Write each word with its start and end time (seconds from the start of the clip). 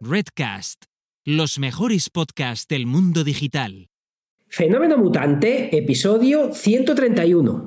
Redcast, 0.00 0.84
los 1.24 1.58
mejores 1.58 2.10
podcasts 2.10 2.68
del 2.68 2.86
mundo 2.86 3.24
digital. 3.24 3.88
Fenómeno 4.46 4.98
Mutante, 4.98 5.74
episodio 5.74 6.52
131. 6.52 7.66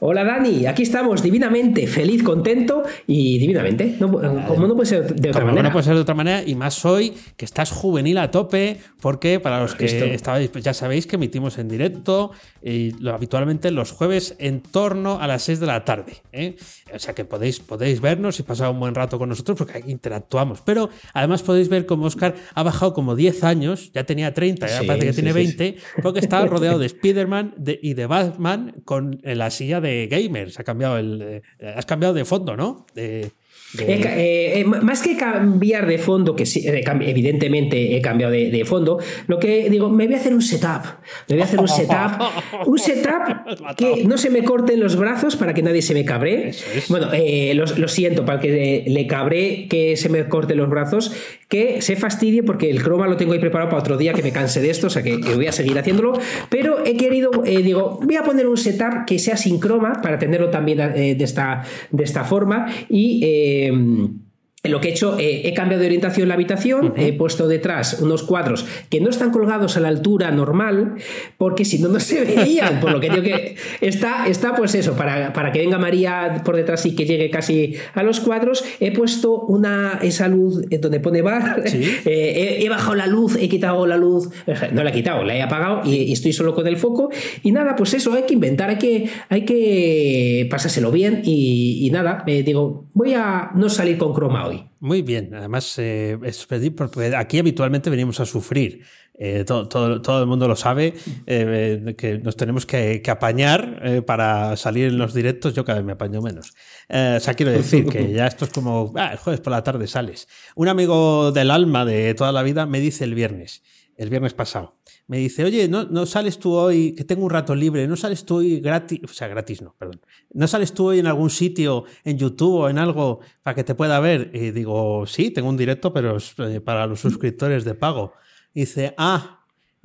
Hola 0.00 0.24
Dani, 0.24 0.66
aquí 0.66 0.82
estamos 0.82 1.22
divinamente, 1.22 1.86
feliz, 1.86 2.22
contento 2.22 2.82
y 3.06 3.38
divinamente. 3.38 3.96
No, 3.98 4.12
como 4.46 4.66
no 4.66 4.74
puede 4.74 4.86
ser 4.86 5.14
de 5.14 5.30
otra 5.30 5.44
manera. 5.44 5.62
No 5.62 5.72
puede 5.72 5.84
ser 5.84 5.94
de 5.94 6.00
otra 6.00 6.14
manera 6.14 6.42
y 6.46 6.54
más 6.54 6.84
hoy 6.84 7.14
que 7.36 7.46
estás 7.46 7.70
juvenil 7.70 8.18
a 8.18 8.30
tope 8.30 8.76
porque 9.00 9.40
para 9.40 9.60
los 9.60 9.74
que 9.74 9.86
estabais, 10.12 10.50
pues 10.50 10.64
ya 10.64 10.74
sabéis 10.74 11.06
que 11.06 11.16
emitimos 11.16 11.56
en 11.56 11.68
directo 11.68 12.32
y 12.62 12.90
lo, 13.00 13.14
habitualmente 13.14 13.70
los 13.70 13.92
jueves 13.92 14.36
en 14.38 14.60
torno 14.60 15.18
a 15.18 15.26
las 15.26 15.44
6 15.44 15.60
de 15.60 15.66
la 15.66 15.84
tarde. 15.84 16.14
¿eh? 16.32 16.56
O 16.94 16.98
sea 16.98 17.14
que 17.14 17.24
podéis, 17.24 17.60
podéis 17.60 18.02
vernos 18.02 18.38
y 18.38 18.42
pasar 18.42 18.70
un 18.70 18.80
buen 18.80 18.94
rato 18.94 19.18
con 19.18 19.30
nosotros 19.30 19.56
porque 19.56 19.78
aquí 19.78 19.90
interactuamos. 19.90 20.60
Pero 20.60 20.90
además 21.14 21.42
podéis 21.42 21.70
ver 21.70 21.86
como 21.86 22.04
Oscar 22.04 22.34
ha 22.54 22.62
bajado 22.62 22.92
como 22.92 23.16
10 23.16 23.44
años, 23.44 23.92
ya 23.94 24.04
tenía 24.04 24.34
30, 24.34 24.66
ya 24.66 24.82
parece 24.86 25.06
que 25.06 25.12
tiene 25.14 25.32
20, 25.32 25.76
porque 26.02 26.20
está 26.20 26.44
rodeado 26.44 26.78
de 26.78 26.86
Spider-Man 26.86 27.54
y 27.80 27.94
de 27.94 28.06
Batman 28.06 28.74
con 28.84 29.20
la 29.22 29.50
silla 29.50 29.80
de 29.80 29.85
de 29.86 30.06
gamers, 30.06 30.58
ha 30.58 30.64
cambiado 30.64 30.98
el, 30.98 31.22
eh, 31.22 31.74
has 31.76 31.86
cambiado 31.86 32.14
de 32.14 32.24
fondo, 32.24 32.56
¿no? 32.56 32.86
De, 32.94 33.30
eh, 33.78 34.60
eh, 34.60 34.64
más 34.64 35.02
que 35.02 35.16
cambiar 35.16 35.86
de 35.86 35.98
fondo, 35.98 36.36
que 36.36 36.44
eh, 36.44 36.84
evidentemente 37.00 37.96
he 37.96 38.00
cambiado 38.00 38.32
de, 38.32 38.64
fondo, 38.64 38.98
lo 39.26 39.38
que 39.38 39.68
digo, 39.68 39.88
me 39.90 40.06
voy 40.06 40.14
a 40.14 40.18
hacer 40.18 40.32
un 40.32 40.42
setup. 40.42 40.84
Me 41.28 41.34
voy 41.34 41.42
a 41.42 41.44
hacer 41.44 41.60
un 41.60 41.68
setup. 41.68 42.22
Un 42.66 42.78
setup 42.78 43.76
que 43.76 44.04
no 44.04 44.18
se 44.18 44.30
me 44.30 44.42
corten 44.42 44.80
los 44.80 44.96
brazos 44.96 45.36
para 45.36 45.52
que 45.54 45.62
nadie 45.62 45.82
se 45.82 45.94
me 45.94 46.04
cabre. 46.04 46.52
Bueno, 46.88 47.08
lo, 47.54 47.88
siento, 47.88 48.24
para 48.24 48.40
que 48.40 48.84
le 48.86 49.06
cabre 49.06 49.66
que 49.68 49.96
se 49.96 50.08
me 50.08 50.26
corten 50.28 50.56
los 50.58 50.68
brazos, 50.68 51.12
que 51.48 51.80
se 51.80 51.96
fastidie 51.96 52.42
porque 52.42 52.70
el 52.70 52.82
croma 52.82 53.06
lo 53.06 53.16
tengo 53.16 53.32
ahí 53.32 53.38
preparado 53.38 53.70
para 53.70 53.80
otro 53.80 53.96
día 53.96 54.12
que 54.12 54.22
me 54.22 54.32
canse 54.32 54.60
de 54.60 54.70
esto, 54.70 54.88
o 54.88 54.90
sea 54.90 55.02
que, 55.02 55.16
voy 55.16 55.46
a 55.46 55.52
seguir 55.52 55.78
haciéndolo. 55.78 56.12
Pero 56.48 56.84
he 56.84 56.96
querido, 56.96 57.30
digo, 57.44 58.00
voy 58.02 58.16
a 58.16 58.22
poner 58.22 58.46
un 58.46 58.56
setup 58.56 59.04
que 59.06 59.18
sea 59.18 59.36
sin 59.36 59.60
croma 59.60 60.00
para 60.02 60.18
tenerlo 60.18 60.50
también 60.50 60.78
de, 60.78 61.16
esta, 61.20 61.62
de 61.90 62.04
esta 62.04 62.24
forma 62.24 62.66
y 62.88 63.20
Em, 63.66 64.25
lo 64.68 64.80
que 64.80 64.88
he 64.88 64.90
hecho, 64.92 65.18
eh, 65.18 65.42
he 65.44 65.54
cambiado 65.54 65.80
de 65.80 65.86
orientación 65.86 66.24
en 66.24 66.28
la 66.28 66.34
habitación, 66.34 66.94
he 66.96 67.12
puesto 67.12 67.48
detrás 67.48 67.98
unos 68.00 68.22
cuadros 68.22 68.66
que 68.90 69.00
no 69.00 69.10
están 69.10 69.30
colgados 69.30 69.76
a 69.76 69.80
la 69.80 69.88
altura 69.88 70.30
normal, 70.30 70.96
porque 71.38 71.64
si 71.64 71.78
no, 71.78 71.88
no 71.88 72.00
se 72.00 72.24
veían. 72.24 72.80
Por 72.80 72.92
lo 72.92 73.00
que 73.00 73.10
digo 73.10 73.22
que 73.22 73.56
está, 73.80 74.26
está 74.26 74.54
pues 74.54 74.74
eso, 74.74 74.94
para, 74.94 75.32
para, 75.32 75.52
que 75.52 75.60
venga 75.60 75.78
María 75.78 76.42
por 76.44 76.56
detrás 76.56 76.86
y 76.86 76.94
que 76.94 77.04
llegue 77.04 77.30
casi 77.30 77.74
a 77.94 78.02
los 78.02 78.20
cuadros, 78.20 78.64
he 78.80 78.92
puesto 78.92 79.40
una, 79.42 79.98
esa 80.02 80.28
luz 80.28 80.62
donde 80.80 81.00
pone 81.00 81.22
bar, 81.22 81.62
eh, 82.04 82.58
he, 82.60 82.68
bajado 82.68 82.94
la 82.94 83.06
luz, 83.06 83.36
he 83.40 83.48
quitado 83.48 83.86
la 83.86 83.96
luz, 83.96 84.28
no 84.72 84.82
la 84.82 84.90
he 84.90 84.92
quitado, 84.92 85.24
la 85.24 85.36
he 85.36 85.42
apagado 85.42 85.82
y, 85.84 86.12
estoy 86.12 86.32
solo 86.32 86.54
con 86.54 86.66
el 86.66 86.76
foco. 86.76 87.10
Y 87.42 87.52
nada, 87.52 87.76
pues 87.76 87.94
eso, 87.94 88.12
hay 88.12 88.22
que 88.22 88.34
inventar, 88.34 88.70
hay 88.70 88.78
que, 88.78 89.08
hay 89.28 89.44
que 89.44 90.46
pasárselo 90.50 90.90
bien 90.90 91.22
y, 91.24 91.88
nada, 91.92 92.22
me 92.26 92.42
digo, 92.42 92.86
voy 92.94 93.14
a 93.14 93.50
no 93.54 93.68
salir 93.68 93.98
con 93.98 94.12
croma 94.12 94.46
hoy. 94.46 94.55
Muy 94.80 95.02
bien, 95.02 95.34
además 95.34 95.78
eh, 95.78 96.18
es 96.22 96.46
pedir 96.46 96.74
porque 96.74 97.14
aquí 97.16 97.38
habitualmente 97.38 97.90
venimos 97.90 98.20
a 98.20 98.26
sufrir. 98.26 98.82
Eh, 99.18 99.44
todo, 99.46 99.66
todo, 99.68 100.20
el 100.20 100.26
mundo 100.26 100.46
lo 100.46 100.56
sabe, 100.56 100.92
eh, 101.26 101.94
que 101.96 102.18
nos 102.18 102.36
tenemos 102.36 102.66
que, 102.66 103.02
apañar 103.08 104.04
para 104.04 104.56
salir 104.56 104.88
en 104.88 104.98
los 104.98 105.14
directos. 105.14 105.54
Yo 105.54 105.64
cada 105.64 105.78
vez 105.78 105.86
me 105.86 105.92
apaño 105.92 106.20
menos. 106.20 106.52
o 106.88 107.20
sea, 107.20 107.34
quiero 107.34 107.52
decir 107.52 107.86
que 107.86 108.12
ya 108.12 108.26
esto 108.26 108.44
es 108.44 108.50
como 108.50 108.92
ah, 108.96 109.12
el 109.12 109.18
jueves 109.18 109.40
por 109.40 109.52
la 109.52 109.62
tarde 109.62 109.86
sales. 109.86 110.28
Un 110.54 110.68
amigo 110.68 111.32
del 111.32 111.50
alma 111.50 111.84
de 111.86 112.12
toda 112.14 112.30
la 112.32 112.42
vida 112.42 112.66
me 112.66 112.80
dice 112.80 113.04
el 113.04 113.14
viernes, 113.14 113.62
el 113.96 114.10
viernes 114.10 114.34
pasado, 114.34 114.74
me 115.06 115.18
dice, 115.18 115.44
oye, 115.44 115.68
¿no, 115.68 115.84
no 115.84 116.04
sales 116.06 116.38
tú 116.38 116.52
hoy, 116.52 116.94
que 116.94 117.04
tengo 117.04 117.24
un 117.24 117.30
rato 117.30 117.54
libre, 117.54 117.86
no 117.86 117.96
sales 117.96 118.24
tú 118.24 118.36
hoy 118.36 118.60
gratis, 118.60 119.00
o 119.04 119.08
sea, 119.08 119.28
gratis 119.28 119.62
no, 119.62 119.74
perdón, 119.78 120.00
no 120.32 120.46
sales 120.46 120.72
tú 120.72 120.88
hoy 120.88 120.98
en 120.98 121.06
algún 121.06 121.30
sitio, 121.30 121.84
en 122.04 122.18
YouTube 122.18 122.54
o 122.54 122.68
en 122.68 122.78
algo 122.78 123.20
para 123.42 123.54
que 123.54 123.64
te 123.64 123.74
pueda 123.74 123.98
ver? 124.00 124.30
Y 124.34 124.50
digo, 124.50 125.06
sí, 125.06 125.30
tengo 125.30 125.48
un 125.48 125.56
directo, 125.56 125.92
pero 125.92 126.16
es 126.16 126.34
eh, 126.38 126.60
para 126.60 126.86
los 126.86 127.00
suscriptores 127.06 127.64
de 127.64 127.74
pago. 127.74 128.12
Y 128.52 128.60
dice, 128.60 128.94
ah, 128.96 129.35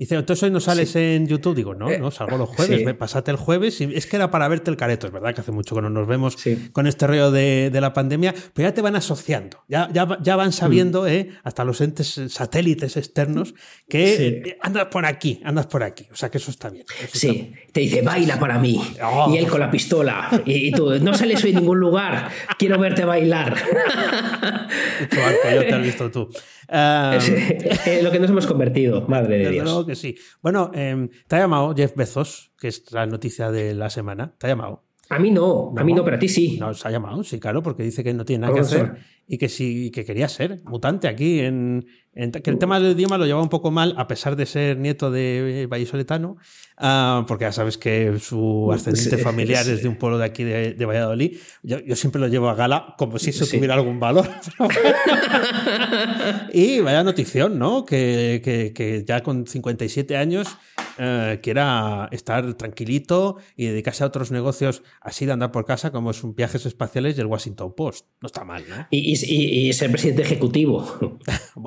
dice, 0.02 0.16
entonces 0.16 0.42
hoy 0.44 0.52
no 0.52 0.60
sales 0.60 0.96
en 0.96 1.28
YouTube. 1.28 1.56
Digo, 1.56 1.76
no, 1.76 1.90
eh, 1.90 2.00
no, 2.00 2.10
salgo 2.12 2.38
los 2.38 2.50
jueves. 2.50 2.84
Me 2.84 2.94
pasaste 2.94 3.30
el 3.32 3.38
jueves. 3.38 3.80
Y 3.82 3.96
es 3.96 4.08
que 4.08 4.16
era 4.16 4.32
para 4.32 4.48
verte 4.48 4.72
el 4.72 4.78
careto. 4.78 5.08
Es 5.08 5.14
verdad 5.14 5.34
que 5.36 5.42
hace 5.42 5.52
mucho 5.52 5.76
que 5.76 5.82
no 5.82 5.90
nos 5.90 6.08
vemos 6.08 6.38
con 6.74 6.88
este 6.88 7.06
rollo 7.08 7.32
de, 7.32 7.72
la 7.82 7.94
pandemia, 7.94 8.34
pero 8.54 8.70
ya 8.70 8.74
te 8.74 8.82
van 8.82 8.96
asociando. 8.96 9.64
Ya, 9.68 9.90
ya, 9.94 10.18
ya 10.22 10.36
van 10.36 10.52
sabiendo, 10.52 11.04
mm. 11.04 11.08
eh, 11.08 11.30
hasta 11.44 11.64
los 11.64 11.82
entes 11.82 12.20
satélites 12.30 12.98
externos, 12.98 13.54
que 13.88 14.28
eh, 14.28 14.58
andas 14.62 14.88
por 14.88 15.06
aquí, 15.06 15.40
andas 15.44 15.68
por 15.68 15.84
aquí. 15.84 16.08
O 16.12 16.16
sea 16.16 16.30
que 16.30 16.38
eso 16.38 16.52
está 16.52 16.70
bien. 16.70 16.86
sí, 17.12 17.54
te 17.72 17.82
dice, 17.82 18.02
baila 18.02 18.40
para 18.40 18.58
mí. 18.58 18.82
Oh. 19.04 19.32
Y 19.34 19.38
él 19.38 19.48
con 19.48 19.60
la 19.60 19.70
pistola. 19.70 20.30
Y, 20.46 20.72
tú, 20.72 21.00
no 21.00 21.14
sales 21.14 21.44
hoy 21.44 21.52
en 21.52 21.58
ningún 21.58 21.80
lugar. 21.80 22.30
Quiero 22.58 22.80
verte 22.80 23.06
bailar. 23.06 23.56
yo 25.12 25.62
te 25.62 25.74
has 25.74 25.82
visto 25.82 26.10
tú. 26.10 26.30
Lo 26.72 28.12
que 28.12 28.20
nos 28.20 28.30
hemos 28.30 28.48
convertido, 28.48 29.06
madre 29.08 29.38
de 29.40 29.50
Dios 29.52 29.88
sí. 29.94 30.16
Bueno, 30.42 30.72
em, 30.74 31.10
te 31.28 31.36
ha 31.36 31.40
llamado 31.40 31.76
Jeff 31.76 31.96
Bezos, 31.96 32.54
que 32.58 32.70
es 32.70 32.92
la 32.92 33.06
noticia 33.06 33.52
de 33.52 33.74
la 33.74 33.90
semana. 33.90 34.34
¿Te 34.38 34.48
ha 34.48 34.52
llamado? 34.52 34.86
A 35.10 35.20
mí 35.20 35.30
no, 35.30 35.74
a 35.76 35.84
mí 35.84 35.94
no, 35.94 36.06
pero 36.06 36.16
a 36.16 36.20
ti 36.20 36.30
sí. 36.30 36.58
Nos 36.58 36.86
ha 36.86 36.90
llamado, 36.90 37.22
sí, 37.26 37.38
claro, 37.38 37.62
porque 37.62 37.84
dice 37.84 38.02
que 38.02 38.14
no 38.14 38.24
tiene 38.24 38.44
nada 38.44 38.54
que 38.54 38.62
hacer 38.62 38.96
y 39.32 39.38
que 39.38 39.48
sí, 39.48 39.92
que 39.92 40.04
quería 40.04 40.28
ser 40.28 40.62
mutante 40.66 41.08
aquí 41.08 41.40
en, 41.40 41.86
que 42.14 42.50
el 42.50 42.58
tema 42.58 42.82
del 42.82 42.92
idioma 42.92 43.18
lo 43.18 43.26
lleva 43.26 43.42
un 43.42 43.48
poco 43.48 43.72
mal, 43.72 43.96
a 43.98 44.06
pesar 44.06 44.36
de 44.36 44.46
ser 44.46 44.78
nieto 44.78 45.10
de 45.10 45.68
vallisoletano, 45.70 46.36
uh, 46.78 47.26
porque 47.26 47.46
ya 47.46 47.54
sabes 47.54 47.78
que 47.78 48.20
su 48.20 48.70
ascendiente 48.74 49.18
familiar 49.20 49.66
es 49.70 49.84
de 49.84 49.88
un 49.88 49.96
pueblo 49.96 50.18
de 50.18 50.26
aquí 50.26 50.44
de, 50.44 50.86
Valladolid. 50.86 51.38
Yo, 51.64 51.78
siempre 51.96 52.20
lo 52.20 52.28
llevo 52.28 52.50
a 52.50 52.56
gala 52.56 52.94
como 52.98 53.18
si 53.20 53.30
eso 53.30 53.48
tuviera 53.48 53.76
algún 53.76 54.02
valor. 54.02 54.30
y 56.54 56.82
vaya 56.82 57.02
notición, 57.02 57.58
¿no? 57.58 57.86
Que, 57.86 58.42
que, 58.44 58.74
que 58.74 59.06
ya 59.08 59.24
con 59.24 59.48
57 59.48 60.18
años 60.18 60.58
eh, 60.98 61.40
quiera 61.42 62.10
estar 62.12 62.54
tranquilito 62.56 63.38
y 63.56 63.66
dedicarse 63.66 64.04
a 64.04 64.08
otros 64.08 64.32
negocios 64.32 64.84
así 65.02 65.26
de 65.26 65.32
andar 65.32 65.52
por 65.52 65.66
casa, 65.66 65.92
como 65.92 66.14
son 66.14 66.36
viajes 66.36 66.66
espaciales 66.66 67.18
y 67.18 67.22
el 67.22 67.28
Washington 67.28 67.74
Post. 67.76 68.08
No 68.22 68.28
está 68.28 68.44
mal, 68.44 68.64
¿no? 68.70 68.88
Y, 68.92 69.12
y, 69.12 69.16
y 69.24 69.74
ser 69.74 69.92
presidente 69.92 70.22
ejecutivo. 70.22 71.18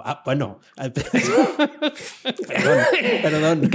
ah, 0.04 0.22
bueno. 0.25 0.60
perdón, 2.53 2.81
perdón. 3.22 3.70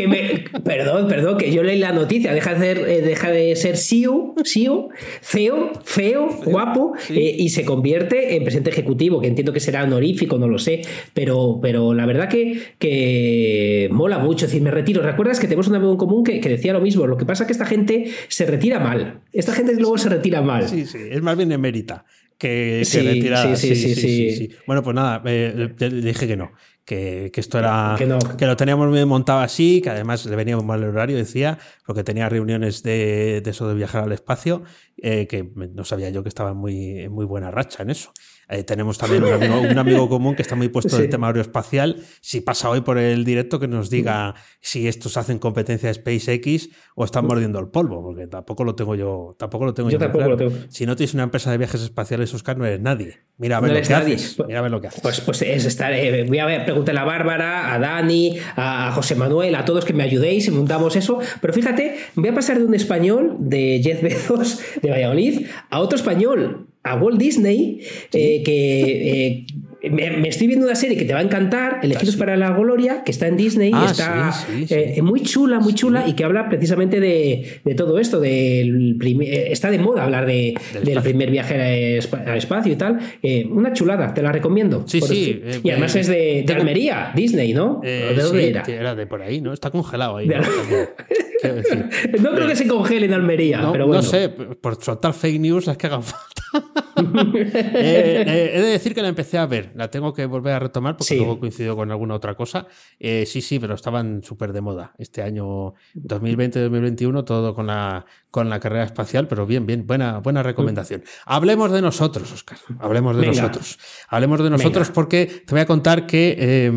perdón, 0.63 1.07
perdón, 1.07 1.37
que 1.37 1.51
yo 1.51 1.63
leí 1.63 1.79
la 1.79 1.91
noticia. 1.91 2.33
Deja 2.33 2.53
de 2.53 2.59
ser, 2.59 2.77
eh, 2.89 3.01
deja 3.01 3.31
de 3.31 3.55
ser 3.55 3.77
CEO, 3.77 4.35
CEO, 4.43 4.89
CEO, 5.21 5.71
feo, 5.83 6.27
guapo, 6.45 6.93
eh, 7.09 7.35
y 7.37 7.49
se 7.49 7.65
convierte 7.65 8.35
en 8.35 8.43
presidente 8.43 8.69
ejecutivo, 8.69 9.21
que 9.21 9.27
entiendo 9.27 9.53
que 9.53 9.59
será 9.59 9.83
honorífico, 9.83 10.37
no 10.37 10.47
lo 10.47 10.57
sé. 10.57 10.81
Pero, 11.13 11.59
pero 11.61 11.93
la 11.93 12.05
verdad 12.05 12.29
que, 12.29 12.61
que 12.77 13.89
mola 13.91 14.19
mucho. 14.19 14.45
Es 14.45 14.51
decir, 14.51 14.63
me 14.63 14.71
retiro. 14.71 15.01
¿Recuerdas 15.01 15.39
que 15.39 15.47
tenemos 15.47 15.67
un 15.67 15.75
amigo 15.75 15.91
en 15.91 15.97
común 15.97 16.23
que, 16.23 16.39
decía 16.39 16.73
lo 16.73 16.81
mismo. 16.81 17.05
Lo 17.05 17.17
que 17.17 17.25
pasa 17.25 17.43
es 17.43 17.47
que 17.47 17.53
esta 17.53 17.65
gente 17.65 18.11
se 18.27 18.45
retira 18.45 18.79
mal. 18.79 19.21
Esta 19.31 19.53
gente 19.53 19.75
luego 19.75 19.97
se 19.97 20.09
retira 20.09 20.41
mal. 20.41 20.67
Sí, 20.67 20.85
sí, 20.85 20.97
es 21.09 21.21
más 21.21 21.37
bien 21.37 21.51
emérita 21.51 22.05
que, 22.39 22.87
que 22.89 23.03
retirada. 23.03 23.55
Sí 23.55 23.75
sí 23.75 23.95
sí, 23.95 24.49
Bueno, 24.65 24.81
pues 24.81 24.95
nada, 24.95 25.21
eh, 25.25 25.75
le 25.77 25.89
dije 25.89 26.27
que 26.27 26.37
no. 26.37 26.51
Que, 26.85 27.31
esto 27.35 27.59
era. 27.59 27.95
Que, 27.97 28.45
lo 28.47 28.57
teníamos 28.57 28.91
bien 28.91 29.07
montado 29.07 29.41
así, 29.41 29.79
que 29.79 29.91
además 29.91 30.25
le 30.25 30.35
venía 30.35 30.57
un 30.57 30.65
mal 30.65 30.83
horario, 30.83 31.17
decía, 31.17 31.59
porque 31.85 32.03
tenía 32.03 32.27
reuniones 32.29 32.81
de, 32.81 33.43
eso 33.45 33.67
de 33.67 33.75
viajar 33.75 34.05
al 34.05 34.11
espacio, 34.11 34.63
eh, 34.97 35.27
que 35.27 35.43
no 35.53 35.83
sabía 35.83 36.09
yo 36.09 36.23
que 36.23 36.29
estaba 36.29 36.55
muy, 36.55 37.07
muy 37.09 37.25
buena 37.25 37.51
racha 37.51 37.83
en 37.83 37.91
eso. 37.91 38.11
Eh, 38.51 38.63
tenemos 38.63 38.97
también 38.97 39.23
un 39.23 39.77
amigo, 39.77 40.09
común 40.09 40.33
que 40.35 40.41
está 40.41 40.55
muy 40.55 40.69
puesto 40.69 40.95
en 40.97 41.03
el 41.03 41.09
tema 41.09 41.27
aeroespacial. 41.27 41.97
Si 42.19 42.41
pasa 42.41 42.69
hoy 42.69 42.81
por 42.81 42.97
el 42.97 43.23
directo, 43.23 43.59
que 43.59 43.67
nos 43.67 43.91
diga 43.91 44.33
si 44.59 44.87
estos 44.87 45.17
hacen 45.17 45.37
competencia 45.37 45.87
de 45.87 45.93
SpaceX 45.93 46.69
o 46.95 47.05
están 47.05 47.27
mordiendo 47.27 47.59
el 47.59 47.67
polvo, 47.67 48.01
porque 48.01 48.25
tampoco 48.25 48.63
lo 48.63 48.73
tengo 48.73 48.95
yo. 48.95 49.35
Tampoco 49.37 49.65
lo 49.65 49.73
tengo 49.75 49.91
yo. 49.91 49.99
tampoco 49.99 50.25
lo 50.27 50.35
tengo. 50.35 50.51
Si 50.69 50.85
no 50.87 50.95
tienes 50.95 51.13
una 51.13 51.23
empresa 51.23 51.51
de 51.51 51.59
viajes 51.59 51.81
espaciales, 51.83 52.33
Oscar, 52.33 52.57
no 52.57 52.65
eres 52.65 52.79
nadie. 52.81 53.19
Mira 53.37 53.57
a 53.57 53.59
ver, 53.61 53.71
No 53.71 53.77
lo 53.77 53.83
que 53.85 53.93
nadie. 53.93 54.15
haces. 54.15 54.37
Mira 54.47 54.59
a 54.59 54.61
ver 54.63 54.71
lo 54.71 54.81
que 54.81 54.87
haces. 54.87 55.01
Pues, 55.01 55.21
pues 55.21 55.41
es 55.43 55.65
estar. 55.65 55.93
eh, 55.93 56.25
voy 56.27 56.39
a 56.39 56.45
ver, 56.45 56.65
preguntarle 56.65 57.01
a 57.01 57.05
Bárbara, 57.05 57.73
a 57.73 57.77
Dani, 57.79 58.37
a, 58.55 58.87
a 58.87 58.91
José 58.93 59.13
Manuel, 59.15 59.53
a 59.55 59.63
todos 59.63 59.85
que 59.85 59.93
me 59.93 60.03
ayudéis 60.03 60.47
y 60.47 60.51
montamos 60.51 60.95
eso. 60.95 61.19
Pero 61.39 61.53
fíjate, 61.53 61.97
voy 62.15 62.29
a 62.29 62.33
pasar 62.33 62.57
de 62.57 62.65
un 62.65 62.73
español 62.73 63.35
de 63.39 63.79
Jeff 63.83 64.01
Bezos 64.01 64.59
de 64.81 64.89
Valladolid 64.89 65.45
a 65.69 65.79
otro 65.79 65.95
español, 65.97 66.67
a 66.83 66.95
Walt 66.95 67.17
Disney, 67.19 67.79
eh, 68.13 68.41
que. 68.43 69.45
eh, 69.81 69.89
me, 69.89 70.11
me 70.11 70.27
estoy 70.27 70.47
viendo 70.47 70.65
una 70.65 70.75
serie 70.75 70.97
que 70.97 71.05
te 71.05 71.13
va 71.13 71.19
a 71.19 71.23
encantar, 71.23 71.79
Elegidos 71.83 72.17
para 72.17 72.35
la 72.35 72.51
Gloria, 72.51 73.01
que 73.05 73.11
está 73.11 73.27
en 73.27 73.37
Disney, 73.37 73.71
Ah, 73.73 73.87
está 73.89 74.31
sí, 74.33 74.45
sí, 74.59 74.67
sí. 74.67 74.75
eh, 74.75 75.01
muy 75.01 75.21
chula, 75.21 75.59
muy 75.61 75.73
chula, 75.73 76.05
y 76.05 76.13
que 76.15 76.25
habla 76.25 76.49
precisamente 76.49 76.99
de, 76.99 77.61
de 77.63 77.75
todo 77.75 77.97
esto, 77.97 78.19
del 78.19 78.97
primer- 78.99 79.29
eh, 79.29 79.51
está 79.53 79.71
de 79.71 79.79
moda 79.79 80.03
hablar 80.03 80.25
de- 80.25 80.53
Del 80.83 81.01
primer 81.01 81.31
viaje 81.31 81.53
al 81.53 81.61
espa- 82.03 82.25
al 82.27 82.37
espacio 82.37 82.73
y 82.73 82.75
tal. 82.75 82.99
Eh, 83.23 83.47
una 83.49 83.71
chulada, 83.71 84.13
te 84.13 84.21
la 84.21 84.33
recomiendo. 84.33 84.83
Sí, 84.85 84.99
Por 84.99 85.07
sí, 85.09 85.41
eso- 85.47 85.59
eh, 85.59 85.61
y 85.63 85.69
además 85.69 85.95
eh, 85.95 85.99
es 86.01 86.07
de, 86.07 86.43
de 86.45 86.53
Almería, 86.53 87.13
Disney, 87.15 87.53
¿no? 87.53 87.79
Eh, 87.81 88.09
¿O 88.11 88.15
¿De 88.15 88.21
dónde 88.23 88.49
era? 88.49 88.63
que 88.63 88.73
de 88.73 89.07
por 89.07 89.21
ahí, 89.21 89.39
¿no? 89.39 89.53
Está 89.53 89.71
congelado 89.71 90.17
ahí. 90.17 90.27
De- 90.27 90.39
¿no? 90.39 91.55
Decir. 91.55 91.85
No 92.21 92.31
creo 92.35 92.47
que 92.49 92.55
se 92.57 92.67
congele 92.67 93.05
en 93.05 93.13
Almería, 93.13 93.61
No, 93.61 93.71
pero 93.71 93.85
no 93.85 93.87
bueno. 93.87 94.03
sé, 94.03 94.27
por 94.27 94.83
soltar 94.83 95.13
fake 95.13 95.39
news 95.39 95.67
las 95.67 95.77
que 95.77 95.87
hagan 95.87 96.03
falta. 96.03 96.25
Eh, 97.01 98.23
eh, 98.27 98.51
he 98.55 98.61
de 98.61 98.67
decir 98.67 98.93
que 98.93 99.01
la 99.01 99.07
empecé 99.07 99.37
a 99.37 99.45
ver, 99.45 99.71
la 99.75 99.89
tengo 99.89 100.13
que 100.13 100.25
volver 100.25 100.53
a 100.53 100.59
retomar 100.59 100.97
porque 100.97 101.05
Sí. 101.13 101.17
luego 101.17 101.39
coincidió 101.39 101.75
con 101.77 101.89
alguna 101.91 102.15
otra 102.15 102.35
cosa. 102.35 102.67
Eh, 102.99 103.25
sí, 103.25 103.41
sí, 103.41 103.57
pero 103.59 103.73
estaban 103.75 104.21
súper 104.21 104.51
de 104.51 104.59
moda 104.61 104.93
este 104.97 105.21
año 105.21 105.73
2020-2021, 105.95 107.23
todo 107.23 107.55
con 107.55 107.67
la, 107.67 108.05
con 108.31 108.49
la 108.49 108.59
carrera 108.59 108.83
espacial, 108.83 109.27
pero 109.29 109.45
bien, 109.45 109.65
bien, 109.65 109.87
buena, 109.87 110.17
buena 110.19 110.43
recomendación. 110.43 111.03
Hablemos 111.25 111.71
de 111.71 111.81
nosotros, 111.81 112.31
Oscar, 112.33 112.57
hablemos 112.79 113.15
de 113.15 113.21
Venga. 113.21 113.41
nosotros. 113.43 113.79
Hablemos 114.09 114.43
de 114.43 114.49
nosotros 114.49 114.87
Venga. 114.87 114.93
porque 114.93 115.25
te 115.45 115.51
voy 115.55 115.61
a 115.61 115.65
contar 115.65 116.05
que 116.05 116.35
eh, 116.37 116.71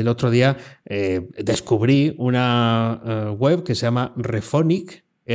el 0.00 0.08
otro 0.08 0.30
día 0.30 0.56
eh, 0.86 1.28
descubrí 1.38 2.14
una 2.18 3.34
web 3.38 3.62
que 3.62 3.74
se 3.76 3.82
llama 3.86 4.12
Refonic, 4.16 5.04
E 5.24 5.34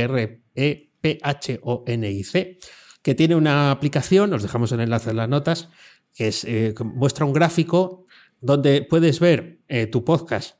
R-E-P-H-O-N-I-C, 1.34 2.58
que 3.04 3.14
tiene 3.14 3.36
una 3.36 3.70
aplicación, 3.70 4.32
os 4.32 4.42
dejamos 4.42 4.72
el 4.72 4.80
enlace 4.80 5.10
en 5.10 5.16
las 5.16 5.28
notas, 5.28 5.68
que 6.14 6.28
es, 6.28 6.44
eh, 6.44 6.74
muestra 6.82 7.26
un 7.26 7.34
gráfico 7.34 8.06
donde 8.40 8.80
puedes 8.80 9.20
ver 9.20 9.60
eh, 9.68 9.86
tu 9.86 10.04
podcast 10.04 10.56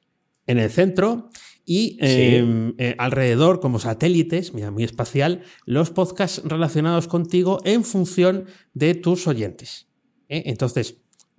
en 0.46 0.58
el 0.58 0.70
centro 0.70 1.30
y 1.64 1.96
eh, 2.02 2.74
eh, 2.76 2.94
alrededor, 2.98 3.60
como 3.60 3.78
satélites, 3.78 4.52
mira, 4.52 4.70
muy 4.70 4.84
espacial, 4.84 5.40
los 5.64 5.90
podcasts 5.90 6.42
relacionados 6.44 7.08
contigo 7.08 7.60
en 7.64 7.82
función 7.82 8.44
de 8.74 8.94
tus 8.94 9.26
oyentes. 9.26 9.88
Entonces, 10.28 10.98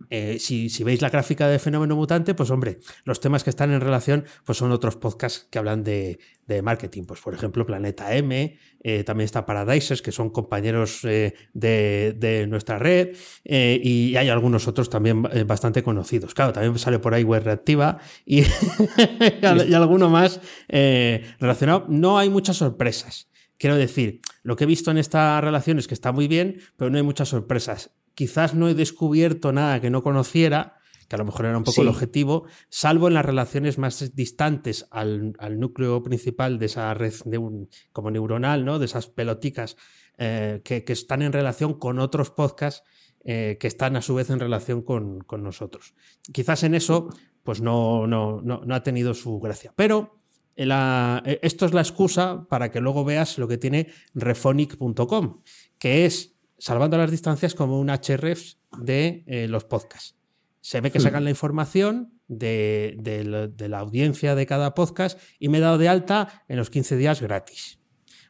eh, 0.10 0.38
si, 0.40 0.70
si 0.70 0.84
veis 0.84 1.02
la 1.02 1.10
gráfica 1.10 1.48
de 1.48 1.58
Fenómeno 1.58 1.96
Mutante, 1.96 2.36
pues 2.36 2.52
hombre, 2.52 2.80
los 3.06 3.20
temas 3.20 3.44
que 3.44 3.50
están 3.50 3.72
en 3.72 3.82
relación 3.82 4.26
pues 4.44 4.58
son 4.58 4.72
otros 4.72 4.98
podcasts 4.98 5.48
que 5.50 5.58
hablan 5.58 5.84
de, 5.84 6.20
de 6.46 6.62
marketing. 6.62 7.04
Pues 7.06 7.22
por 7.22 7.34
ejemplo, 7.34 7.66
Planeta 7.66 8.16
M, 8.16 8.58
eh, 8.84 9.04
también 9.04 9.26
está 9.26 9.46
Paradises, 9.46 10.02
que 10.02 10.12
son 10.12 10.30
compañeros 10.30 11.04
eh, 11.06 11.34
de, 11.54 12.16
de 12.18 12.46
nuestra 12.48 12.78
red, 12.78 13.16
y 13.44 14.16
hay 14.16 14.30
algunos 14.30 14.68
otros 14.68 14.90
también 14.90 15.24
bastante 15.48 15.82
conocidos. 15.82 16.34
Claro, 16.34 16.54
también 16.54 16.78
sale 16.78 17.00
por 17.00 17.14
ahí 17.14 17.24
Web 17.24 17.44
Reactiva 17.44 17.98
y, 18.26 18.42
y 19.70 19.74
alguno 19.74 20.10
más 20.10 20.40
relacionado. 20.68 21.86
No 21.90 22.18
hay 22.18 22.30
muchas 22.30 22.58
sorpresas. 22.58 23.30
Quiero 23.58 23.78
decir, 23.78 24.20
lo 24.44 24.56
que 24.56 24.66
he 24.66 24.68
visto 24.68 24.92
en 24.92 24.98
esta 24.98 25.40
relación 25.40 25.80
es 25.80 25.88
que 25.88 25.94
está 25.94 26.12
muy 26.12 26.28
bien, 26.28 26.60
pero 26.76 26.92
no 26.92 26.98
hay 26.98 27.04
muchas 27.04 27.30
sorpresas. 27.30 27.92
Quizás 28.16 28.56
no 28.56 28.68
he 28.68 28.74
descubierto 28.74 29.52
nada 29.52 29.80
que 29.82 29.90
no 29.90 30.02
conociera, 30.02 30.78
que 31.08 31.16
a 31.16 31.20
lo 31.20 31.26
mejor 31.26 31.46
era 31.46 31.58
un 31.58 31.64
poco 31.64 31.76
Sí. 31.76 31.82
el 31.82 31.88
objetivo, 31.90 32.46
salvo 32.70 33.08
en 33.08 33.14
las 33.14 33.26
relaciones 33.26 33.78
más 33.78 34.16
distantes 34.16 34.88
al, 34.90 35.34
al 35.38 35.60
núcleo 35.60 36.02
principal 36.02 36.58
de 36.58 36.66
esa 36.66 36.92
red 36.96 37.14
neu- 37.26 37.68
como 37.92 38.10
neuronal, 38.10 38.66
¿no? 38.66 38.80
De 38.80 38.86
esas 38.86 39.08
peloticas 39.08 39.78
eh, 40.18 40.62
que, 40.64 40.84
que 40.84 40.94
están 40.94 41.22
en 41.22 41.32
relación 41.34 41.76
con 41.78 42.00
otros 42.00 42.32
podcasts 42.32 42.82
eh, 43.24 43.58
que 43.60 43.68
están 43.68 43.96
a 43.98 44.02
su 44.02 44.16
vez 44.16 44.30
en 44.30 44.40
relación 44.40 44.82
con, 44.82 45.20
con 45.22 45.44
nosotros. 45.44 45.94
Quizás 46.32 46.64
en 46.64 46.74
eso, 46.76 47.10
pues 47.44 47.60
no, 47.62 48.08
no, 48.08 48.40
no, 48.42 48.62
no 48.66 48.76
ha 48.76 48.82
tenido 48.84 49.14
su 49.14 49.40
gracia. 49.40 49.74
Pero 49.76 50.22
la- 50.56 51.22
eh, 51.26 51.40
esto 51.44 51.66
es 51.66 51.74
la 51.74 51.82
excusa 51.82 52.48
para 52.50 52.72
que 52.72 52.80
luego 52.82 53.04
veas 53.04 53.38
lo 53.38 53.48
que 53.48 53.58
tiene 53.58 53.90
refonic.com, 54.14 55.42
que 55.80 56.06
es, 56.06 56.35
salvando 56.58 56.98
las 56.98 57.12
distancias, 57.12 57.56
como 57.56 57.80
un 57.80 57.90
href 57.90 58.54
de 58.80 59.24
eh, 59.28 59.48
los 59.48 59.66
podcasts. 59.66 60.16
Se 60.62 60.82
ve 60.82 60.92
que 60.92 61.00
sacan 61.00 61.24
la 61.24 61.30
información 61.30 62.20
de, 62.28 62.96
de 63.00 63.24
la- 63.24 63.48
de 63.48 63.70
la 63.70 63.80
audiencia 63.80 64.34
de 64.36 64.46
cada 64.48 64.74
podcast 64.74 65.20
y 65.38 65.50
me 65.50 65.60
he 65.60 65.62
dado 65.62 65.78
de 65.78 65.88
alta 65.90 66.44
en 66.48 66.58
los 66.58 66.70
15 66.72 66.98
días 66.98 67.22
gratis. 67.22 67.80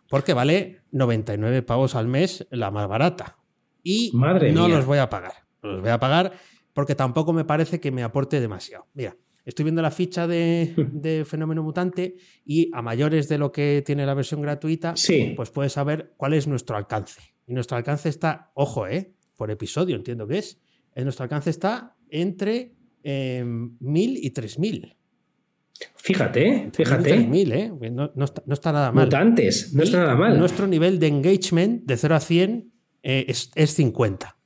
Porque 0.09 0.33
vale 0.33 0.81
99 0.91 1.61
pavos 1.63 1.95
al 1.95 2.07
mes 2.07 2.45
la 2.51 2.71
más 2.71 2.87
barata. 2.87 3.37
Y 3.83 4.11
Madre 4.13 4.51
no 4.51 4.67
mía. 4.67 4.75
los 4.77 4.85
voy 4.85 4.97
a 4.97 5.09
pagar. 5.09 5.33
Los 5.61 5.81
voy 5.81 5.89
a 5.91 5.99
pagar 5.99 6.33
porque 6.73 6.93
tampoco 6.93 7.31
me 7.31 7.45
parece 7.45 7.79
que 7.79 7.89
me 7.91 8.03
aporte 8.03 8.41
demasiado. 8.41 8.85
Mira, 8.93 9.15
estoy 9.45 9.63
viendo 9.63 9.81
la 9.81 9.91
ficha 9.91 10.27
de, 10.27 10.73
de 10.91 11.23
Fenómeno 11.25 11.63
Mutante 11.63 12.17
y 12.43 12.69
a 12.73 12.81
mayores 12.81 13.29
de 13.29 13.37
lo 13.37 13.51
que 13.53 13.81
tiene 13.85 14.05
la 14.05 14.13
versión 14.13 14.41
gratuita, 14.41 14.95
Sí. 14.97 15.33
pues 15.37 15.51
puedes 15.51 15.71
saber 15.71 16.13
cuál 16.17 16.33
es 16.33 16.47
nuestro 16.47 16.75
alcance. 16.75 17.21
Y 17.47 17.53
nuestro 17.53 17.77
alcance 17.77 18.09
está, 18.09 18.51
ojo, 18.55 18.87
¿eh? 18.87 19.13
por 19.35 19.51
episodio, 19.51 19.95
entiendo 19.95 20.27
que 20.27 20.37
es. 20.39 20.59
Eh, 20.95 21.03
Nuestro 21.03 21.23
alcance 21.23 21.49
está 21.49 21.95
entre 22.09 22.73
eh, 23.03 23.43
1000 23.45 24.17
y 24.25 24.29
3000. 24.31 24.95
Fíjate, 25.97 26.69
fíjate. 26.73 27.03
3000, 27.09 27.51
¿eh? 27.51 27.71
No, 27.91 28.11
no 28.15 28.25
está, 28.25 28.43
no 28.45 28.53
está 28.53 28.71
nada 28.71 28.91
mal. 28.91 29.05
Mutantes, 29.05 29.73
no 29.73 29.83
está 29.83 29.99
nada 29.99 30.15
mal. 30.15 30.39
Nuestro 30.39 30.67
nivel 30.67 30.99
de 30.99 31.07
engagement 31.07 31.83
de 31.85 31.97
0 31.97 32.15
a 32.15 32.19
100 32.19 32.71
eh, 33.03 33.25
es, 33.27 33.51
es 33.55 33.73
50. 33.73 34.37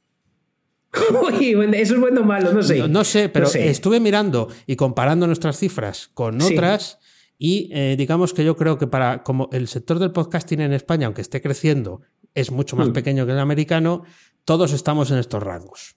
Uy, 1.37 1.55
eso 1.75 1.93
es 1.93 1.99
bueno 1.99 2.21
o 2.21 2.23
malo, 2.23 2.51
no 2.51 2.63
sé. 2.63 2.79
No, 2.79 2.87
no 2.87 3.03
sé, 3.03 3.29
pero 3.29 3.45
sé. 3.45 3.69
estuve 3.69 3.99
mirando 3.99 4.47
y 4.65 4.75
comparando 4.75 5.27
nuestras 5.27 5.57
cifras 5.59 6.09
con 6.15 6.41
Sí. 6.41 6.55
otras 6.55 6.97
y 7.37 7.69
eh, 7.73 7.95
digamos 7.95 8.33
que 8.33 8.43
yo 8.43 8.55
creo 8.57 8.77
que 8.79 8.87
para 8.87 9.21
como 9.23 9.49
el 9.53 9.67
sector 9.67 9.99
del 9.99 10.11
podcasting 10.11 10.61
en 10.61 10.73
España, 10.73 11.05
aunque 11.05 11.21
esté 11.21 11.41
creciendo, 11.41 12.01
es 12.35 12.51
mucho 12.51 12.75
más 12.75 12.89
Mm. 12.89 12.93
pequeño 12.93 13.25
que 13.25 13.31
el 13.33 13.39
americano, 13.39 14.03
todos 14.45 14.73
estamos 14.73 15.11
en 15.11 15.17
estos 15.17 15.43
rangos. 15.43 15.95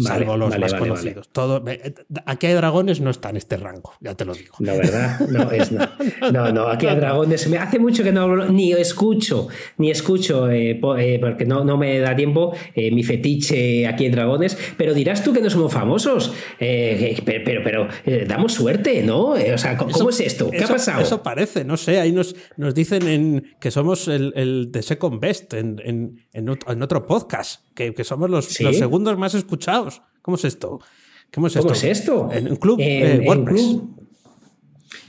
Vale, 0.00 0.20
salvo 0.20 0.36
los 0.36 0.50
vale, 0.50 0.60
más 0.60 0.72
vale, 0.72 0.88
conocidos. 0.88 1.28
Todo, 1.30 1.64
eh, 1.68 1.92
aquí 2.24 2.46
hay 2.46 2.54
dragones, 2.54 3.00
no 3.00 3.10
está 3.10 3.30
en 3.30 3.36
este 3.36 3.56
rango, 3.56 3.92
ya 4.00 4.14
te 4.14 4.24
lo 4.24 4.32
digo. 4.34 4.54
No, 4.60 4.76
¿verdad? 4.76 5.20
No, 5.28 5.50
es 5.50 5.72
no. 5.72 5.88
No, 6.32 6.52
no, 6.52 6.68
aquí 6.68 6.86
a 6.86 6.94
dragones. 6.94 7.48
Me 7.48 7.58
hace 7.58 7.78
mucho 7.78 8.02
que 8.04 8.12
no 8.12 8.22
hablo, 8.22 8.46
ni 8.48 8.72
escucho, 8.72 9.48
ni 9.76 9.90
escucho, 9.90 10.48
eh, 10.50 10.80
eh, 10.98 11.18
porque 11.20 11.44
no, 11.44 11.64
no 11.64 11.76
me 11.76 11.98
da 11.98 12.14
tiempo 12.14 12.54
eh, 12.74 12.90
mi 12.92 13.02
fetiche 13.02 13.86
aquí 13.88 14.06
en 14.06 14.12
dragones. 14.12 14.56
Pero 14.76 14.94
dirás 14.94 15.22
tú 15.24 15.32
que 15.32 15.40
no 15.40 15.50
somos 15.50 15.72
famosos. 15.72 16.32
Eh, 16.60 17.20
pero, 17.24 17.42
pero, 17.44 17.62
pero, 18.04 18.26
damos 18.26 18.52
suerte, 18.54 19.02
¿no? 19.02 19.30
O 19.30 19.58
sea, 19.58 19.76
¿cómo, 19.76 19.90
Eso- 19.90 19.98
cómo 19.98 20.10
es 20.10 20.20
esto? 20.20 20.50
¿Qué 20.50 20.58
eso- 20.58 20.66
ha 20.66 20.76
pasado? 20.76 21.02
Eso 21.02 21.22
parece, 21.22 21.64
no 21.64 21.76
sé. 21.76 21.98
Ahí 22.00 22.12
nos, 22.12 22.36
nos 22.56 22.74
dicen 22.74 23.06
en, 23.08 23.56
que 23.60 23.70
somos 23.70 24.06
el, 24.08 24.32
el 24.36 24.70
de 24.70 24.82
Second 24.82 25.20
Best 25.20 25.54
en, 25.54 25.80
en- 25.84 26.20
en 26.32 26.46
ot- 26.46 26.70
en 26.72 26.82
otro 26.82 27.04
podcast, 27.06 27.62
que, 27.74 27.92
que 27.94 28.04
somos 28.04 28.30
los, 28.30 28.44
¿Sí? 28.46 28.62
los 28.62 28.76
segundos 28.78 29.18
más 29.18 29.34
escuchados. 29.34 29.87
¿Cómo 30.22 30.36
es 30.36 30.44
esto? 30.44 30.80
¿Cómo 31.32 31.46
es 31.46 31.56
esto? 31.56 31.62
¿Cómo 31.62 31.74
es 31.74 31.84
esto? 31.84 32.30
En 32.32 32.48
un 32.50 32.56
club 32.56 32.78
eh, 32.80 33.22
WordPress. 33.26 33.60
club. 33.60 34.07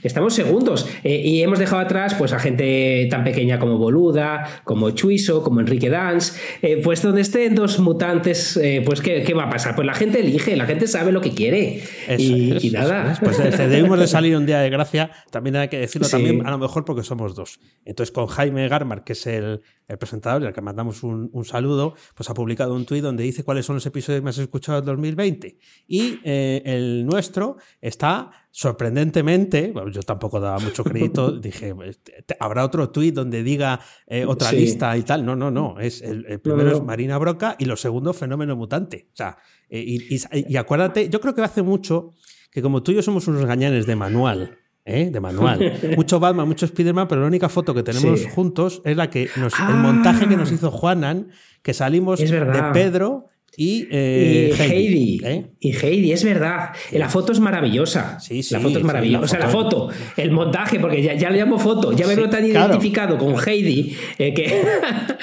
Estamos 0.02 0.34
segundos 0.34 0.88
eh, 1.04 1.20
y 1.24 1.42
hemos 1.42 1.58
dejado 1.58 1.82
atrás 1.82 2.14
pues, 2.14 2.32
a 2.32 2.38
gente 2.38 3.06
tan 3.10 3.24
pequeña 3.24 3.58
como 3.58 3.78
Boluda, 3.78 4.62
como 4.64 4.90
Chuiso, 4.90 5.42
como 5.42 5.60
Enrique 5.60 5.90
Dance. 5.90 6.38
Eh, 6.62 6.80
pues 6.82 7.02
donde 7.02 7.20
estén 7.20 7.54
dos 7.54 7.78
mutantes, 7.80 8.56
eh, 8.56 8.82
pues 8.84 9.00
¿qué, 9.00 9.22
qué 9.22 9.34
va 9.34 9.44
a 9.44 9.50
pasar? 9.50 9.74
Pues 9.74 9.86
la 9.86 9.94
gente 9.94 10.20
elige, 10.20 10.56
la 10.56 10.66
gente 10.66 10.86
sabe 10.86 11.12
lo 11.12 11.20
que 11.20 11.32
quiere. 11.32 11.82
Eso 12.08 12.22
y, 12.36 12.52
es, 12.52 12.64
y 12.64 12.68
eso 12.68 12.78
nada. 12.78 13.12
es. 13.12 13.18
Pues 13.20 13.38
debemos 13.38 13.98
de 13.98 14.06
salir 14.06 14.36
un 14.36 14.46
día 14.46 14.60
de 14.60 14.70
gracia, 14.70 15.10
también 15.30 15.56
hay 15.56 15.68
que 15.68 15.78
decirlo, 15.78 16.06
Sí. 16.06 16.12
también 16.12 16.46
a 16.46 16.50
lo 16.50 16.58
mejor 16.58 16.84
porque 16.84 17.02
somos 17.02 17.34
dos. 17.34 17.60
Entonces 17.84 18.12
con 18.12 18.26
Jaime 18.26 18.68
Garmar, 18.68 19.04
que 19.04 19.12
es 19.12 19.26
el, 19.26 19.60
el 19.88 19.98
presentador 19.98 20.42
y 20.42 20.46
al 20.46 20.52
que 20.52 20.60
mandamos 20.60 21.02
un, 21.02 21.30
un 21.32 21.44
saludo, 21.44 21.94
pues 22.14 22.30
ha 22.30 22.34
publicado 22.34 22.74
un 22.74 22.86
tuit 22.86 23.02
donde 23.02 23.22
dice 23.22 23.44
cuáles 23.44 23.66
son 23.66 23.76
los 23.76 23.86
episodios 23.86 24.22
más 24.22 24.38
escuchados 24.38 24.84
del 24.84 24.96
2020. 24.96 25.58
Y 25.86 26.18
el 26.24 27.04
nuestro 27.06 27.56
está 27.80 28.30
sorprendentemente, 28.50 29.72
yo 29.92 30.02
tampoco 30.02 30.40
daba 30.40 30.58
mucho 30.58 30.84
crédito, 30.84 31.32
dije, 31.40 31.74
pues, 31.74 32.00
habrá 32.38 32.64
otro 32.64 32.90
tuit 32.90 33.14
donde 33.14 33.42
diga 33.42 33.80
eh, 34.06 34.24
otra 34.26 34.50
Sí. 34.50 34.56
lista 34.56 34.96
y 34.96 35.02
tal. 35.02 35.24
No, 35.24 35.36
no, 35.36 35.50
no. 35.50 35.78
Es 35.80 36.02
el, 36.02 36.24
el 36.26 36.40
primero 36.40 36.64
No, 36.64 36.70
no. 36.72 36.76
es 36.78 36.84
Marina 36.84 37.18
Broca 37.18 37.56
y 37.58 37.64
lo 37.64 37.76
segundo, 37.76 38.12
Fenómeno 38.12 38.56
Mutante. 38.56 39.08
O 39.12 39.16
sea, 39.16 39.36
eh, 39.68 39.82
y, 39.86 40.14
y- 40.14 40.20
y 40.48 40.56
acuérdate, 40.56 41.08
yo 41.08 41.20
creo 41.20 41.34
que 41.34 41.42
hace 41.42 41.62
mucho 41.62 42.12
que 42.50 42.62
como 42.62 42.82
tú 42.82 42.92
y 42.92 42.96
yo 42.96 43.02
somos 43.02 43.28
unos 43.28 43.44
gañanes 43.44 43.86
de 43.86 43.94
manual, 43.96 44.58
¿eh? 44.84 45.10
De 45.10 45.20
manual. 45.20 45.72
mucho 45.96 46.18
Batman, 46.18 46.48
mucho 46.48 46.66
Spiderman, 46.66 47.06
pero 47.06 47.20
la 47.20 47.26
única 47.28 47.48
foto 47.48 47.72
que 47.74 47.82
tenemos 47.82 48.20
Sí. 48.20 48.28
juntos 48.34 48.82
es 48.84 48.96
la 48.96 49.08
que 49.10 49.28
nos, 49.36 49.54
Ah. 49.58 49.68
el 49.70 49.76
montaje 49.76 50.26
que 50.28 50.36
nos 50.36 50.50
hizo 50.50 50.70
Juanan, 50.70 51.28
que 51.62 51.74
salimos 51.74 52.18
de. 52.18 52.70
Pedro 52.72 53.26
y, 53.56 53.86
eh, 53.90 54.54
y 54.56 54.62
Heidi. 54.62 55.20
¿eh? 55.24 55.46
Y 55.60 55.72
Heidi, 55.76 56.12
es 56.12 56.24
verdad. 56.24 56.70
La 56.92 57.08
foto 57.08 57.32
es 57.32 57.40
maravillosa. 57.40 58.18
Sí, 58.20 58.42
sí, 58.42 58.54
la 58.54 58.60
foto 58.60 58.74
es 58.74 58.80
sí, 58.80 58.84
maravillosa. 58.84 59.20
la 59.20 59.24
o 59.24 59.28
sea, 59.28 59.38
la 59.40 59.48
foto- 59.48 59.88
el 60.16 60.30
montaje, 60.30 60.78
porque 60.80 61.02
ya, 61.02 61.14
ya 61.14 61.30
le 61.30 61.38
llamo 61.38 61.58
foto. 61.58 61.92
Ya 61.92 62.06
me 62.06 62.14
Sí, 62.14 62.20
veo 62.20 62.30
tan 62.30 62.48
claro. 62.48 62.66
identificado 62.68 63.18
con 63.18 63.34
Heidi 63.46 63.94
eh, 64.18 64.32
que. 64.34 64.62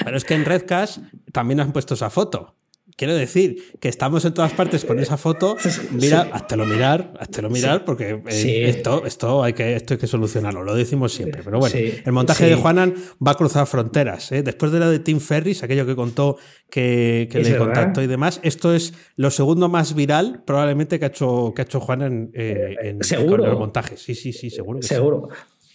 Pero 0.04 0.16
es 0.16 0.24
que 0.24 0.34
en 0.34 0.44
Redcast 0.44 0.98
también 1.32 1.60
han 1.60 1.72
puesto 1.72 1.94
esa 1.94 2.10
foto. 2.10 2.54
Quiero 2.98 3.14
decir 3.14 3.78
que 3.78 3.88
estamos 3.88 4.24
en 4.24 4.34
todas 4.34 4.52
partes 4.54 4.84
con 4.84 4.98
esa 4.98 5.16
foto. 5.16 5.56
Mira, 5.92 6.24
Sí. 6.24 6.30
háztelo 6.32 6.66
mirar, 6.66 7.14
háztelo 7.20 7.48
mirar, 7.48 7.84
porque 7.84 8.20
eh, 8.26 8.32
Sí. 8.32 8.56
esto, 8.56 9.06
esto, 9.06 9.44
hay 9.44 9.52
que, 9.52 9.76
esto 9.76 9.94
hay 9.94 9.98
que 10.00 10.08
solucionarlo. 10.08 10.64
Lo 10.64 10.74
decimos 10.74 11.12
siempre. 11.12 11.42
Pero 11.44 11.60
bueno, 11.60 11.76
el 12.04 12.10
montaje 12.12 12.46
de 12.46 12.56
Juanan 12.56 12.94
va 13.24 13.30
a 13.30 13.34
cruzar 13.36 13.68
fronteras. 13.68 14.32
¿eh? 14.32 14.42
Después 14.42 14.72
de 14.72 14.80
la 14.80 14.90
de 14.90 14.98
Tim 14.98 15.20
Ferris, 15.20 15.62
aquello 15.62 15.86
que 15.86 15.94
contó 15.94 16.38
que, 16.68 17.28
le 17.32 17.40
verdad. 17.42 17.58
contactó 17.58 18.02
y 18.02 18.08
demás, 18.08 18.40
esto 18.42 18.74
es 18.74 18.92
lo 19.14 19.30
segundo 19.30 19.68
más 19.68 19.94
viral 19.94 20.42
probablemente 20.44 20.98
que 20.98 21.04
ha 21.04 21.08
hecho, 21.08 21.52
que 21.54 21.62
ha 21.62 21.64
hecho 21.66 21.78
Juanan 21.78 22.32
eh, 22.34 22.74
en, 22.82 23.04
Seguro. 23.04 23.44
con 23.44 23.50
los 23.50 23.58
montajes. 23.60 24.02
Sí, 24.02 24.16
sí, 24.16 24.32
sí, 24.32 24.50
seguro. 24.50 24.80
que 24.80 24.88
sí. 24.88 24.94
Seguro. 24.96 25.28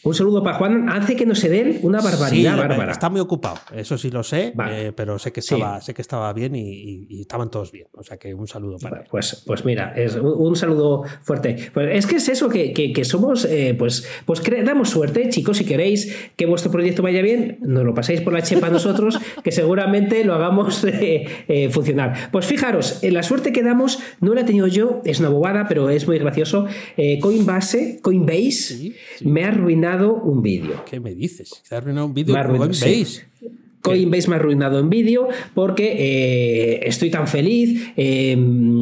Un 0.04 0.14
saludo 0.14 0.44
para 0.44 0.58
Juan. 0.58 0.90
Hace 0.90 1.16
que 1.16 1.26
no 1.26 1.34
se 1.34 1.48
den 1.50 1.80
una 1.82 2.02
barbaridad 2.02 2.54
Sí, 2.56 2.60
bárbara. 2.60 2.92
Está 2.92 3.10
muy 3.10 3.22
ocupado, 3.22 3.56
eso 3.74 3.98
sí 3.98 4.12
lo 4.12 4.22
sé, 4.24 4.52
Vale. 4.54 4.88
eh, 4.88 4.92
pero 4.92 5.18
sé 5.18 5.32
que 5.32 5.42
Sí. 5.42 5.54
estaba, 5.56 5.80
sé 5.82 5.94
que 5.94 6.02
estaba 6.02 6.32
bien 6.34 6.56
y, 6.56 6.62
y- 6.72 7.06
y 7.10 7.22
estaban 7.22 7.50
todos 7.50 7.72
bien. 7.72 7.88
O 7.94 8.04
sea 8.04 8.18
que 8.18 8.34
un 8.34 8.48
saludo 8.48 8.78
para 8.80 9.02
él. 9.02 9.08
Pues, 9.10 9.44
pues 9.48 9.64
mira, 9.64 9.94
es 9.96 10.16
un, 10.16 10.26
un 10.26 10.56
saludo 10.58 11.04
fuerte. 11.22 11.56
Pues 11.74 11.90
es 11.96 12.06
que 12.06 12.18
es 12.18 12.28
eso, 12.28 12.50
que, 12.50 12.74
que- 12.74 12.92
que 12.92 13.06
somos, 13.06 13.46
eh, 13.46 13.76
pues, 13.80 14.06
pues 14.26 14.42
damos 14.66 14.90
suerte, 14.90 15.30
chicos, 15.30 15.58
si 15.58 15.66
queréis 15.66 16.14
que 16.36 16.46
vuestro 16.48 16.70
proyecto 16.72 17.02
vaya 17.02 17.22
bien, 17.22 17.60
nos 17.62 17.86
lo 17.86 17.94
paséis 17.94 18.20
por 18.20 18.34
la 18.34 18.42
chepa 18.42 18.70
nosotros, 18.70 19.20
que 19.44 19.52
seguramente 19.54 20.26
lo 20.26 20.34
hagamos 20.34 20.84
eh, 20.84 21.26
eh, 21.48 21.70
funcionar. 21.70 22.30
Pues 22.32 22.46
fijaros, 22.46 23.00
eh, 23.04 23.12
la 23.12 23.24
suerte 23.24 23.54
que 23.54 23.64
damos 23.64 24.00
no 24.20 24.34
la 24.34 24.42
he 24.42 24.44
tenido 24.44 24.68
yo, 24.68 25.02
es 25.06 25.20
una 25.22 25.30
bobada, 25.30 25.66
pero 25.70 25.90
es 25.90 26.06
muy 26.08 26.18
gracioso. 26.20 26.66
Eh, 26.98 27.20
Coinbase, 27.20 28.00
Coinbase 28.02 28.52
sí. 28.78 28.96
me 29.24 29.46
ha 29.46 29.48
arruinado 29.48 29.93
un 30.02 30.42
vídeo. 30.42 30.84
¿Qué 30.86 31.00
me 31.00 31.14
dices? 31.14 31.62
¿Te 31.68 31.76
ha 31.76 31.78
arruinado 31.80 32.08
un 32.08 32.14
vídeo 32.14 32.36
arruinado, 32.36 32.72
Coinbase? 33.84 34.30
Me 34.30 34.36
ha 34.36 34.40
arruinado 34.40 34.80
en 34.80 34.90
vídeo 34.90 35.28
porque 35.54 35.94
eh, 36.00 36.80
estoy 36.88 37.12
tan 37.12 37.28
feliz. 37.28 37.92
eh, 37.98 38.36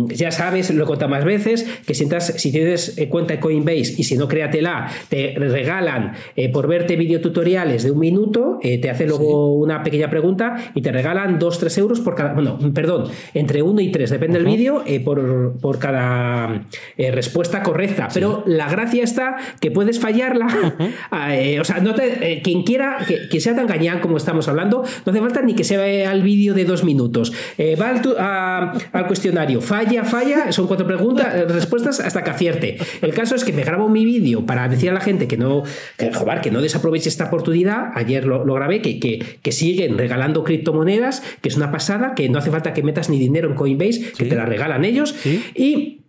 ya 0.10 0.31
sabes, 0.31 0.70
lo 0.74 0.84
he 0.84 0.88
contado 0.88 1.10
más 1.10 1.25
veces, 1.25 1.65
que 1.86 1.93
si, 1.93 2.05
entras- 2.05 2.34
si 2.38 2.51
tienes 2.51 2.98
eh, 2.98 3.10
cuenta 3.10 3.34
de 3.34 3.39
Coinbase 3.39 3.96
y 3.98 4.03
si 4.03 4.15
no, 4.15 4.27
créatela, 4.27 4.88
te 5.10 5.34
regalan 5.38 6.13
eh, 6.36 6.50
por 6.50 6.67
verte 6.67 6.96
videotutoriales 6.96 7.84
de 7.84 7.91
un 7.91 8.00
minuto, 8.00 8.60
te 8.62 8.89
hace 8.89 9.08
luego 9.08 9.55
una 9.55 9.84
pequeña 9.84 10.10
pregunta 10.10 10.55
y 10.75 10.81
te 10.81 10.91
regalan 10.91 11.39
2-3 11.39 11.77
euros 11.79 12.00
por 12.00 12.15
cada. 12.15 12.34
Bueno, 12.34 12.58
perdón, 12.74 13.05
entre 13.34 13.62
1 13.63 13.81
y 13.81 13.91
3, 13.91 14.10
depende 14.12 14.38
del 14.39 14.48
vídeo, 14.48 14.84
por, 15.03 15.58
por 15.60 15.79
cada 15.79 16.63
respuesta 16.98 17.63
correcta. 17.63 18.08
Pero 18.13 18.43
la 18.46 18.70
gracia 18.70 19.03
está 19.03 19.38
que 19.60 19.72
puedes 19.72 20.00
fallarla. 20.00 20.48
Ah, 21.13 21.34
o 21.60 21.63
sea, 21.63 21.79
no 21.79 21.93
te, 21.96 22.41
quien 22.43 22.63
quiera, 22.63 22.98
que, 23.08 23.27
que 23.29 23.39
sea 23.39 23.55
tan 23.55 23.67
gañán 23.67 24.00
como 24.00 24.17
estamos 24.17 24.48
hablando, 24.48 24.84
no 25.06 25.12
hace 25.12 25.22
falta 25.22 25.42
ni 25.42 25.54
que 25.56 25.64
se 25.64 25.78
vea 25.78 26.12
el 26.12 26.22
vídeo 26.24 26.54
de 26.54 26.66
dos 26.66 26.84
minutos. 26.84 27.32
Eh, 27.58 27.76
va 27.76 27.90
al, 27.90 28.02
tu- 28.02 28.16
a- 28.18 28.74
al 28.92 29.08
cuestionario, 29.08 29.62
falla, 29.62 30.04
falla, 30.04 30.52
son 30.52 30.68
cuatro 30.68 30.86
preguntas, 30.88 31.34
eh, 31.36 31.46
respuestas 31.46 32.00
hasta 32.00 32.24
que 32.24 32.30
acierte. 32.30 32.78
El 33.02 33.14
caso 33.14 33.36
es 33.36 33.44
que 33.44 33.54
me 33.54 33.64
grabo 33.64 33.90
mi 33.90 34.06
vídeo 34.06 34.46
para 34.46 34.68
decir 34.68 34.90
a 34.90 34.94
la 34.94 35.02
gente 35.02 35.28
que 35.28 35.38
no, 35.38 35.64
que, 35.98 36.14
joder, 36.14 36.42
que 36.42 36.52
no 36.52 36.62
desaproveche 36.62 37.10
esta 37.10 37.26
oportunidad. 37.26 37.92
Ayer 37.96 38.26
lo, 38.26 38.46
lo 38.46 38.54
grabé, 38.54 38.82
que, 38.82 39.00
que, 39.00 39.24
que 39.42 39.52
siguen 39.52 39.98
regalando 39.98 40.44
criptomonedas, 40.44 41.24
que 41.42 41.50
es 41.50 41.56
una 41.58 41.72
pasada, 41.72 42.14
que 42.16 42.30
no 42.30 42.40
hace 42.40 42.52
falta 42.52 42.74
que 42.74 42.84
metas 42.84 43.10
ni 43.10 43.20
dinero 43.20 43.50
en 43.50 43.56
Coinbase, 43.56 44.02
que 44.18 44.24
Sí. 44.24 44.30
te 44.30 44.36
la 44.36 44.46
regalan 44.46 44.86
ellos. 44.86 45.16
Sí. 45.22 45.44
Y 45.56 46.00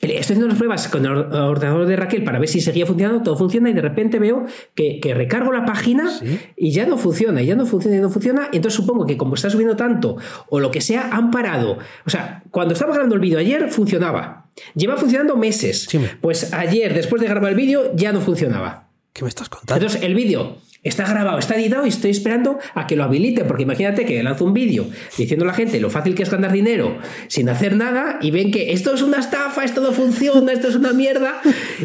Estoy 0.00 0.18
haciendo 0.18 0.48
las 0.48 0.58
pruebas 0.58 0.88
con 0.88 1.06
el 1.06 1.12
or- 1.12 1.32
ordenador 1.34 1.86
de 1.86 1.96
Raquel 1.96 2.24
para 2.24 2.38
ver 2.38 2.48
si 2.48 2.60
seguía 2.60 2.84
funcionando, 2.84 3.22
todo 3.22 3.36
funciona 3.36 3.70
y 3.70 3.72
de 3.72 3.80
repente 3.80 4.18
veo 4.18 4.44
que, 4.74 5.00
que 5.00 5.14
recargo 5.14 5.50
la 5.52 5.64
página 5.64 6.10
Sí. 6.10 6.38
y 6.56 6.72
ya 6.72 6.84
no 6.84 6.98
funciona, 6.98 7.40
y 7.40 7.46
ya 7.46 7.54
no 7.54 7.64
funciona, 7.64 7.96
y 7.96 8.00
no 8.00 8.10
funciona. 8.10 8.48
Y 8.52 8.56
entonces 8.56 8.76
supongo 8.76 9.06
que 9.06 9.16
como 9.16 9.34
está 9.34 9.48
subiendo 9.48 9.76
tanto 9.76 10.16
o 10.50 10.60
lo 10.60 10.70
que 10.70 10.80
sea, 10.82 11.08
han 11.12 11.30
parado. 11.30 11.78
O 12.06 12.10
sea, 12.10 12.42
cuando 12.50 12.74
estaba 12.74 12.92
grabando 12.92 13.14
el 13.14 13.20
vídeo 13.22 13.38
ayer 13.38 13.70
funcionaba. 13.70 14.50
Lleva 14.74 14.96
funcionando 14.96 15.36
meses. 15.36 15.86
Sí. 15.88 15.98
Pues 16.20 16.52
ayer, 16.52 16.92
después 16.92 17.22
de 17.22 17.28
grabar 17.28 17.50
el 17.52 17.56
vídeo, 17.56 17.92
ya 17.96 18.12
no 18.12 18.20
funcionaba. 18.20 18.88
¿Qué 19.14 19.22
me 19.22 19.28
estás 19.28 19.48
contando? 19.48 19.74
Entonces 19.86 20.02
el 20.02 20.14
vídeo 20.14 20.56
está 20.82 21.08
grabado, 21.08 21.38
está 21.38 21.54
editado 21.54 21.86
y 21.86 21.88
estoy 21.88 22.10
esperando 22.10 22.58
a 22.74 22.86
que 22.86 22.94
lo 22.94 23.04
habilite, 23.04 23.44
porque 23.44 23.62
imagínate 23.62 24.04
que 24.04 24.22
lanzo 24.22 24.44
un 24.44 24.52
vídeo 24.52 24.84
diciendo 25.16 25.44
a 25.46 25.48
la 25.48 25.54
gente 25.54 25.80
lo 25.80 25.88
fácil 25.88 26.14
que 26.14 26.24
es 26.24 26.30
ganar 26.30 26.52
dinero 26.52 26.98
sin 27.28 27.48
hacer 27.48 27.74
nada 27.76 28.18
y 28.20 28.30
ven 28.32 28.50
que 28.50 28.72
esto 28.72 28.92
es 28.92 29.00
una 29.00 29.20
estafa, 29.20 29.64
esto 29.64 29.80
no 29.80 29.92
funciona, 29.92 30.52
esto 30.52 30.68
es 30.68 30.74
una 30.74 30.92
mierda. 30.92 31.40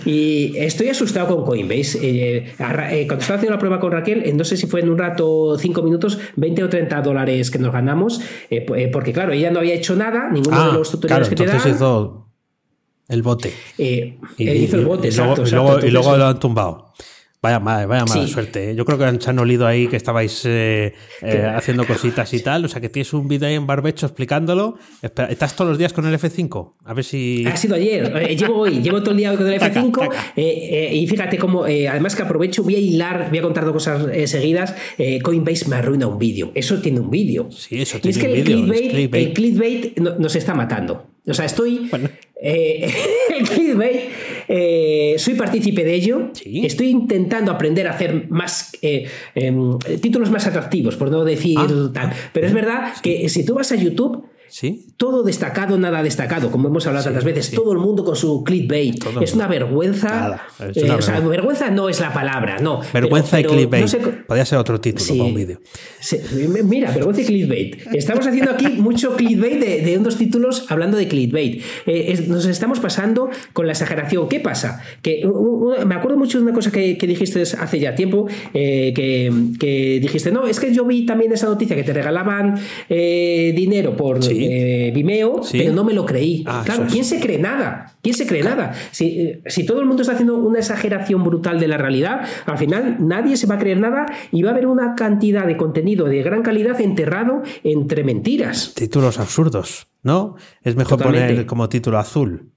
Y 0.06 0.58
estoy 0.58 0.90
asustado 0.90 1.28
con 1.34 1.46
Coinbase. 1.46 2.00
Eh, 2.02 2.54
Ra- 2.58 2.94
eh, 2.94 3.06
cuando 3.08 3.22
estaba 3.22 3.38
haciendo 3.38 3.56
la 3.56 3.60
prueba 3.60 3.80
con 3.80 3.92
Raquel, 3.94 4.24
eh, 4.26 4.34
no 4.34 4.44
sé 4.44 4.58
si 4.58 4.68
fue 4.68 4.82
en 4.82 4.90
un 4.90 4.98
rato, 4.98 5.56
5 5.58 5.82
minutos, 5.84 6.18
20 6.36 6.64
o 6.64 6.68
30 6.70 7.00
dólares 7.02 7.52
que 7.52 7.60
nos 7.60 7.72
ganamos, 7.72 8.20
eh, 8.50 8.66
eh, 8.76 8.90
porque 8.92 9.14
claro, 9.14 9.32
ella 9.32 9.50
no 9.52 9.60
había 9.60 9.76
hecho 9.76 9.96
nada, 9.96 10.30
ninguno 10.30 10.66
de 10.66 10.74
los 10.74 10.92
tutoriales 10.92 11.28
Ah, 11.28 11.30
claro, 11.30 11.30
que 11.30 11.36
te 11.36 11.46
dan. 11.46 11.56
entonces 11.56 11.76
hizo 11.76 12.26
el 13.08 13.22
bote. 13.24 13.54
eh, 13.78 14.18
él 14.40 14.58
hizo 14.58 14.76
el 14.76 14.86
bote, 14.86 15.08
y 15.08 15.10
exacto, 15.12 15.42
y 15.42 15.46
exacto. 15.46 15.56
luego- 15.56 15.70
y 15.70 15.88
Entonces- 15.88 15.94
luego 15.94 16.18
lo 16.18 16.26
han 16.26 16.40
tumbado. 16.40 16.90
Vaya 17.42 17.58
mala, 17.62 17.86
vaya 17.86 18.04
mala 18.06 18.28
Sí. 18.28 18.34
suerte. 18.34 18.72
¿eh? 18.72 18.76
Yo 18.76 18.84
creo 18.84 18.98
que 18.98 19.06
han- 19.06 19.22
se 19.22 19.30
han 19.30 19.40
olido 19.40 19.66
ahí 19.66 19.88
que 19.88 19.96
estabais 19.96 20.42
eh, 20.46 20.94
eh, 21.22 21.52
haciendo 21.56 21.88
cositas 21.88 22.34
y 22.34 22.42
tal. 22.42 22.66
O 22.66 22.68
sea, 22.68 22.82
que 22.82 22.90
tienes 22.90 23.14
un 23.14 23.30
vídeo 23.30 23.48
ahí 23.48 23.54
en 23.56 23.66
barbecho 23.66 24.08
explicándolo. 24.08 24.78
Espera, 25.02 25.30
¿Estás 25.30 25.56
todos 25.56 25.70
los 25.70 25.78
días 25.78 25.94
con 25.94 26.06
el 26.06 26.14
F5? 26.20 26.74
A 26.84 26.94
ver 26.94 27.06
si. 27.06 27.46
Ha 27.48 27.56
sido 27.56 27.76
ayer, 27.76 28.12
eh, 28.30 28.36
llevo 28.36 28.58
hoy, 28.58 28.82
llevo 28.82 29.00
todo 29.02 29.12
el 29.12 29.18
día 29.18 29.34
con 29.38 29.48
el 29.48 29.58
Taca, 29.58 29.80
F5 29.82 30.00
taca. 30.10 30.34
eh, 30.36 30.90
eh, 30.92 30.96
y 30.98 31.08
fíjate 31.08 31.38
cómo, 31.38 31.64
además 31.64 32.14
que 32.14 32.24
aprovecho, 32.24 32.62
voy 32.64 32.76
a 32.76 32.80
hilar, 32.80 33.30
voy 33.30 33.40
a 33.40 33.42
contar 33.42 33.64
dos 33.64 33.72
cosas 33.74 34.06
seguidas, 34.30 34.76
Coinbase 35.24 35.70
me 35.70 35.78
arruina 35.78 36.08
un 36.08 36.20
vídeo, 36.20 36.52
eso 36.56 36.80
tiene 36.82 37.00
un 37.00 37.10
vídeo. 37.10 37.50
Sí, 37.52 37.82
eso 37.82 38.00
Y 38.04 38.10
es 38.10 38.18
tiene 38.18 38.20
que 38.20 38.28
un 38.34 38.38
el 38.38 38.44
vídeo, 38.44 38.74
es 38.74 38.82
clickbait, 38.82 38.92
clickbait. 38.92 39.28
el 39.28 39.34
clickbait 39.34 40.00
no- 40.00 40.16
nos 40.20 40.36
está 40.36 40.54
matando. 40.54 41.06
O 41.26 41.34
sea, 41.34 41.46
estoy... 41.46 41.88
Bueno. 41.92 42.10
Eh, 42.42 42.90
el 43.40 43.48
clickbait, 43.48 44.02
eh, 44.48 45.16
soy 45.18 45.34
partícipe 45.36 45.84
de 45.84 45.94
ello, 45.94 46.30
Sí. 46.34 46.66
estoy 46.66 46.90
intentando 46.90 47.52
aprender 47.52 47.88
a 47.88 47.92
hacer 47.92 48.30
más 48.30 48.72
eh, 48.82 49.06
em, 49.36 49.78
títulos 50.02 50.32
más 50.32 50.48
atractivos, 50.48 50.96
por 50.96 51.12
no 51.12 51.24
decir 51.26 51.58
Ah, 51.60 51.68
tal. 51.94 52.14
Pero 52.34 52.48
es 52.48 52.54
verdad 52.54 52.94
que 53.02 53.28
si 53.30 53.46
tú 53.46 53.56
vas 53.56 53.72
a 53.72 53.76
YouTube, 53.76 54.26
Sí. 54.50 54.88
todo 54.98 55.24
destacado, 55.24 55.78
nada 55.78 56.02
destacado, 56.04 56.52
como 56.52 56.68
hemos 56.68 56.86
hablado 56.88 57.06
tantas 57.06 57.24
veces, 57.24 57.52
todo 57.52 57.72
el 57.72 57.78
mundo 57.80 58.04
con 58.04 58.16
su 58.16 58.44
clickbait. 58.44 59.00
Todo 59.04 59.22
es 59.22 59.34
una 59.34 59.48
vergüenza. 59.48 60.10
Nada, 60.10 60.42
es 60.70 60.78
eh, 60.78 60.92
o 60.92 61.02
sea, 61.02 61.14
vergüenza. 61.16 61.28
vergüenza 61.30 61.70
no 61.72 61.90
es 61.90 62.00
la 62.00 62.14
palabra, 62.14 62.58
no. 62.60 62.82
Vergüenza 62.94 63.38
Pero- 63.38 63.52
y 63.52 63.56
clickbait. 63.58 63.82
no 63.84 63.88
sé 63.88 63.98
co- 64.00 64.12
Podría 64.28 64.46
ser 64.46 64.58
otro 64.60 64.80
título 64.82 65.06
Sí. 65.06 65.18
para 65.18 65.24
un 65.30 65.36
vídeo. 65.36 65.60
Mira, 66.66 66.92
vergüenza 66.92 67.22
y 67.22 67.26
clickbait. 67.26 67.88
Estamos 67.94 68.26
haciendo 68.26 68.52
aquí 68.52 68.68
mucho 68.78 69.16
clickbait 69.16 69.60
de, 69.60 69.82
de 69.82 69.98
unos 69.98 70.18
títulos 70.18 70.66
hablando 70.70 70.98
de 70.98 71.08
clickbait. 71.08 71.62
Eh, 71.86 72.06
es- 72.12 72.28
nos 72.28 72.46
estamos 72.46 72.80
pasando 72.80 73.30
con 73.54 73.66
la 73.66 73.74
exageración. 73.74 74.28
¿Qué 74.30 74.40
pasa? 74.40 74.82
Que 75.02 75.22
me 75.86 75.96
acuerdo 75.96 76.18
mucho 76.18 76.38
de 76.38 76.44
una 76.44 76.54
cosa 76.54 76.72
que, 76.72 76.98
que 76.98 77.08
dijiste 77.08 77.42
hace 77.42 77.80
ya 77.80 77.96
tiempo, 77.96 78.28
eh, 78.54 78.94
que, 78.96 79.32
que 79.60 80.00
dijiste, 80.02 80.32
no, 80.32 80.48
es 80.48 80.60
que 80.60 80.74
yo 80.74 80.86
vi 80.86 81.06
también 81.06 81.32
esa 81.32 81.48
noticia 81.48 81.76
que 81.76 81.84
te 81.84 81.94
regalaban 81.94 82.60
dinero 82.90 83.96
por 83.96 84.20
Sí. 84.40 84.48
eh, 84.50 84.92
Vimeo, 84.94 85.44
Sí. 85.44 85.60
pero 85.60 85.74
no 85.74 85.84
me 85.84 85.94
lo 85.94 86.06
creí. 86.06 86.44
Ah, 86.48 86.64
claro, 86.66 86.86
es. 86.86 86.92
¿quién 86.94 87.06
se 87.06 87.20
cree 87.20 87.38
nada? 87.40 87.96
¿Quién 88.02 88.16
se 88.16 88.26
cree 88.28 88.44
nada? 88.44 88.74
Si, 88.92 89.06
eh, 89.22 89.42
si 89.48 89.66
todo 89.66 89.80
el 89.82 89.86
mundo 89.86 90.02
está 90.02 90.14
haciendo 90.14 90.36
una 90.38 90.60
exageración 90.60 91.24
brutal 91.24 91.60
de 91.60 91.68
la 91.68 91.78
realidad, 91.78 92.22
al 92.46 92.58
final 92.58 92.98
nadie 93.00 93.38
se 93.38 93.48
va 93.48 93.56
a 93.56 93.58
creer 93.60 93.80
nada 93.80 94.06
y 94.32 94.42
va 94.42 94.50
a 94.50 94.54
haber 94.54 94.68
una 94.68 94.96
cantidad 94.96 95.46
de 95.46 95.58
contenido 95.58 96.06
de 96.06 96.22
gran 96.24 96.42
calidad 96.44 96.80
enterrado 96.82 97.42
entre 97.64 98.04
mentiras. 98.04 98.74
Títulos 98.76 99.20
absurdos, 99.20 99.88
¿no? 100.04 100.36
Es 100.64 100.76
mejor 100.76 100.98
Totalmente. 100.98 101.28
poner 101.34 101.46
como 101.46 101.70
título 101.70 102.00
azul. 102.00 102.52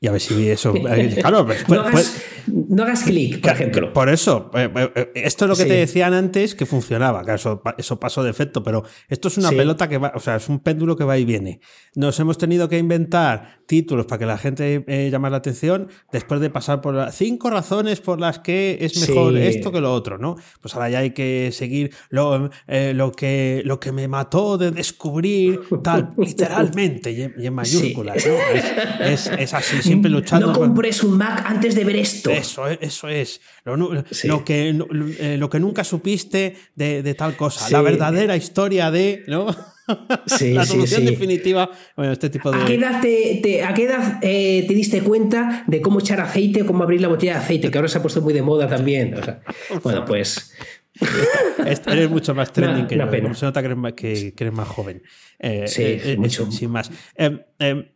Y 0.00 0.06
a 0.06 0.12
ver 0.12 0.20
si 0.20 0.48
eso. 0.48 0.72
eh, 0.88 1.16
Claro, 1.20 1.44
pues, 1.46 1.64
pues- 1.66 1.80
no 1.80 1.86
hagas, 1.86 2.22
no 2.46 2.82
hagas 2.84 3.02
clic, 3.02 3.40
por 3.40 3.50
ejemplo. 3.50 3.92
Por 3.92 4.08
eso, 4.08 4.50
eh, 4.54 4.70
eh, 4.94 5.10
esto 5.16 5.44
es 5.44 5.48
lo 5.48 5.56
que 5.56 5.62
Sí. 5.64 5.68
te 5.68 5.74
decían 5.74 6.14
antes 6.14 6.54
que 6.54 6.66
funcionaba, 6.66 7.22
claro, 7.22 7.34
eso, 7.36 7.62
eso 7.76 7.98
pasó 7.98 8.22
de 8.22 8.30
efecto, 8.30 8.62
pero 8.62 8.84
esto 9.08 9.26
es 9.28 9.38
una 9.38 9.48
Sí. 9.50 9.56
pelota 9.56 9.88
que 9.88 9.98
va, 9.98 10.12
o 10.14 10.20
sea, 10.20 10.36
es 10.36 10.48
un 10.48 10.60
péndulo 10.60 10.96
que 10.96 11.02
va 11.04 11.18
y 11.18 11.24
viene. 11.24 11.60
Nos 11.96 12.18
hemos 12.20 12.38
tenido 12.38 12.68
que 12.68 12.78
inventar 12.78 13.58
títulos 13.66 14.06
para 14.06 14.20
que 14.20 14.26
la 14.26 14.38
gente 14.38 14.84
eh, 14.86 15.08
llame 15.10 15.28
la 15.30 15.38
atención 15.38 15.88
después 16.12 16.40
de 16.40 16.48
pasar 16.48 16.80
por 16.80 16.94
las 16.94 17.14
cinco 17.16 17.50
razones 17.50 18.00
por 18.00 18.20
las 18.20 18.38
que 18.38 18.78
es 18.80 19.08
mejor 19.08 19.34
Sí. 19.34 19.40
esto 19.42 19.72
que 19.72 19.80
lo 19.80 19.92
otro, 19.92 20.16
¿no? 20.16 20.36
Pues 20.62 20.74
ahora 20.74 20.88
ya 20.90 21.00
hay 21.00 21.10
que 21.10 21.50
seguir 21.52 21.90
lo, 22.08 22.50
eh, 22.68 22.92
lo, 22.94 23.10
que, 23.12 23.62
lo 23.64 23.80
que 23.80 23.90
me 23.92 24.06
mató 24.08 24.56
de 24.58 24.70
descubrir, 24.70 25.60
tal, 25.82 26.14
literalmente, 26.16 27.10
y 27.10 27.22
en, 27.22 27.34
y 27.36 27.46
en 27.46 27.54
mayúsculas, 27.54 28.24
¿no? 28.26 28.34
Es, 29.04 29.26
es- 29.26 29.38
es 29.38 29.54
así, 29.54 29.76
siempre 29.88 30.10
luchando. 30.10 30.46
no 30.48 30.52
con- 30.52 30.68
compres 30.68 31.02
un 31.02 31.16
Mac 31.18 31.42
antes 31.46 31.74
de 31.74 31.84
ver 31.84 31.96
esto. 31.96 32.30
eso 32.30 32.66
es, 32.68 32.78
eso 32.80 33.08
es. 33.08 33.40
Lo, 33.64 33.76
nu- 33.76 34.04
Sí. 34.10 34.28
lo 34.28 34.44
que, 34.44 34.72
lo 34.72 35.50
que 35.50 35.60
nunca 35.60 35.84
supiste 35.84 36.56
de, 36.74 37.02
de 37.02 37.14
tal 37.14 37.36
cosa. 37.36 37.66
Sí. 37.66 37.72
La 37.72 37.82
verdadera 37.82 38.36
historia 38.36 38.90
de. 38.90 39.24
¿no? 39.26 39.46
Sí, 40.26 40.52
la 40.52 40.66
solución 40.66 41.06
definitiva. 41.06 41.70
Bueno, 41.96 42.12
este 42.12 42.28
tipo 42.28 42.50
de. 42.50 42.60
¿A 42.60 42.64
qué 42.66 42.74
edad, 42.74 43.00
te, 43.00 43.40
te- 43.42 43.64
a 43.64 43.72
qué 43.72 43.84
edad, 43.84 44.18
eh, 44.20 44.66
te 44.68 44.74
diste 44.74 45.00
cuenta 45.00 45.64
de 45.66 45.80
cómo 45.80 46.00
echar 46.00 46.20
aceite 46.20 46.60
o 46.60 46.66
cómo 46.66 46.82
abrir 46.82 47.00
la 47.00 47.08
botella 47.08 47.32
de 47.32 47.38
aceite? 47.38 47.70
Que 47.70 47.78
ahora 47.78 47.88
se 47.88 47.96
ha 47.96 48.02
puesto 48.02 48.20
muy 48.20 48.34
de 48.34 48.42
moda 48.42 48.68
también. 48.68 49.14
O 49.14 49.22
sea, 49.24 49.40
bueno, 49.82 50.04
pues. 50.04 50.52
Es- 51.64 51.82
Eres 51.86 52.10
mucho 52.10 52.34
más 52.34 52.52
trending 52.52 52.86
que 52.86 52.96
una 52.96 53.10
yo. 53.10 53.32
Se 53.34 53.46
nota 53.46 53.60
que 53.60 53.66
eres 53.66 53.78
más, 53.78 53.92
que- 53.94 54.34
que 54.34 54.44
eres 54.44 54.52
más 54.54 54.68
joven. 54.68 55.02
Eh, 55.38 55.64
Sí, 55.68 55.82
eh, 55.84 56.16
mucho. 56.18 56.50
Sin 56.52 56.70
más. 56.70 56.90
Eh, 57.16 57.38
eh, 57.58 57.92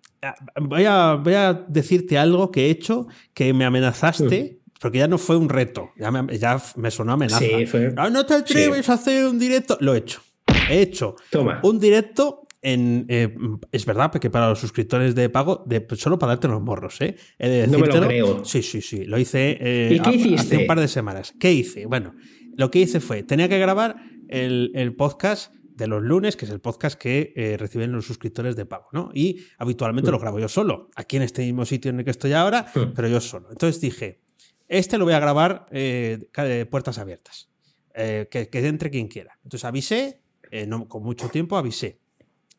voy, 0.61 0.85
a, 0.87 1.15
voy 1.15 1.35
a 1.35 1.65
decirte 1.69 2.19
algo 2.19 2.51
que 2.51 2.67
he 2.67 2.71
hecho 2.71 3.07
que 3.35 3.53
me 3.53 3.65
amenazaste. 3.65 4.59
Porque 4.81 4.99
ya 4.99 5.07
no 5.07 5.17
fue 5.17 5.37
un 5.37 5.49
reto, 5.49 5.91
ya 5.97 6.11
me, 6.11 6.37
ya 6.39 6.61
me 6.75 6.91
sonó 6.91 7.13
amenaza. 7.13 7.39
Sí, 7.39 7.67
fue- 7.67 7.95
"Ah, 7.97 8.11
no 8.11 8.27
te 8.27 8.35
atreves 8.35 8.89
a 8.89 8.95
hacer 8.95 9.27
un 9.27 9.39
directo. 9.39 9.77
Lo 9.81 9.95
he 9.95 9.99
hecho. 9.99 10.21
He 10.69 10.81
hecho 10.83 11.15
Toma. 11.31 11.61
un 11.63 11.79
directo 11.79 12.43
en. 12.63 13.07
eh, 13.09 13.33
es 13.71 13.87
verdad, 13.87 14.11
porque 14.11 14.29
para 14.29 14.49
los 14.49 14.59
suscriptores 14.59 15.15
de 15.15 15.29
pago, 15.29 15.63
de, 15.67 15.87
solo 15.97 16.19
para 16.19 16.33
darte 16.33 16.49
los 16.49 16.61
morros, 16.61 17.01
¿eh? 17.01 17.15
He 17.39 17.49
de 17.49 17.67
No 17.69 17.79
me 17.79 17.87
lo 17.87 18.01
creo. 18.07 18.45
Sí, 18.45 18.61
sí, 18.63 18.81
sí. 18.81 19.05
Lo 19.05 19.19
hice. 19.19 19.57
eh, 19.61 19.95
¿Y 19.95 20.01
qué 20.01 20.11
hiciste? 20.17 20.41
Hace 20.41 20.57
un 20.59 20.67
par 20.67 20.81
de 20.81 20.89
semanas. 20.89 21.33
¿Qué 21.39 21.53
hice? 21.53 21.87
Bueno, 21.87 22.15
lo 22.57 22.69
que 22.73 22.81
hice 22.81 22.99
fue, 22.99 23.23
tenía 23.23 23.49
que 23.49 23.61
grabar 23.61 23.97
el, 24.29 24.73
el 24.75 24.97
podcast 24.97 25.55
de 25.83 25.89
los 25.89 26.03
lunes, 26.03 26.37
que 26.37 26.45
es 26.47 26.51
el 26.51 26.61
podcast 26.61 26.99
que 26.99 27.33
eh, 27.37 27.57
reciben 27.59 27.93
los 27.93 28.07
suscriptores 28.07 28.57
de 28.57 28.65
pago, 28.67 28.87
¿no? 28.93 29.11
Y 29.15 29.45
habitualmente 29.59 30.11
Mm. 30.11 30.13
lo 30.15 30.19
grabo 30.19 30.39
yo 30.39 30.49
solo, 30.49 30.91
aquí 30.97 31.17
en 31.17 31.23
este 31.23 31.43
mismo 31.43 31.65
sitio 31.65 31.91
en 31.91 31.99
el 31.99 32.05
que 32.05 32.11
estoy 32.11 32.33
ahora, 32.33 32.67
Mm. 32.75 32.93
pero 32.95 33.09
yo 33.09 33.21
solo. 33.21 33.49
Entonces 33.51 33.81
dije, 33.81 34.21
este 34.69 34.97
lo 34.99 35.05
voy 35.05 35.15
a 35.15 35.21
grabar 35.21 35.67
eh, 35.71 36.19
de 36.35 36.67
puertas 36.67 36.99
abiertas, 36.99 37.51
eh, 37.95 38.27
que, 38.31 38.49
que 38.49 38.67
entre 38.67 38.91
quien 38.91 39.09
quiera. 39.09 39.39
Entonces 39.45 39.65
avisé, 39.65 40.23
eh, 40.51 40.67
no, 40.67 40.89
con 40.89 41.03
mucho 41.03 41.29
tiempo 41.29 41.57
avisé, 41.57 42.01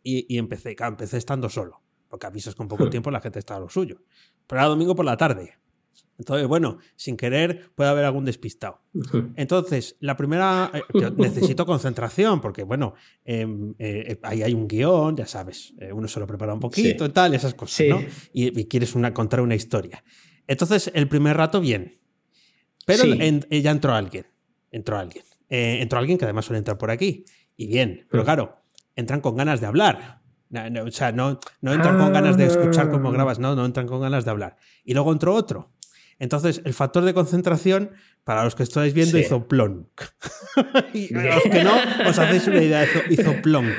y, 0.04 0.26
y 0.34 0.38
empecé, 0.38 0.76
claro, 0.76 0.94
empecé 0.94 1.18
estando 1.18 1.50
solo, 1.50 1.82
porque 2.10 2.28
avisas 2.28 2.54
con 2.56 2.68
poco 2.68 2.86
Hmm. 2.86 2.90
tiempo 2.90 3.10
la 3.12 3.22
gente 3.22 3.40
está 3.40 3.56
a 3.56 3.60
lo 3.60 3.70
suyo. 3.70 4.02
Pero 4.46 4.60
era 4.62 4.68
domingo 4.70 4.94
por 4.96 5.06
la 5.06 5.16
tarde. 5.18 5.58
Entonces, 6.18 6.48
bueno, 6.48 6.78
sin 6.96 7.18
querer 7.18 7.72
puede 7.76 7.90
haber 7.90 8.06
algún 8.06 8.24
despistado. 8.24 8.82
Entonces, 9.36 9.98
la 10.00 10.16
primera. 10.16 10.72
eh, 10.74 10.82
necesito 11.18 11.66
concentración, 11.66 12.40
porque, 12.40 12.64
bueno, 12.64 12.94
em, 13.26 13.74
eh, 13.80 14.20
ahí 14.24 14.44
hay 14.44 14.54
un 14.54 14.68
guion, 14.68 15.18
ya 15.18 15.26
sabes. 15.26 15.74
eh, 15.80 15.92
uno 15.92 16.08
se 16.08 16.20
lo 16.20 16.28
prepara 16.28 16.54
un 16.54 16.60
poquito 16.60 17.04
Sí. 17.06 17.10
y 17.10 17.14
tal, 17.14 17.34
esas 17.34 17.54
cosas, 17.56 17.76
Sí. 17.76 17.90
¿no? 17.90 18.00
Y, 18.32 18.60
y 18.60 18.66
quieres 18.66 18.96
una, 18.96 19.14
contar 19.14 19.42
una 19.42 19.56
historia. 19.56 20.04
Entonces, 20.48 20.92
el 20.94 21.08
primer 21.08 21.36
rato, 21.38 21.60
bien. 21.62 22.00
Pero 22.86 23.04
Sí. 23.04 23.18
en- 23.20 23.46
eh, 23.50 23.62
ya 23.62 23.72
entró 23.72 23.94
alguien. 23.94 24.26
Entró 24.72 24.98
alguien. 24.98 25.24
Eh, 25.50 25.80
entró 25.82 26.00
alguien 26.00 26.18
que 26.18 26.26
además 26.26 26.46
suele 26.46 26.60
entrar 26.60 26.78
por 26.78 26.92
aquí. 26.92 27.26
Y 27.58 27.68
bien. 27.68 28.08
Pero 28.10 28.24
Mm. 28.24 28.26
claro, 28.26 28.58
entran 28.96 29.22
con 29.22 29.36
ganas 29.36 29.62
de 29.62 29.68
hablar. 29.68 30.22
No, 30.50 30.70
no, 30.70 30.84
o 30.84 30.92
sea, 30.92 31.12
no, 31.12 31.40
no 31.62 31.74
entran 31.74 31.98
con 31.98 32.14
ganas 32.14 32.38
de 32.38 32.46
escuchar 32.46 32.92
cómo 32.92 33.10
Ah. 33.10 33.14
grabas, 33.14 33.40
no, 33.40 33.56
no 33.56 33.66
entran 33.66 33.88
con 33.88 34.02
ganas 34.02 34.26
de 34.26 34.32
hablar. 34.32 34.58
Y 34.84 34.94
luego 34.94 35.12
entró 35.12 35.34
otro. 35.34 35.72
Entonces, 36.20 36.62
el 36.66 36.74
factor 36.74 37.04
de 37.04 37.14
concentración, 37.14 37.92
para 38.24 38.44
los 38.44 38.56
que 38.56 38.64
estáis 38.64 38.94
viendo, 38.94 39.18
Sí. 39.18 39.24
hizo 39.26 39.48
plonk. 39.48 39.88
y 40.94 41.14
a 41.16 41.36
los 41.36 41.44
que 41.44 41.64
no, 41.64 41.74
os 42.08 42.18
hacéis 42.20 42.48
una 42.48 42.62
idea, 42.64 42.84
hizo, 42.84 43.00
hizo 43.10 43.42
plonk. 43.42 43.74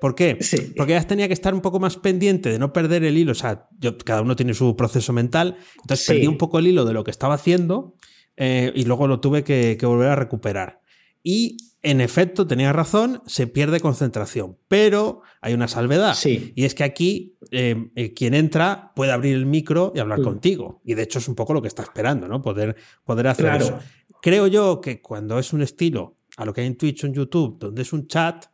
¿Por 0.00 0.14
qué? 0.14 0.38
Sí. 0.40 0.72
Porque 0.76 0.92
ya 0.94 1.02
tenía 1.06 1.26
que 1.28 1.34
estar 1.34 1.52
un 1.52 1.60
poco 1.60 1.78
más 1.78 1.96
pendiente 1.96 2.48
de 2.50 2.58
no 2.58 2.72
perder 2.72 3.04
el 3.04 3.18
hilo. 3.18 3.32
O 3.32 3.34
sea, 3.34 3.68
yo, 3.78 3.98
cada 3.98 4.22
uno 4.22 4.34
tiene 4.36 4.54
su 4.54 4.74
proceso 4.76 5.12
mental. 5.12 5.56
Entonces 5.82 6.06
Sí. 6.06 6.12
perdí 6.14 6.26
un 6.26 6.38
poco 6.38 6.58
el 6.58 6.66
hilo 6.68 6.84
de 6.86 6.94
lo 6.94 7.04
que 7.04 7.10
estaba 7.10 7.34
haciendo 7.34 7.96
eh, 8.36 8.72
y 8.74 8.84
luego 8.84 9.06
lo 9.06 9.20
tuve 9.20 9.44
que, 9.44 9.76
que 9.78 9.84
volver 9.84 10.08
a 10.08 10.16
recuperar. 10.16 10.80
Y 11.22 11.58
en 11.82 12.00
efecto, 12.00 12.46
tenía 12.46 12.72
razón, 12.72 13.22
se 13.26 13.46
pierde 13.46 13.80
concentración. 13.80 14.58
Pero 14.68 15.22
hay 15.40 15.54
una 15.54 15.66
salvedad. 15.68 16.14
Sí. 16.14 16.52
Y 16.54 16.64
es 16.64 16.74
que 16.74 16.84
aquí 16.84 17.38
eh, 17.50 17.88
eh, 17.96 18.12
quien 18.12 18.34
entra 18.34 18.92
puede 18.94 19.12
abrir 19.12 19.34
el 19.34 19.46
micro 19.46 19.92
y 19.94 19.98
hablar 20.00 20.20
Mm. 20.20 20.24
contigo. 20.24 20.82
Y 20.84 20.94
de 20.94 21.02
hecho 21.04 21.18
es 21.18 21.28
un 21.28 21.34
poco 21.34 21.54
lo 21.54 21.62
que 21.62 21.68
está 21.68 21.82
esperando, 21.82 22.28
¿no? 22.28 22.42
Poder, 22.42 22.76
poder 23.04 23.26
hacer 23.28 23.46
Claro. 23.46 23.64
eso. 23.64 23.78
Creo 24.22 24.46
yo 24.46 24.80
que 24.82 25.00
cuando 25.00 25.38
es 25.38 25.52
un 25.54 25.62
estilo 25.62 26.18
a 26.36 26.44
lo 26.44 26.52
que 26.52 26.60
hay 26.60 26.66
en 26.66 26.76
Twitch 26.76 27.02
o 27.04 27.06
en 27.06 27.14
YouTube, 27.14 27.58
donde 27.58 27.82
es 27.82 27.92
un 27.94 28.06
chat, 28.06 28.46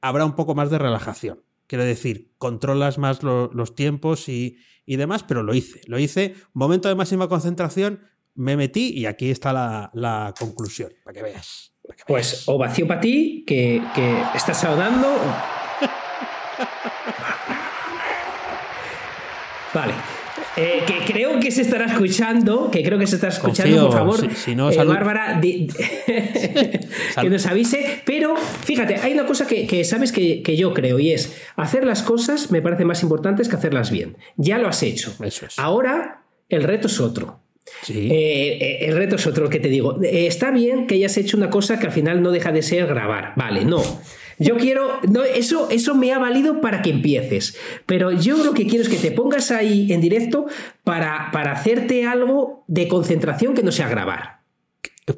habrá 0.00 0.24
un 0.24 0.34
poco 0.34 0.54
más 0.54 0.70
de 0.70 0.78
relajación. 0.78 1.42
Quiero 1.68 1.84
decir, 1.84 2.32
controlas 2.38 2.98
más 2.98 3.22
lo- 3.22 3.50
los 3.52 3.74
tiempos 3.74 4.28
y, 4.28 4.56
y 4.84 4.96
demás, 4.96 5.22
pero 5.22 5.42
lo 5.42 5.54
hice. 5.54 5.80
Lo 5.86 5.98
hice, 5.98 6.34
momento 6.52 6.88
de 6.88 6.96
máxima 6.96 7.28
concentración, 7.28 8.00
me 8.34 8.56
metí 8.56 8.90
y 8.98 9.06
aquí 9.06 9.30
está 9.30 9.52
la, 9.52 9.90
la 9.94 10.34
conclusión, 10.38 10.90
para 11.04 11.14
que 11.14 11.22
veas. 11.22 11.71
Pues 12.06 12.44
ovación 12.48 12.88
para 12.88 13.00
ti, 13.00 13.44
que, 13.46 13.82
que 13.94 14.16
estás 14.34 14.60
saludando. 14.60 15.08
Vale. 19.74 19.94
Eh, 20.56 20.82
que 20.86 21.10
creo 21.12 21.40
que 21.40 21.50
se 21.50 21.62
estará 21.62 21.86
escuchando, 21.86 22.70
que 22.70 22.82
creo 22.82 22.98
que 22.98 23.06
se 23.06 23.14
está 23.14 23.28
escuchando, 23.28 23.88
Confío, 23.88 23.88
por 23.90 23.98
favor. 24.18 24.20
si- 24.20 24.36
si 24.36 24.54
no, 24.54 24.70
eh. 24.70 24.76
Bárbara, 24.84 25.38
di- 25.40 25.66
que 26.06 27.30
nos 27.30 27.46
avise. 27.46 28.02
Pero 28.04 28.36
fíjate, 28.36 28.96
hay 28.96 29.14
una 29.14 29.24
cosa 29.24 29.46
que, 29.46 29.66
que 29.66 29.82
sabes 29.84 30.12
que, 30.12 30.42
que 30.42 30.56
yo 30.56 30.74
creo 30.74 30.98
y 30.98 31.12
es 31.12 31.34
hacer 31.56 31.84
las 31.86 32.02
cosas 32.02 32.50
me 32.50 32.60
parece 32.60 32.84
más 32.84 33.02
importantes 33.02 33.48
que 33.48 33.56
hacerlas 33.56 33.90
bien. 33.90 34.18
Ya 34.36 34.58
lo 34.58 34.68
has 34.68 34.82
hecho. 34.82 35.14
Eso 35.22 35.46
es. 35.46 35.58
Ahora 35.58 36.22
el 36.50 36.64
reto 36.64 36.86
es 36.88 37.00
otro. 37.00 37.40
Sí. 37.82 38.08
Eh, 38.10 38.58
eh, 38.60 38.86
el 38.86 38.96
reto 38.96 39.16
es 39.16 39.26
otro 39.26 39.48
que 39.48 39.60
te 39.60 39.68
digo. 39.68 40.02
Eh, 40.02 40.26
está 40.26 40.50
bien 40.50 40.86
que 40.86 40.94
hayas 40.94 41.16
hecho 41.16 41.36
una 41.36 41.50
cosa 41.50 41.78
que 41.78 41.86
al 41.86 41.92
final 41.92 42.22
no 42.22 42.30
deja 42.30 42.52
de 42.52 42.62
ser 42.62 42.86
grabar. 42.86 43.32
Vale, 43.36 43.64
no. 43.64 43.82
Yo 44.38 44.56
quiero. 44.56 45.00
No, 45.08 45.22
eso, 45.22 45.68
eso 45.70 45.94
me 45.94 46.12
ha 46.12 46.18
valido 46.18 46.60
para 46.60 46.82
que 46.82 46.90
empieces. 46.90 47.56
Pero 47.86 48.12
yo 48.12 48.42
lo 48.44 48.54
que 48.54 48.66
quiero 48.66 48.82
es 48.82 48.88
que 48.88 48.96
te 48.96 49.12
pongas 49.12 49.50
ahí 49.50 49.92
en 49.92 50.00
directo 50.00 50.46
para, 50.84 51.30
para 51.32 51.52
hacerte 51.52 52.06
algo 52.06 52.64
de 52.66 52.88
concentración 52.88 53.54
que 53.54 53.62
no 53.62 53.72
sea 53.72 53.88
grabar. 53.88 54.42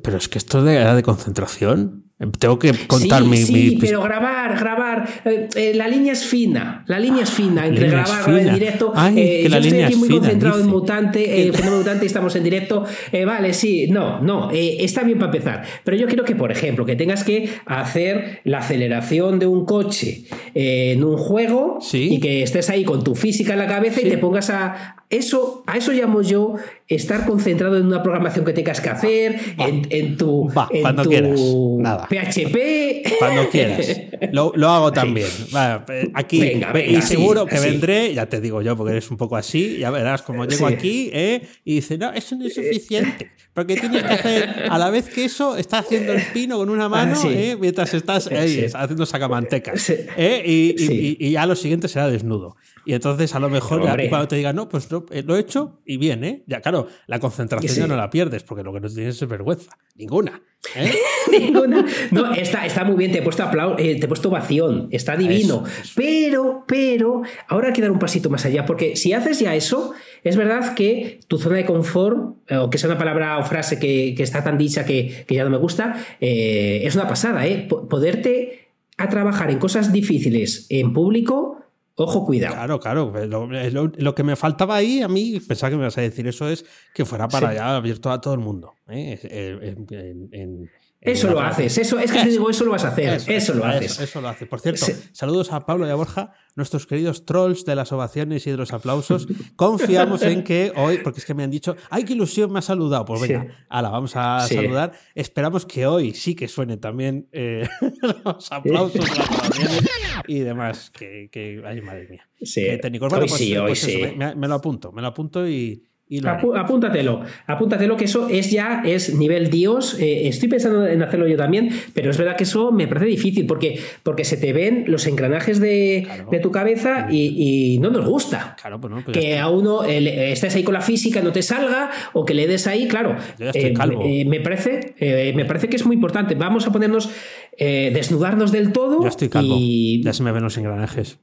Pero 0.02 0.16
es 0.16 0.28
que 0.28 0.38
esto 0.38 0.62
de, 0.62 0.78
de 0.78 1.02
concentración. 1.02 2.03
Tengo 2.38 2.60
que 2.60 2.72
contar 2.86 3.22
sí, 3.22 3.28
mi, 3.28 3.36
sí, 3.38 3.52
mi- 3.52 3.76
pero 3.76 4.00
grabar, 4.00 4.56
grabar. 4.56 5.08
eh, 5.24 5.48
eh, 5.56 5.72
la 5.74 5.88
línea 5.88 6.12
es 6.12 6.24
fina. 6.24 6.84
La 6.86 7.00
línea 7.00 7.24
es 7.24 7.30
fina 7.30 7.66
entre 7.66 7.88
grabar, 7.88 8.06
grabar 8.08 8.30
en 8.30 8.38
fina. 8.38 8.54
directo. 8.54 8.92
Ay, 8.94 9.14
eh, 9.18 9.40
que 9.42 9.48
la 9.48 9.56
yo 9.58 9.62
estoy 9.64 9.70
línea 9.72 9.86
aquí 9.86 9.94
es 9.94 9.98
muy 9.98 10.08
fina, 10.08 10.20
concentrado 10.20 10.60
en 10.60 10.66
mutante, 10.68 11.52
fenómeno 11.52 11.78
mutante 11.78 12.04
y 12.04 12.06
estamos 12.06 12.36
en 12.36 12.44
directo. 12.44 12.84
Vale, 13.26 13.52
sí, 13.52 13.88
no, 13.90 14.20
no. 14.20 14.48
está 14.52 15.02
bien 15.02 15.18
para 15.18 15.32
empezar. 15.32 15.64
Pero 15.82 15.96
yo 15.96 16.06
quiero 16.06 16.24
que, 16.24 16.36
por 16.36 16.52
ejemplo, 16.52 16.86
que 16.86 16.94
tengas 16.94 17.24
que 17.24 17.50
hacer 17.66 18.40
la 18.44 18.58
aceleración 18.58 19.40
de 19.40 19.46
un 19.46 19.64
coche 19.66 20.24
en 20.54 21.02
un 21.02 21.16
juego 21.16 21.78
Sí. 21.80 22.08
y 22.14 22.20
que 22.20 22.44
estés 22.44 22.70
ahí 22.70 22.84
con 22.84 23.02
tu 23.02 23.16
física 23.16 23.54
en 23.54 23.58
la 23.58 23.66
cabeza 23.66 24.00
y 24.00 24.08
te 24.08 24.18
pongas 24.18 24.50
a. 24.50 24.96
Eso, 25.10 25.62
a 25.66 25.76
eso 25.76 25.92
llamo 25.92 26.22
yo 26.22 26.54
estar 26.86 27.24
concentrado 27.26 27.76
en 27.78 27.86
una 27.86 28.02
programación 28.02 28.44
que 28.44 28.52
tengas 28.52 28.80
que 28.80 28.90
hacer, 28.90 29.40
en, 29.58 29.86
en 29.90 30.16
tu, 30.16 30.48
Va, 30.56 30.68
en 30.70 30.82
cuando 30.82 31.02
tu 31.02 31.10
quieras. 31.10 31.40
Nada. 31.78 32.06
PHP. 32.08 33.18
Cuando 33.18 33.48
quieras. 33.48 34.00
Lo, 34.32 34.52
lo 34.54 34.68
hago 34.70 34.92
también. 34.92 35.28
Vale, 35.50 35.82
eh, 35.88 36.10
aquí. 36.14 36.40
Venga, 36.40 36.72
venga, 36.72 36.98
y 36.98 37.02
seguro 37.02 37.46
que 37.46 37.56
así. 37.56 37.70
vendré, 37.70 38.12
ya 38.14 38.26
te 38.26 38.40
digo 38.40 38.60
yo, 38.62 38.76
porque 38.76 38.92
eres 38.92 39.10
un 39.10 39.16
poco 39.16 39.36
así, 39.36 39.78
ya 39.78 39.90
verás 39.90 40.22
como 40.22 40.44
llego 40.44 40.68
Sí. 40.68 40.74
aquí 40.74 41.10
¿eh? 41.12 41.42
y 41.64 41.76
dice, 41.76 41.96
no, 41.98 42.12
eso 42.12 42.36
no 42.36 42.46
es 42.46 42.54
suficiente. 42.54 43.30
Porque 43.54 43.76
tienes 43.76 44.02
que 44.02 44.12
hacer, 44.12 44.48
a 44.68 44.76
la 44.78 44.90
vez 44.90 45.08
que 45.08 45.24
eso, 45.26 45.56
estás 45.56 45.84
haciendo 45.86 46.12
el 46.12 46.22
pino 46.32 46.56
con 46.58 46.70
una 46.70 46.88
mano 46.88 47.12
Ah, 47.14 47.16
sí. 47.22 47.28
¿eh? 47.30 47.56
mientras 47.58 47.94
estás 47.94 48.24
Sí. 48.24 48.64
haciendo 48.74 49.06
sacamantecas. 49.06 49.80
Sí. 49.80 49.94
¿eh? 50.16 50.42
Y, 50.44 50.74
y- 50.76 50.86
Sí. 50.86 51.16
y- 51.20 51.26
y 51.28 51.30
ya 51.32 51.46
lo 51.46 51.54
siguiente 51.54 51.86
será 51.88 52.08
desnudo. 52.08 52.56
Y 52.86 52.92
entonces 52.94 53.32
a 53.34 53.38
lo 53.38 53.48
mejor 53.48 53.82
ya 53.84 53.96
cuando 54.10 54.28
te 54.28 54.36
diga, 54.36 54.52
no, 54.52 54.68
pues 54.68 54.90
no, 54.90 55.06
eh, 55.10 55.22
lo 55.24 55.36
he 55.36 55.40
hecho 55.40 55.78
y 55.86 55.96
bien, 55.98 56.22
¿eh? 56.24 56.42
Ya 56.46 56.60
claro, 56.60 56.73
la 57.06 57.18
concentración 57.20 57.72
Sí. 57.72 57.80
ya 57.80 57.86
no 57.86 57.96
la 57.96 58.10
pierdes, 58.10 58.42
porque 58.44 58.62
lo 58.62 58.72
que 58.72 58.80
no 58.80 58.88
tienes 58.88 59.20
es 59.20 59.28
vergüenza. 59.28 59.70
Ninguna. 59.94 60.40
¿eh? 60.76 60.92
Ninguna. 61.30 61.84
No, 62.10 62.32
está, 62.34 62.64
está 62.66 62.84
muy 62.84 62.96
bien, 62.96 63.12
te 63.12 63.18
he 63.18 63.22
puesto 63.22 63.42
aplau- 63.44 63.76
eh, 63.78 63.96
te 63.98 64.06
he 64.06 64.08
puesto 64.08 64.28
ovación, 64.28 64.88
está 64.90 65.16
divino. 65.16 65.64
Eso, 65.66 65.80
eso. 65.82 65.92
Pero, 65.96 66.64
pero, 66.66 67.22
ahora 67.48 67.68
hay 67.68 67.72
que 67.74 67.82
dar 67.82 67.90
un 67.90 67.98
pasito 67.98 68.30
más 68.30 68.44
allá, 68.46 68.64
porque 68.66 68.96
si 68.96 69.12
haces 69.12 69.40
ya 69.40 69.54
eso, 69.54 69.92
es 70.22 70.36
verdad 70.36 70.74
que 70.74 71.20
tu 71.28 71.38
zona 71.38 71.56
de 71.56 71.64
confort, 71.66 72.36
eh, 72.48 72.56
o 72.56 72.70
que 72.70 72.78
sea 72.78 72.88
una 72.90 72.98
palabra 72.98 73.38
o 73.38 73.44
frase 73.44 73.78
que, 73.78 74.14
que 74.16 74.22
está 74.22 74.42
tan 74.42 74.58
dicha 74.58 74.84
que, 74.84 75.24
que 75.26 75.34
ya 75.34 75.44
no 75.44 75.50
me 75.50 75.58
gusta, 75.58 75.96
eh, 76.20 76.80
es 76.84 76.94
una 76.94 77.08
pasada, 77.08 77.46
¿eh? 77.46 77.66
Po- 77.68 77.88
Poderte 77.88 78.68
a 78.96 79.08
trabajar 79.08 79.50
en 79.50 79.58
cosas 79.58 79.92
difíciles 79.92 80.66
en 80.70 80.92
público, 80.92 81.63
ojo, 81.96 82.24
cuidado. 82.26 82.54
Claro, 82.54 82.80
claro. 82.80 83.12
Lo, 83.26 83.46
lo- 83.46 83.92
lo 83.96 84.14
que 84.14 84.22
me 84.22 84.36
faltaba 84.36 84.76
ahí, 84.76 85.00
a 85.02 85.08
mí, 85.08 85.38
pensaba 85.40 85.70
que 85.70 85.76
me 85.76 85.82
ibas 85.82 85.98
a 85.98 86.00
decir 86.02 86.26
eso, 86.26 86.48
es 86.48 86.64
que 86.94 87.04
fuera 87.04 87.28
para 87.28 87.48
Sí. 87.50 87.52
allá 87.56 87.76
abierto 87.76 88.10
a 88.10 88.20
todo 88.20 88.34
el 88.34 88.40
mundo. 88.40 88.72
¿eh? 88.88 89.18
Eh, 89.22 89.58
En, 89.62 89.86
en- 89.90 90.28
en- 90.32 90.70
Eso 91.04 91.30
lo 91.30 91.40
haces, 91.40 91.76
eso, 91.76 91.98
es 91.98 92.10
que 92.10 92.22
te 92.22 92.30
digo, 92.30 92.48
eso 92.48 92.64
lo 92.64 92.70
vas 92.70 92.84
a 92.84 92.88
hacer, 92.88 93.20
eso, 93.26 93.52
lo 93.52 93.66
haces. 93.66 94.00
Eso, 94.00 94.22
lo 94.22 94.28
haces. 94.28 94.48
Por 94.48 94.60
cierto, 94.60 94.86
saludos 95.12 95.52
a 95.52 95.66
Pablo 95.66 95.86
y 95.86 95.90
a 95.90 95.94
Borja, 95.94 96.32
nuestros 96.56 96.86
queridos 96.86 97.26
trolls 97.26 97.66
de 97.66 97.74
las 97.74 97.92
ovaciones 97.92 98.46
y 98.46 98.50
de 98.50 98.56
los 98.56 98.72
aplausos. 98.72 99.28
Confiamos 99.54 100.22
en 100.22 100.42
que 100.42 100.72
hoy, 100.76 101.00
porque 101.04 101.20
es 101.20 101.26
que 101.26 101.34
me 101.34 101.44
han 101.44 101.50
dicho, 101.50 101.76
¡ay, 101.90 102.04
qué 102.04 102.14
ilusión 102.14 102.50
me 102.50 102.60
ha 102.60 102.62
saludado! 102.62 103.04
Pues 103.04 103.20
venga, 103.20 103.48
ala, 103.68 103.90
vamos 103.90 104.16
a 104.16 104.40
saludar. 104.48 104.92
Esperamos 105.14 105.66
que 105.66 105.86
hoy 105.86 106.14
sí 106.14 106.34
que 106.34 106.48
suene 106.48 106.78
también 106.78 107.28
eh, 107.32 107.68
los 108.24 108.50
aplausos, 108.50 109.06
las 109.06 109.28
ovaciones 109.28 109.84
y 110.26 110.38
demás. 110.38 110.90
Que, 110.90 111.28
que, 111.30 111.62
ay, 111.66 111.82
madre 111.82 112.08
mía. 112.08 112.28
Sí, 112.40 112.66
técnicos. 112.80 113.12
hoy 113.12 113.18
pues, 113.20 113.32
sí, 113.32 113.54
hoy 113.58 113.66
pues 113.68 113.80
sí. 113.80 114.02
me, 114.16 114.34
me 114.34 114.48
lo 114.48 114.54
apunto, 114.54 114.90
me 114.90 115.02
lo 115.02 115.08
apunto 115.08 115.46
y 115.46 115.82
apúntatelo, 116.24 117.22
apúntatelo 117.46 117.96
que 117.96 118.04
eso 118.04 118.28
es 118.28 118.50
ya 118.50 118.82
es 118.84 119.14
nivel 119.14 119.50
Dios. 119.50 119.98
Eh, 120.00 120.28
estoy 120.28 120.48
pensando 120.48 120.86
en 120.86 121.02
hacerlo 121.02 121.26
yo 121.26 121.36
también, 121.36 121.70
pero 121.92 122.10
es 122.10 122.18
verdad 122.18 122.36
que 122.36 122.44
eso 122.44 122.72
me 122.72 122.86
parece 122.86 123.06
difícil 123.06 123.46
porque, 123.46 123.80
porque 124.02 124.24
se 124.24 124.36
te 124.36 124.52
ven 124.52 124.84
los 124.86 125.06
engranajes 125.06 125.60
de, 125.60 126.06
tu 126.42 126.50
cabeza 126.50 127.08
y, 127.10 127.78
no 127.80 127.90
nos 127.90 128.06
gusta. 128.06 128.56
Claro, 128.60 128.80
pues 128.80 128.92
pues 129.04 129.16
que 129.16 129.38
a 129.38 129.48
uno 129.48 129.84
eh, 129.84 130.32
estés 130.32 130.54
ahí 130.54 130.62
con 130.62 130.74
la 130.74 130.80
física, 130.80 131.20
no 131.22 131.32
te 131.32 131.42
salga 131.42 131.90
o 132.12 132.24
que 132.24 132.34
le 132.34 132.46
des 132.46 132.66
ahí, 132.66 132.88
claro. 132.88 133.16
Eh, 133.38 134.24
me 134.26 134.40
parece, 134.40 134.94
me 135.34 135.44
parece 135.44 135.68
que 135.68 135.76
es 135.76 135.86
muy 135.86 135.94
importante. 135.94 136.34
Vamos 136.34 136.66
a 136.66 136.72
ponernos, 136.72 137.10
desnudarnos 137.58 138.52
del 138.52 138.72
todo. 138.72 139.02
Ya 139.02 139.08
estoy 139.08 139.28
calvo. 139.28 139.56
Y... 139.58 140.02
Ya 140.02 140.12
se 140.12 140.22
me 140.22 140.32
ven 140.32 140.42
los 140.42 140.56
engranajes. 140.58 141.18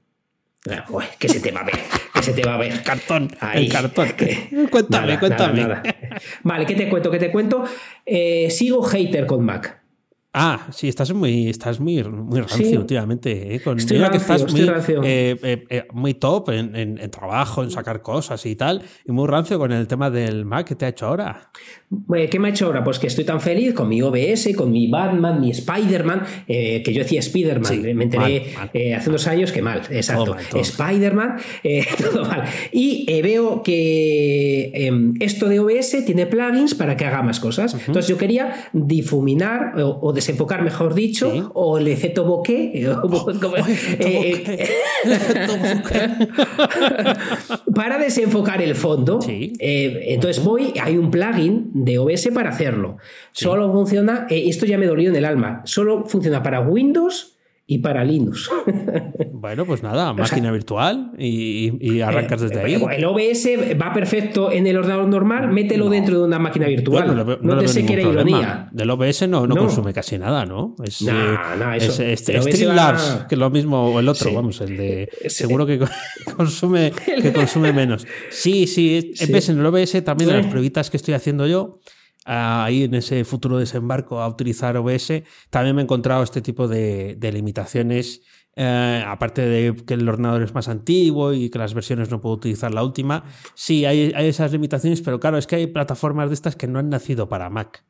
Que 1.17 1.27
se 1.27 1.39
te 1.39 1.51
va 1.51 1.61
a 1.61 1.65
ver 1.65 1.79
se 2.21 2.33
te 2.33 2.43
va 2.43 2.55
a 2.55 2.57
ver. 2.57 2.83
Cartón, 2.83 3.29
el 3.53 3.69
cartón. 3.69 4.07
cuéntame, 4.71 5.19
cuéntame. 5.19 5.67
Vale, 6.43 6.65
¿qué 6.65 6.75
te 6.75 6.89
cuento? 6.89 7.11
¿Qué 7.11 7.19
te 7.19 7.31
cuento? 7.31 7.63
Eh, 8.05 8.49
sigo 8.49 8.83
hater 8.83 9.25
con 9.25 9.43
Mac. 9.43 9.79
Ah, 10.33 10.67
sí, 10.71 10.87
estás 10.87 11.11
muy, 11.11 11.49
estás 11.49 11.81
muy, 11.81 12.01
muy 12.05 12.39
rancio 12.39 12.79
últimamente. 12.79 13.53
¿eh? 13.53 13.55
estoy 13.55 13.97
rancio, 13.97 14.11
que 14.11 14.17
estás 14.17 14.49
muy, 14.49 14.61
eh, 14.61 15.37
eh, 15.43 15.65
eh, 15.69 15.87
muy 15.91 16.13
top 16.13 16.51
en, 16.51 16.73
en, 16.73 17.11
trabajo, 17.11 17.63
en 17.63 17.69
sacar 17.69 18.01
cosas 18.01 18.45
y 18.45 18.55
tal, 18.55 18.81
y 19.05 19.11
muy 19.11 19.27
rancio 19.27 19.59
con 19.59 19.73
el 19.73 19.87
tema 19.87 20.09
del 20.09 20.45
Mac 20.45 20.67
que 20.67 20.75
te 20.75 20.85
ha 20.85 20.89
hecho 20.89 21.07
ahora. 21.07 21.51
¿Qué 22.29 22.39
me 22.39 22.47
ha 22.47 22.51
hecho 22.51 22.67
ahora? 22.67 22.83
Pues 22.83 22.99
que 22.99 23.07
estoy 23.07 23.23
tan 23.23 23.41
feliz 23.41 23.73
con 23.73 23.89
mi 23.89 24.01
OBS, 24.01 24.49
con 24.55 24.71
mi 24.71 24.87
Batman, 24.87 25.41
mi 25.41 25.51
Spider-Man, 25.51 26.23
que 26.47 26.91
yo 26.93 27.03
decía 27.03 27.19
Spider-Man, 27.19 27.95
me 27.95 28.03
enteré 28.05 28.53
hace 28.95 29.09
unos 29.09 29.27
años 29.27 29.51
que 29.51 29.61
mal, 29.61 29.81
exacto. 29.89 30.35
Spider-Man, 30.53 31.37
todo 32.11 32.25
mal. 32.25 32.43
Y 32.71 33.21
veo 33.21 33.61
que 33.63 34.71
em, 34.73 35.13
esto 35.19 35.47
de 35.47 35.59
OBS 35.59 36.05
tiene 36.05 36.25
plugins 36.25 36.75
para 36.75 36.95
que 36.95 37.05
haga 37.05 37.21
más 37.21 37.39
cosas. 37.39 37.73
Entonces 37.73 38.07
yo 38.07 38.17
quería 38.17 38.69
difuminar 38.73 39.79
o, 39.79 39.99
o 40.01 40.13
desenfocar, 40.13 40.63
mejor 40.63 40.93
dicho, 40.93 41.51
o 41.53 41.77
el 41.77 41.87
efecto 41.87 42.25
bokeh. 42.25 42.71
para 47.75 47.97
desenfocar 47.97 48.61
el 48.61 48.75
fondo. 48.75 49.19
Eh, 49.27 50.05
entonces 50.07 50.43
voy, 50.43 50.73
hay 50.81 50.97
un 50.97 51.11
plugin 51.11 51.71
de 51.81 51.97
OBS 51.97 52.29
para 52.33 52.51
hacerlo. 52.51 52.97
Solo 53.31 53.71
funciona, 53.71 54.27
eh, 54.29 54.43
esto 54.47 54.67
ya 54.67 54.77
me 54.77 54.85
dolió 54.85 55.09
en 55.09 55.15
el 55.15 55.25
alma, 55.25 55.61
solo 55.65 56.05
funciona 56.05 56.43
para 56.43 56.61
Windows 56.61 57.30
y 57.71 57.77
para 57.77 58.03
Linux. 58.03 58.49
Bueno, 59.31 59.65
pues 59.65 59.81
nada, 59.81 60.13
máquina 60.13 60.51
virtual 60.51 61.13
y, 61.17 62.01
arrancas 62.01 62.41
desde 62.41 62.59
ahí. 62.59 62.73
El 62.73 63.05
OBS 63.05 63.47
va 63.81 63.93
perfecto 63.93 64.51
en 64.51 64.67
el 64.67 64.77
ordenador 64.77 65.07
normal, 65.07 65.51
mételo 65.51 65.89
dentro 65.89 66.19
de 66.19 66.25
una 66.25 66.37
máquina 66.37 66.67
virtual. 66.67 67.39
no, 67.41 67.57
te 67.57 67.67
sé 67.69 67.85
qué 67.85 67.93
era 67.93 68.01
ironía. 68.03 68.69
Del 68.73 68.89
OBS 68.89 69.29
no, 69.29 69.47
no, 69.47 69.55
consume 69.55 69.93
casi 69.93 70.17
nada, 70.17 70.45
¿no? 70.45 70.75
Es, 70.83 71.01
nah, 71.01 71.75
eso, 71.77 72.03
es, 72.03 72.19
Streamlabs, 72.19 73.25
que 73.29 73.35
es 73.35 73.39
lo 73.39 73.49
mismo, 73.49 73.85
o 73.85 73.99
el 74.01 74.09
otro, 74.09 74.33
vamos, 74.33 74.59
el 74.59 74.75
de. 74.75 75.09
Seguro 75.27 75.65
que 75.65 75.79
consume, 76.35 76.91
que 76.91 77.31
consume 77.31 77.71
menos. 77.71 78.05
Sí, 78.29 78.67
sí, 78.67 79.13
ves 79.29 79.47
en 79.47 79.59
el 79.59 79.65
OBS 79.65 80.03
también 80.03 80.29
de 80.29 80.37
las 80.37 80.47
pruebitas 80.47 80.89
que 80.89 80.97
estoy 80.97 81.13
haciendo 81.13 81.47
yo 81.47 81.79
ahí 82.25 82.83
en 82.83 82.93
ese 82.95 83.23
futuro 83.25 83.57
desembarco 83.57 84.21
a 84.21 84.27
utilizar 84.27 84.77
OBS, 84.77 85.23
también 85.49 85.75
me 85.75 85.81
he 85.81 85.83
encontrado 85.83 86.23
este 86.23 86.41
tipo 86.41 86.67
de, 86.67 87.17
limitaciones. 87.33 88.21
Eh, 88.57 89.03
aparte 89.07 89.41
de 89.41 89.75
que 89.85 89.93
el 89.93 90.07
ordenador 90.09 90.43
es 90.43 90.53
más 90.53 90.67
antiguo 90.67 91.31
y 91.31 91.49
que 91.49 91.57
las 91.57 91.73
versiones 91.73 92.11
no 92.11 92.19
puedo 92.19 92.35
utilizar 92.35 92.73
la 92.73 92.83
última, 92.83 93.23
sí, 93.55 93.85
hay, 93.85 94.11
esas 94.13 94.51
limitaciones, 94.51 95.01
pero 95.01 95.21
claro, 95.21 95.37
es 95.37 95.47
que 95.47 95.55
hay 95.55 95.67
plataformas 95.67 96.29
de 96.29 96.33
estas 96.33 96.57
que 96.57 96.67
no 96.67 96.77
han 96.79 96.89
nacido 96.89 97.29
para 97.29 97.49
Mac 97.49 97.85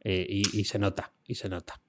eh, 0.00 0.26
y 0.28 0.64
se 0.64 0.80
nota, 0.80 1.12
y 1.24 1.36
se 1.36 1.48
nota. 1.48 1.80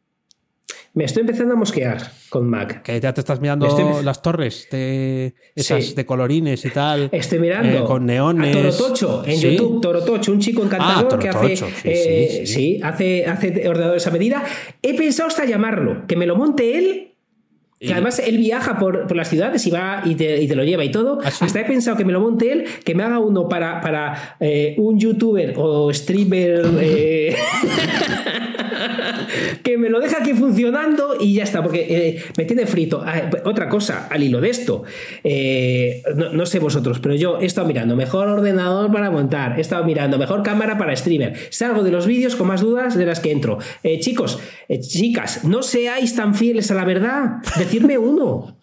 Me 0.93 1.05
estoy 1.05 1.21
empezando 1.21 1.53
a 1.53 1.57
mosquear 1.57 2.12
con 2.29 2.49
Mac. 2.49 2.81
Que 2.84 2.99
ya 2.99 3.13
te 3.13 3.21
estás 3.21 3.39
mirando 3.39 4.01
las 4.03 4.21
torres 4.21 4.67
de 4.71 5.34
esas 5.55 5.95
de 5.95 6.05
colorines 6.05 6.65
y 6.65 6.69
tal. 6.69 7.10
Estoy 7.13 7.39
mirando 7.39 7.77
eh, 7.77 7.84
con 7.86 8.05
neones. 8.05 8.55
A 8.55 8.60
Torotocho 8.60 9.23
en 9.25 9.39
YouTube, 9.39 9.81
Torotocho, 9.81 10.31
un 10.34 10.39
chico 10.39 10.63
encantador 10.63 11.13
ah, 11.13 11.19
que 11.19 11.29
hace, 11.29 11.65
eh, 11.86 12.43
sí, 12.45 12.79
hace, 12.84 13.25
hace 13.25 13.69
ordenadores 13.69 14.05
a 14.05 14.12
medida. 14.12 14.43
He 14.81 14.95
pensado 14.97 15.29
hasta 15.29 15.45
llamarlo, 15.45 16.05
que 16.07 16.17
me 16.17 16.25
lo 16.25 16.36
monte 16.36 16.77
él 16.77 17.11
que 17.82 17.94
además 17.94 18.20
él 18.20 18.38
viaja 18.38 18.78
por, 18.78 19.13
las 19.15 19.28
ciudades 19.28 19.65
y 19.65 19.72
va 19.72 20.04
y 20.06 20.15
te, 20.15 20.56
lo 20.56 20.63
lleva 20.63 20.84
y 20.84 20.91
todo. 20.91 21.17
¿Ah, 21.24 21.28
Hasta 21.28 21.60
he 21.60 21.65
pensado 21.65 21.98
que 21.98 22.06
me 22.06 22.13
lo 22.13 22.22
monte 22.22 22.52
él, 22.52 22.65
que 22.84 22.94
me 22.94 23.04
haga 23.04 23.17
uno 23.17 23.50
para, 23.50 23.82
para 23.82 24.38
eh, 24.39 24.76
un 24.78 25.00
youtuber 25.00 25.56
o 25.58 25.91
streamer 25.91 26.62
que 29.63 29.78
me 29.78 29.89
lo 29.89 30.00
deja 30.00 30.17
aquí 30.20 30.34
funcionando 30.34 31.15
y 31.20 31.34
ya 31.34 31.44
está, 31.44 31.63
porque 31.63 31.86
eh, 31.89 32.24
me 32.38 32.46
tiene 32.46 32.65
frito. 32.65 33.04
Ah, 33.06 33.30
otra 33.46 33.70
cosa, 33.70 34.08
al 34.10 34.24
hilo 34.24 34.41
de 34.41 34.50
esto, 34.50 34.84
eh, 35.24 36.04
no, 36.15 36.46
sé 36.46 36.60
vosotros, 36.60 37.00
pero 37.00 37.15
yo 37.15 37.39
he 37.39 37.46
estado 37.46 37.67
mirando 37.67 37.96
mejor 37.96 38.28
ordenador 38.28 38.91
para 38.91 39.10
montar, 39.10 39.58
he 39.58 39.62
estado 39.62 39.84
mirando 39.84 40.17
mejor 40.17 40.44
cámara 40.44 40.78
para 40.78 40.96
streamer. 40.96 41.36
Salgo 41.50 41.84
de 41.84 41.91
los 41.91 42.06
vídeos 42.06 42.36
con 42.36 42.48
más 42.48 42.62
dudas 42.62 42.96
de 42.96 43.06
las 43.06 43.20
que 43.20 43.32
entro. 43.32 43.60
Eh, 43.84 44.00
chicos, 44.00 44.39
chicas, 44.80 45.44
no 45.44 45.63
seáis 45.63 46.15
tan 46.15 46.36
fieles 46.36 46.72
a 46.72 46.76
la 46.76 46.86
verdad. 46.86 47.38
Decidme 47.71 47.97
uno. 47.97 48.57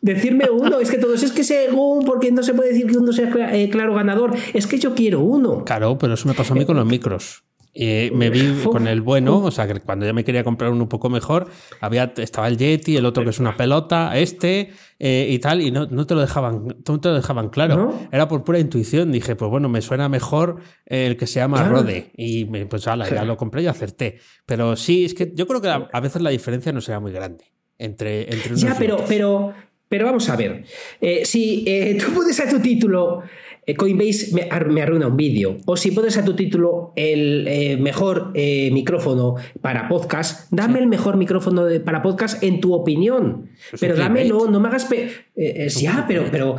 Decirme 0.00 0.48
uno, 0.48 0.78
es 0.78 0.90
que 0.90 0.98
todos 0.98 1.22
es 1.24 1.32
que 1.32 1.42
según, 1.42 2.04
porque 2.04 2.30
no 2.30 2.44
se 2.44 2.54
puede 2.54 2.70
decir 2.70 2.86
que 2.86 2.98
uno 2.98 3.12
sea 3.12 3.30
claro 3.70 3.94
ganador, 3.94 4.32
es 4.54 4.68
que 4.68 4.78
yo 4.78 4.94
quiero 4.94 5.20
uno. 5.20 5.64
Claro, 5.64 5.98
pero 5.98 6.14
eso 6.14 6.28
me 6.28 6.34
pasó 6.34 6.54
a 6.54 6.56
mí 6.56 6.64
con 6.64 6.76
los 6.76 6.86
micros. 6.86 7.42
Y 7.80 8.10
me 8.12 8.28
vi 8.30 8.64
con 8.64 8.88
el 8.88 9.02
bueno, 9.02 9.38
o 9.38 9.50
sea, 9.52 9.68
que 9.68 9.78
cuando 9.78 10.04
ya 10.04 10.12
me 10.12 10.24
quería 10.24 10.42
comprar 10.42 10.72
uno 10.72 10.82
un 10.82 10.88
poco 10.88 11.10
mejor, 11.10 11.48
había, 11.80 12.12
estaba 12.16 12.48
el 12.48 12.56
Yeti, 12.56 12.96
el 12.96 13.06
otro 13.06 13.22
que 13.22 13.30
es 13.30 13.38
una 13.38 13.56
pelota, 13.56 14.18
este 14.18 14.70
eh, 14.98 15.28
y 15.30 15.38
tal, 15.38 15.60
y 15.60 15.70
no, 15.70 15.86
no, 15.86 16.04
te 16.04 16.14
lo 16.14 16.20
dejaban, 16.20 16.66
no 16.66 17.00
te 17.00 17.08
lo 17.08 17.14
dejaban 17.14 17.50
claro. 17.50 17.94
Era 18.10 18.26
por 18.26 18.42
pura 18.42 18.58
intuición. 18.58 19.12
Dije, 19.12 19.36
pues 19.36 19.48
bueno, 19.48 19.68
me 19.68 19.80
suena 19.80 20.08
mejor 20.08 20.56
el 20.86 21.16
que 21.16 21.28
se 21.28 21.38
llama 21.40 21.62
Rode. 21.68 22.10
Y 22.16 22.46
me, 22.46 22.66
pues 22.66 22.88
ala, 22.88 23.08
ya 23.08 23.24
lo 23.24 23.36
compré 23.36 23.62
y 23.62 23.66
acerté. 23.66 24.18
Pero 24.44 24.74
sí, 24.74 25.04
es 25.04 25.14
que 25.14 25.30
yo 25.34 25.46
creo 25.46 25.60
que 25.60 25.68
a, 25.68 26.00
veces 26.00 26.20
la 26.20 26.30
diferencia 26.30 26.72
no 26.72 26.80
será 26.80 26.98
muy 26.98 27.12
grande 27.12 27.44
entre, 27.78 28.32
entre 28.32 28.56
Ya, 28.56 28.76
pero, 28.78 29.04
pero, 29.08 29.54
pero 29.88 30.04
vamos 30.04 30.28
a 30.28 30.36
ver. 30.36 30.64
Eh, 31.00 31.24
si 31.24 31.64
eh, 31.66 31.96
tú 31.98 32.12
pones 32.12 32.38
a 32.40 32.48
tu 32.48 32.60
título 32.60 33.22
eh, 33.64 33.74
Coinbase 33.74 34.34
me, 34.34 34.48
arruina 34.50 35.06
un 35.06 35.16
vídeo. 35.16 35.58
O 35.66 35.76
si 35.76 35.92
pones 35.92 36.16
a 36.16 36.24
tu 36.24 36.34
título 36.34 36.92
el 36.96 37.78
mejor 37.80 38.32
micrófono 38.34 39.36
para 39.60 39.88
podcast, 39.88 40.50
dame 40.50 40.80
el 40.80 40.86
mejor 40.86 41.16
micrófono 41.16 41.66
para 41.84 42.02
podcast 42.02 42.42
en 42.42 42.60
tu 42.60 42.74
opinión. 42.74 43.50
pero 43.80 43.94
dámelo, 43.94 44.50
no 44.50 44.58
me 44.60 44.68
hagas. 44.68 44.88
Ya, 45.68 46.04
pero, 46.08 46.24
pero 46.30 46.56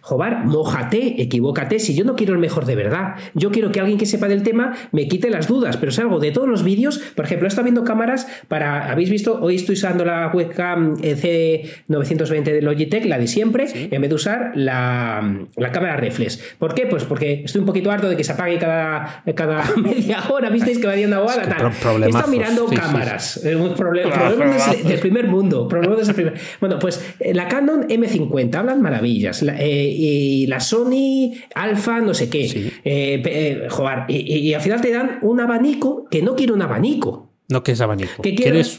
Jobar, 0.00 0.44
mojate, 0.44 1.22
equivócate. 1.22 1.78
Si 1.78 1.94
yo 1.94 2.04
no 2.04 2.16
quiero 2.16 2.32
el 2.32 2.38
mejor 2.38 2.66
de 2.66 2.74
verdad, 2.74 3.14
yo 3.34 3.50
quiero 3.50 3.72
que 3.72 3.80
alguien 3.80 3.98
que 3.98 4.06
sepa 4.06 4.28
del 4.28 4.42
tema 4.42 4.74
me 4.92 5.08
quite 5.08 5.30
las 5.30 5.46
dudas. 5.46 5.76
Pero 5.76 5.90
es 5.90 5.98
algo 5.98 6.18
de 6.18 6.32
todos 6.32 6.48
los 6.48 6.62
vídeos. 6.62 6.98
Por 7.14 7.24
ejemplo, 7.24 7.46
he 7.46 7.48
estado 7.48 7.64
viendo 7.64 7.84
cámaras 7.84 8.26
para. 8.48 8.90
¿Habéis 8.90 9.10
visto? 9.10 9.38
Hoy 9.40 9.56
estoy 9.56 9.74
usando 9.74 10.04
la 10.04 10.30
webcam 10.32 10.96
C920 10.96 12.44
de 12.44 12.62
Logitech, 12.62 13.04
la 13.06 13.18
de 13.18 13.26
siempre, 13.26 13.66
en 13.74 14.00
vez 14.00 14.10
de 14.10 14.14
usar 14.14 14.52
la, 14.54 15.46
la 15.56 15.72
cámara 15.72 15.96
reflex. 15.96 16.38
¿Por 16.58 16.74
qué? 16.74 16.86
Pues 16.86 17.04
porque 17.04 17.42
estoy 17.44 17.60
un 17.60 17.66
poquito 17.66 17.90
harto 17.90 18.08
de 18.08 18.16
que 18.16 18.24
se 18.24 18.32
apague 18.32 18.58
cada, 18.58 19.22
cada 19.34 19.64
media 19.76 20.22
hora, 20.30 20.50
visteis 20.50 20.78
que 20.78 20.86
va 20.86 20.96
dando 20.96 21.16
agua. 21.16 21.34
He 21.36 22.08
estado 22.08 22.28
mirando 22.28 22.66
cámaras. 22.66 23.40
Sí, 23.42 23.50
problemas 23.76 24.84
del 24.84 24.98
primer 24.98 25.28
mundo. 25.28 25.68
Problemas 25.68 26.12
primer... 26.12 26.34
Bueno, 26.60 26.78
pues 26.78 27.04
eh, 27.20 27.34
la 27.34 27.48
Canon 27.48 27.86
M50, 28.18 28.54
hablan 28.54 28.82
maravillas. 28.82 29.42
Eh, 29.42 29.94
y 29.96 30.46
la 30.46 30.60
Sony 30.60 31.32
Alpha, 31.54 32.00
no 32.00 32.14
sé 32.14 32.28
qué. 32.28 32.72
Eh, 32.84 33.68
y, 34.08 34.54
al 34.54 34.60
final 34.60 34.80
te 34.80 34.92
dan 34.92 35.18
un 35.22 35.40
abanico 35.40 36.06
que 36.10 36.22
no 36.22 36.34
quiero 36.34 36.54
un 36.54 36.62
abanico. 36.62 37.32
No, 37.48 37.62
que 37.62 37.72
es 37.72 37.80
abanico. 37.80 38.22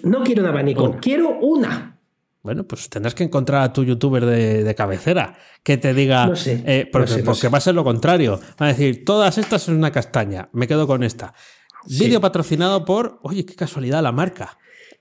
no 0.04 0.24
quiero 0.24 0.42
un 0.42 0.48
abanico, 0.48 0.98
quiero 1.02 1.38
una. 1.40 1.98
Bueno, 2.44 2.66
pues 2.66 2.90
tendrás 2.90 3.14
que 3.14 3.26
encontrar 3.26 3.62
a 3.62 3.74
tu 3.74 3.84
youtuber 3.84 4.26
de, 4.26 4.76
cabecera 4.76 5.38
que 5.64 5.78
te 5.78 5.94
diga. 5.94 6.32
Eh, 6.46 6.88
porque, 6.90 7.50
va 7.50 7.58
a 7.58 7.62
ser 7.62 7.76
lo 7.76 7.84
contrario. 7.84 8.40
Va 8.62 8.68
a 8.68 8.70
decir, 8.70 9.04
todas 9.04 9.38
estas 9.38 9.64
son 9.64 9.76
una 9.76 9.92
castaña, 9.92 10.50
me 10.54 10.66
quedo 10.66 10.88
con 10.88 11.04
esta. 11.04 11.34
Vídeo 11.88 12.22
patrocinado 12.22 12.86
por, 12.86 13.20
oye, 13.24 13.46
qué 13.46 13.56
casualidad 13.56 14.02
la 14.02 14.12
marca. 14.12 14.58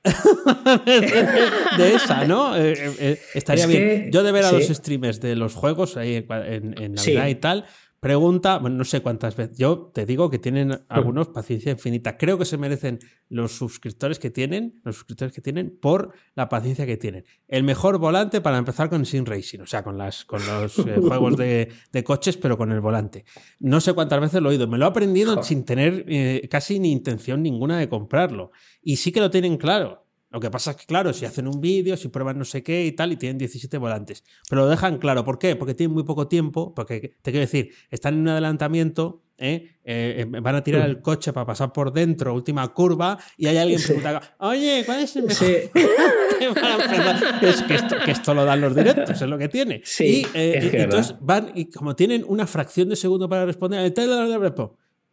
de, 1.78 1.94
esa, 1.94 2.24
¿no? 2.24 2.56
Eh, 2.56 2.72
eh, 2.72 2.94
eh, 2.98 3.20
estaría 3.34 3.66
bien. 3.66 4.10
Yo 4.12 4.22
de 4.22 4.32
ver 4.32 4.44
a 4.44 4.52
los 4.52 4.64
streamers 4.64 5.20
de 5.20 5.36
los 5.36 5.54
juegos 5.54 5.96
ahí 5.96 6.24
en, 6.28 6.74
en, 6.78 6.92
Navidad 6.92 7.26
y 7.28 7.34
tal, 7.34 7.64
pregunta, 8.06 8.58
bueno, 8.58 8.76
no 8.76 8.84
sé 8.84 9.00
cuántas 9.00 9.34
veces. 9.34 9.58
Yo 9.58 9.90
te 9.92 10.06
digo 10.06 10.30
que 10.30 10.38
tienen 10.38 10.84
algunos 10.88 11.26
paciencia 11.26 11.72
infinita. 11.72 12.16
Creo 12.16 12.38
que 12.38 12.44
se 12.44 12.56
merecen 12.56 13.00
los 13.28 13.50
suscriptores 13.50 14.20
que 14.20 14.30
tienen, 14.30 14.80
los 14.84 14.94
suscriptores 14.94 15.34
que 15.34 15.40
tienen, 15.40 15.76
por 15.80 16.12
la 16.36 16.48
paciencia 16.48 16.86
que 16.86 16.96
tienen. 16.96 17.24
El 17.48 17.64
mejor 17.64 17.98
volante 17.98 18.40
para 18.40 18.58
empezar 18.58 18.88
con 18.88 19.04
Sim 19.04 19.24
Racing, 19.24 19.58
o 19.58 19.66
sea, 19.66 19.82
con, 19.82 19.98
las, 19.98 20.24
con 20.24 20.40
los 20.46 20.74
juegos 21.08 21.36
de, 21.36 21.68
coches, 22.04 22.36
pero 22.36 22.56
con 22.56 22.70
el 22.70 22.80
volante. 22.80 23.24
No 23.58 23.80
sé 23.80 23.92
cuántas 23.92 24.20
veces 24.20 24.40
lo 24.40 24.50
he 24.50 24.52
oído. 24.52 24.68
Me 24.68 24.78
lo 24.78 24.84
he 24.84 24.88
aprendido 24.88 25.42
sin 25.42 25.64
tener 25.64 26.06
casi 26.48 26.78
ni 26.78 26.92
intención 26.92 27.42
ninguna 27.42 27.76
de 27.76 27.88
comprarlo. 27.88 28.52
Y 28.82 28.98
sí 28.98 29.10
que 29.10 29.18
lo 29.18 29.32
tienen 29.32 29.56
claro. 29.56 30.05
Lo 30.30 30.40
que 30.40 30.50
pasa 30.50 30.72
es 30.72 30.76
que, 30.76 30.86
claro, 30.86 31.12
si 31.12 31.24
hacen 31.24 31.46
un 31.46 31.60
vídeo, 31.60 31.96
si 31.96 32.08
prueban 32.08 32.38
no 32.38 32.44
sé 32.44 32.62
qué 32.62 32.84
y 32.84 32.92
tal, 32.92 33.12
y 33.12 33.16
tienen 33.16 33.38
17 33.38 33.78
volantes. 33.78 34.24
Pero 34.48 34.62
lo 34.62 34.68
dejan 34.68 34.98
claro. 34.98 35.24
¿Por 35.24 35.38
qué? 35.38 35.56
Porque 35.56 35.74
tienen 35.74 35.94
muy 35.94 36.02
poco 36.02 36.28
tiempo, 36.28 36.74
porque 36.74 37.14
te 37.22 37.30
quiero 37.30 37.40
decir, 37.40 37.72
están 37.90 38.14
en 38.14 38.20
un 38.20 38.28
adelantamiento, 38.28 39.22
¿eh? 39.38 39.78
Eh, 39.84 40.26
eh, 40.34 40.40
van 40.40 40.56
a 40.56 40.64
tirar 40.64 40.88
el 40.88 41.00
coche 41.00 41.32
para 41.32 41.46
pasar 41.46 41.72
por 41.72 41.92
dentro, 41.92 42.34
última 42.34 42.66
curva, 42.68 43.18
y 43.36 43.46
hay 43.46 43.56
alguien 43.56 43.78
que 43.80 43.86
pregunta, 43.86 44.36
oye, 44.38 44.82
¿cuál 44.84 45.00
es 45.00 45.14
el 45.14 45.24
mejor? 45.24 45.46
es 47.42 47.62
que 47.62 47.74
esto, 47.74 47.96
que 48.04 48.10
esto, 48.10 48.34
lo 48.34 48.44
dan 48.44 48.60
los 48.60 48.74
directos, 48.74 49.22
es 49.22 49.28
lo 49.28 49.38
que 49.38 49.48
tiene. 49.48 49.80
Sí, 49.84 50.26
y, 50.34 50.76
entonces 50.76 51.14
van, 51.20 51.52
y 51.54 51.66
como 51.66 51.94
tienen 51.94 52.24
una 52.26 52.46
fracción 52.46 52.88
de 52.88 52.96
segundo 52.96 53.28
para 53.28 53.46
responder, 53.46 53.80
el 53.80 53.94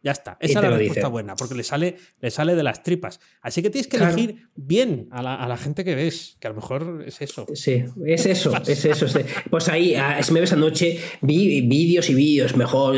ya 0.04 0.12
está. 0.12 0.36
Esa 0.38 0.58
es 0.58 0.64
la 0.64 0.76
respuesta 0.76 1.08
buena, 1.08 1.34
porque 1.34 1.54
le 1.54 1.64
sale, 1.64 1.96
le 2.20 2.30
sale 2.30 2.54
de 2.54 2.62
las 2.62 2.82
tripas. 2.82 3.20
Así 3.40 3.62
que 3.62 3.70
tienes 3.70 3.88
que 3.88 3.96
elegir 3.96 4.48
bien 4.54 5.08
a 5.10 5.22
la, 5.22 5.56
gente 5.56 5.82
que 5.82 5.94
ves, 5.94 6.36
que 6.40 6.46
a 6.46 6.50
lo 6.50 6.56
mejor 6.56 7.02
es 7.06 7.22
eso. 7.22 7.46
Sí, 7.54 7.84
es 8.04 8.26
eso, 8.26 8.52
es 8.66 8.84
eso. 8.84 9.06
Pues 9.48 9.68
ahí, 9.70 9.96
si 10.20 10.32
me 10.34 10.40
ves 10.40 10.52
anoche, 10.52 11.00
vi 11.22 11.62
vídeos 11.62 12.10
y 12.10 12.14
vídeos 12.14 12.54
mejor. 12.54 12.94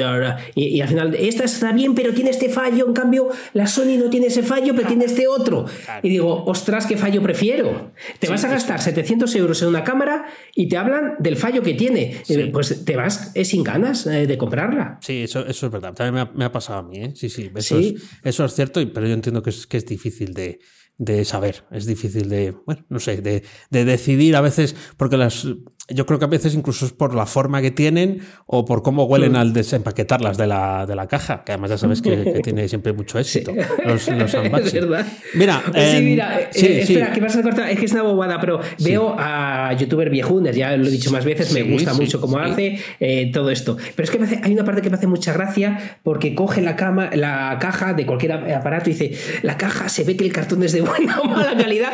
Y, 0.56 0.64
y, 0.64 0.80
al 0.80 0.88
final, 0.88 1.14
esta 1.14 1.44
está 1.44 1.70
bien, 1.70 1.94
pero 1.94 2.12
tiene 2.12 2.30
este 2.30 2.48
fallo. 2.48 2.88
En 2.88 2.92
cambio, 2.92 3.28
la 3.52 3.68
Sony 3.68 3.96
no 3.98 4.10
tiene 4.10 4.26
ese 4.26 4.42
fallo, 4.42 4.74
pero 4.74 4.88
tiene 4.88 5.04
este 5.04 5.28
otro. 5.28 5.66
Y 6.02 6.08
digo, 6.08 6.44
ostras, 6.44 6.86
¿qué 6.86 6.96
fallo 6.96 7.22
prefiero? 7.22 7.92
Te 8.18 8.28
vas 8.28 8.42
a 8.42 8.48
gastar 8.48 8.80
700 8.82 9.32
euros 9.36 9.62
en 9.62 9.68
una 9.68 9.84
cámara 9.84 10.26
y 10.56 10.68
te 10.68 10.76
hablan 10.76 11.14
del 11.20 11.36
fallo 11.36 11.62
que 11.62 11.74
tiene. 11.74 12.16
Pues 12.52 12.84
te 12.84 12.96
vas 12.96 13.32
sin 13.44 13.62
ganas 13.62 14.08
eh, 14.08 14.26
de 14.26 14.36
comprarla. 14.36 14.98
Sí, 15.02 15.22
eso, 15.22 15.46
eso 15.46 15.66
es 15.66 15.72
verdad. 15.72 15.94
También 15.94 16.30
me 16.34 16.44
ha 16.44 16.50
pasado 16.50 16.80
a 16.80 16.82
mí. 16.82 16.95
¿Eh? 16.96 17.12
Sí, 17.14 17.28
sí, 17.28 17.50
eso, 17.54 17.78
Es, 17.78 17.94
eso 18.22 18.44
es 18.44 18.54
cierto, 18.54 18.80
pero 18.92 19.06
yo 19.06 19.14
entiendo 19.14 19.42
que 19.42 19.50
es, 19.50 19.66
que 19.66 19.76
es 19.76 19.86
difícil 19.86 20.34
de, 20.34 20.60
de 20.98 21.24
saber, 21.24 21.64
es 21.70 21.86
difícil 21.86 22.28
de, 22.28 22.54
bueno, 22.66 22.84
no 22.88 22.98
sé, 22.98 23.20
de, 23.20 23.42
de, 23.70 23.84
decidir 23.84 24.36
a 24.36 24.40
veces, 24.40 24.74
porque 24.96 25.16
las, 25.16 25.46
yo 25.88 26.04
creo 26.04 26.18
que 26.18 26.24
a 26.24 26.28
veces 26.28 26.54
incluso 26.54 26.84
es 26.84 26.92
por 26.92 27.14
la 27.14 27.26
forma 27.26 27.62
que 27.62 27.70
tienen 27.70 28.20
o 28.46 28.64
por 28.64 28.82
cómo 28.82 29.04
huelen 29.04 29.32
mm. 29.32 29.36
al 29.36 29.52
desempaquetarlas 29.52 30.36
de 30.36 30.48
la, 30.48 30.84
de 30.84 30.96
la 30.96 31.06
caja, 31.06 31.44
que 31.44 31.52
además 31.52 31.70
ya 31.70 31.78
sabes 31.78 32.02
que, 32.02 32.40
tiene 32.44 32.68
siempre 32.68 32.92
mucho 32.92 33.18
éxito. 33.20 33.52
Los, 33.84 34.08
los 34.08 34.34
es 34.34 34.72
verdad. 34.72 35.06
Mira, 35.34 35.62
sí, 35.64 35.96
em, 35.96 36.04
mira, 36.04 36.40
eh, 36.40 36.80
espera, 36.80 37.12
que 37.12 37.20
vas 37.20 37.36
a 37.36 37.42
cortar, 37.42 37.70
es 37.70 37.78
que 37.78 37.84
es 37.84 37.92
una 37.92 38.02
bobada, 38.02 38.40
pero 38.40 38.60
veo 38.80 39.14
a 39.16 39.72
youtuber 39.74 40.10
viejunes, 40.10 40.56
ya 40.56 40.76
lo 40.76 40.88
he 40.88 40.90
dicho 40.90 41.12
más 41.12 41.24
veces, 41.24 41.52
me 41.52 41.62
gusta 41.62 41.94
mucho 41.94 42.20
cómo 42.20 42.38
hace 42.38 42.80
eh, 42.98 43.30
todo 43.32 43.50
esto. 43.50 43.76
Pero 43.94 44.04
es 44.04 44.10
que 44.10 44.40
hay 44.42 44.52
una 44.52 44.64
parte 44.64 44.82
que 44.82 44.90
me 44.90 44.96
hace 44.96 45.06
mucha 45.06 45.32
gracia 45.32 45.98
porque 46.02 46.34
coge 46.34 46.62
la, 46.62 46.74
cama, 46.74 47.10
la 47.14 47.58
caja 47.60 47.94
de 47.94 48.06
cualquier 48.06 48.32
aparato 48.32 48.90
y 48.90 48.94
dice, 48.94 49.12
la 49.42 49.56
caja 49.56 49.88
se 49.88 50.02
ve 50.02 50.16
que 50.16 50.24
el 50.24 50.32
cartón 50.32 50.64
es 50.64 50.72
de 50.72 50.80
buena 50.80 51.20
o 51.20 51.28
mala 51.28 51.56
calidad. 51.56 51.92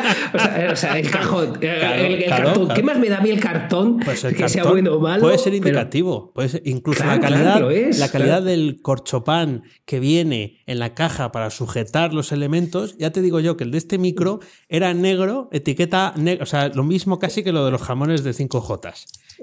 O 0.71 0.75
sea, 0.75 0.97
el 0.97 1.11
cajón, 1.11 1.59
el, 1.61 2.25
cartón, 2.25 2.69
¿qué 2.69 2.81
más 2.81 2.97
me 2.97 3.09
da 3.09 3.19
a 3.19 3.21
mí 3.21 3.29
el 3.29 3.39
cartón? 3.39 3.82
Pues 4.03 4.21
que 4.23 4.49
sea 4.49 4.63
bueno 4.65 4.95
o 4.95 4.99
malo. 4.99 5.21
Puede 5.21 5.37
ser 5.37 5.53
indicativo. 5.53 6.31
Puede 6.33 6.49
ser, 6.49 6.61
incluso 6.65 7.05
la 7.05 7.19
calidad, 7.19 7.61
la 7.97 8.09
calidad 8.09 8.41
del 8.41 8.81
corchopán 8.81 9.63
que 9.85 9.99
viene 9.99 10.61
en 10.65 10.79
la 10.79 10.93
caja 10.93 11.31
para 11.31 11.49
sujetar 11.49 12.13
los 12.13 12.31
elementos. 12.31 12.97
Ya 12.97 13.11
te 13.11 13.21
digo 13.21 13.39
yo 13.39 13.57
que 13.57 13.63
el 13.63 13.71
de 13.71 13.77
este 13.77 13.97
micro 13.97 14.39
era 14.69 14.93
negro, 14.93 15.49
etiqueta 15.51 16.13
negra. 16.17 16.43
O 16.43 16.47
sea, 16.47 16.69
lo 16.69 16.83
mismo 16.83 17.19
casi 17.19 17.43
que 17.43 17.51
lo 17.51 17.65
de 17.65 17.71
los 17.71 17.81
jamones 17.81 18.23
de 18.23 18.31
5J. 18.31 18.93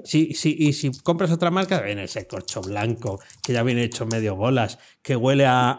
Sí, 0.03 0.33
sí, 0.33 0.55
y 0.57 0.73
si 0.73 0.91
compras 0.91 1.31
otra 1.31 1.51
marca, 1.51 1.81
viene 1.81 2.03
ese 2.03 2.27
corcho 2.27 2.61
blanco 2.61 3.19
que 3.43 3.53
ya 3.53 3.63
viene 3.63 3.83
hecho 3.83 4.05
medio 4.05 4.35
bolas, 4.35 4.79
que 5.01 5.15
huele 5.15 5.45
a, 5.45 5.77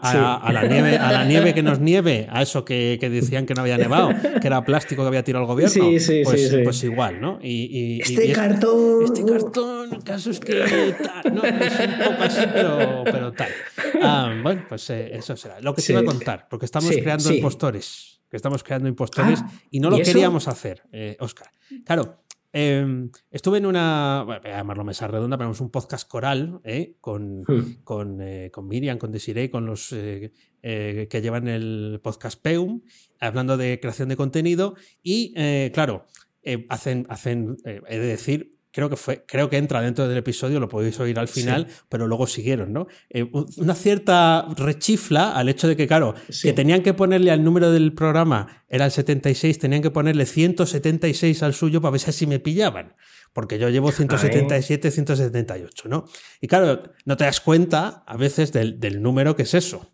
la 0.51 0.63
nieve, 0.63 0.97
a 0.97 1.11
la 1.11 1.25
nieve 1.25 1.53
que 1.53 1.63
nos 1.63 1.79
nieve, 1.79 2.27
a 2.29 2.41
eso 2.41 2.65
que, 2.65 2.97
decían 3.01 3.45
que 3.45 3.53
no 3.53 3.61
había 3.61 3.77
nevado, 3.77 4.09
que 4.41 4.47
era 4.47 4.63
plástico 4.63 5.03
que 5.03 5.07
había 5.07 5.23
tirado 5.23 5.43
el 5.43 5.47
gobierno. 5.47 5.73
Sí, 5.73 5.99
sí, 5.99 6.21
pues, 6.23 6.55
pues 6.63 6.83
igual, 6.83 7.21
¿no? 7.21 7.39
Y, 7.41 8.01
este 8.01 8.31
cartón. 8.31 9.03
Este 9.05 9.25
cartón, 9.25 9.93
el 9.93 10.03
caso 10.03 10.31
es 10.31 10.39
que 10.39 10.95
tal, 11.03 11.35
no, 11.35 11.43
es 11.43 11.79
un 11.79 11.97
poco 11.97 12.23
así, 12.23 12.41
pero, 12.53 13.33
tal. 13.33 13.49
Ah, 14.01 14.33
bueno, 14.41 14.65
pues 14.67 14.89
eh, 14.89 15.15
eso 15.15 15.35
será. 15.35 15.59
Lo 15.61 15.73
que 15.73 15.81
te 15.81 15.91
iba 15.91 16.01
a 16.01 16.05
contar, 16.05 16.47
porque 16.49 16.65
estamos 16.65 16.91
creando 16.91 17.31
impostores. 17.31 18.19
Que 18.29 18.37
estamos 18.37 18.63
creando 18.63 18.89
impostores 18.89 19.41
ah, 19.43 19.51
y 19.69 19.79
no 19.79 19.91
lo 19.91 19.97
queríamos 19.97 20.47
hacer, 20.47 20.81
Oscar. 21.19 21.51
Eh, 21.69 21.83
claro, 21.85 22.22
Em, 22.55 23.09
estuve 23.31 23.57
en 23.57 23.65
una, 23.65 24.21
bueno, 24.27 24.41
voy 24.43 24.51
a 24.51 24.57
llamarlo 24.57 24.83
mesa 24.83 25.07
redonda, 25.07 25.39
pero 25.39 25.49
es 25.49 25.59
un 25.59 25.71
podcast 25.71 26.07
coral 26.07 26.61
¿eh? 26.63 26.95
con, 27.01 27.41
hmm. 27.41 27.81
con, 27.83 28.21
eh, 28.21 28.51
con, 28.53 28.67
Miriam, 28.67 28.99
con 28.99 29.11
Desiree, 29.11 29.49
con 29.49 29.65
los 29.65 29.91
eh, 29.91 30.31
que 30.61 31.21
llevan 31.23 31.47
el 31.47 31.99
podcast 32.03 32.39
Peum, 32.39 32.81
hablando 33.19 33.57
de 33.57 33.79
creación 33.79 34.07
de 34.09 34.15
contenido. 34.15 34.75
Y 35.01 35.33
claro, 35.71 36.05
hacen, 36.69 37.07
hacen 37.09 37.57
he 37.65 37.97
de 37.97 38.05
decir, 38.05 38.52
creo 38.73 38.89
que 38.89 38.97
fue, 38.97 39.23
creo 39.25 39.49
que 39.49 39.57
entra 39.57 39.81
dentro 39.81 40.07
del 40.07 40.17
episodio, 40.17 40.59
lo 40.59 40.67
podéis 40.67 40.99
oír 40.99 41.19
al 41.19 41.27
final, 41.27 41.67
pero 41.89 42.07
luego 42.07 42.25
siguieron, 42.25 42.73
¿no? 42.73 42.87
Eh, 43.09 43.29
una 43.57 43.75
cierta 43.75 44.47
rechifla 44.57 45.31
al 45.31 45.47
hecho 45.47 45.67
de 45.67 45.77
que, 45.77 45.87
claro, 45.87 46.15
que 46.41 46.53
tenían 46.53 46.81
que 46.81 46.93
ponerle 46.95 47.29
al 47.29 47.43
número 47.43 47.71
del 47.71 47.93
programa, 47.93 48.63
era 48.67 48.85
el 48.85 48.91
76, 48.91 49.59
tenían 49.59 49.83
que 49.83 49.91
ponerle 49.91 50.25
176 50.25 51.43
al 51.43 51.53
suyo 51.53 51.81
para 51.81 51.91
ver 51.91 52.01
si 52.01 52.25
me 52.25 52.39
pillaban. 52.39 52.95
Porque 53.31 53.57
yo 53.57 53.69
llevo 53.69 53.91
177, 53.91 54.91
178, 54.91 55.89
¿no? 55.89 56.05
Y 56.41 56.47
claro, 56.47 56.83
no 57.05 57.17
te 57.17 57.23
das 57.23 57.41
cuenta 57.41 58.03
a 58.05 58.17
veces 58.17 58.51
del, 58.51 59.01
número 59.01 59.35
que 59.35 59.43
es 59.43 59.53
eso. 59.55 59.89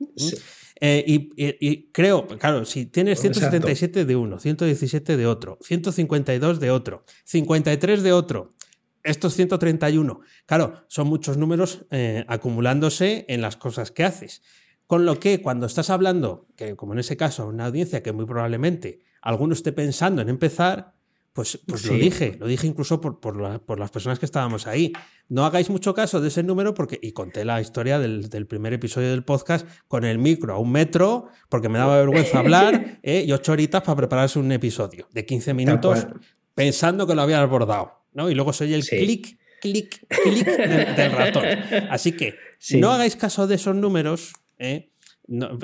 Eh, 0.81 1.03
y, 1.05 1.91
creo, 1.91 2.27
claro, 2.27 2.63
si 2.63 2.85
tienes 2.85 3.19
177 3.19 4.05
de 4.05 4.15
uno, 4.15 4.39
117 4.39 5.17
de 5.17 5.27
otro, 5.27 5.57
152 5.61 6.59
de 6.59 6.71
otro, 6.71 7.03
53 7.25 8.03
de 8.03 8.13
otro, 8.13 8.55
estos 9.03 9.33
131, 9.35 10.21
claro, 10.45 10.85
son 10.87 11.07
muchos 11.07 11.37
números 11.37 11.85
eh, 11.91 12.25
acumulándose 12.27 13.25
en 13.29 13.41
las 13.41 13.57
cosas 13.57 13.91
que 13.91 14.03
haces. 14.03 14.41
Con 14.87 15.05
lo 15.05 15.19
que 15.19 15.41
cuando 15.41 15.67
estás 15.67 15.89
hablando, 15.89 16.47
que 16.55 16.75
como 16.75 16.93
en 16.93 16.99
ese 16.99 17.15
caso, 17.15 17.47
una 17.47 17.67
audiencia 17.67 18.01
que 18.01 18.11
muy 18.11 18.25
probablemente 18.25 19.01
alguno 19.21 19.53
esté 19.53 19.71
pensando 19.71 20.21
en 20.21 20.29
empezar, 20.29 20.95
pues, 21.33 21.59
pues 21.67 21.85
lo 21.85 21.93
dije, 21.93 22.35
lo 22.39 22.47
dije 22.47 22.67
incluso 22.67 22.99
por, 22.99 23.19
por, 23.19 23.79
las 23.79 23.91
personas 23.91 24.19
que 24.19 24.25
estábamos 24.25 24.67
ahí. 24.67 24.91
No 25.27 25.45
hagáis 25.45 25.69
mucho 25.69 25.93
caso 25.93 26.19
de 26.19 26.29
ese 26.29 26.41
número 26.43 26.73
porque, 26.73 26.99
y 27.01 27.11
conté 27.11 27.45
la 27.45 27.61
historia 27.61 27.99
del, 27.99 28.47
primer 28.47 28.73
episodio 28.73 29.11
del 29.11 29.23
podcast 29.23 29.67
con 29.87 30.05
el 30.05 30.17
micro 30.17 30.55
a 30.55 30.57
un 30.57 30.71
metro, 30.71 31.27
porque 31.49 31.69
me 31.69 31.77
daba 31.77 31.97
vergüenza 31.97 32.39
hablar, 32.39 32.99
eh, 33.03 33.23
y 33.27 33.31
ocho 33.31 33.51
horitas 33.51 33.83
para 33.83 33.95
prepararse 33.95 34.39
un 34.39 34.51
episodio 34.51 35.07
de 35.13 35.25
15 35.25 35.53
minutos 35.53 36.07
pensando 36.55 37.07
que 37.07 37.15
lo 37.15 37.21
había 37.21 37.39
abordado. 37.41 37.98
¿No? 38.13 38.29
Y 38.29 38.35
luego 38.35 38.53
se 38.53 38.65
oye 38.65 38.75
el 38.75 38.85
clic, 38.85 39.37
clic, 39.61 40.05
clic 40.23 40.45
del, 40.45 41.11
ratón. 41.11 41.45
Así 41.89 42.13
que 42.13 42.35
no 42.75 42.91
hagáis 42.91 43.15
caso 43.15 43.47
de 43.47 43.55
esos 43.55 43.75
números. 43.75 44.33
¿eh? 44.57 44.91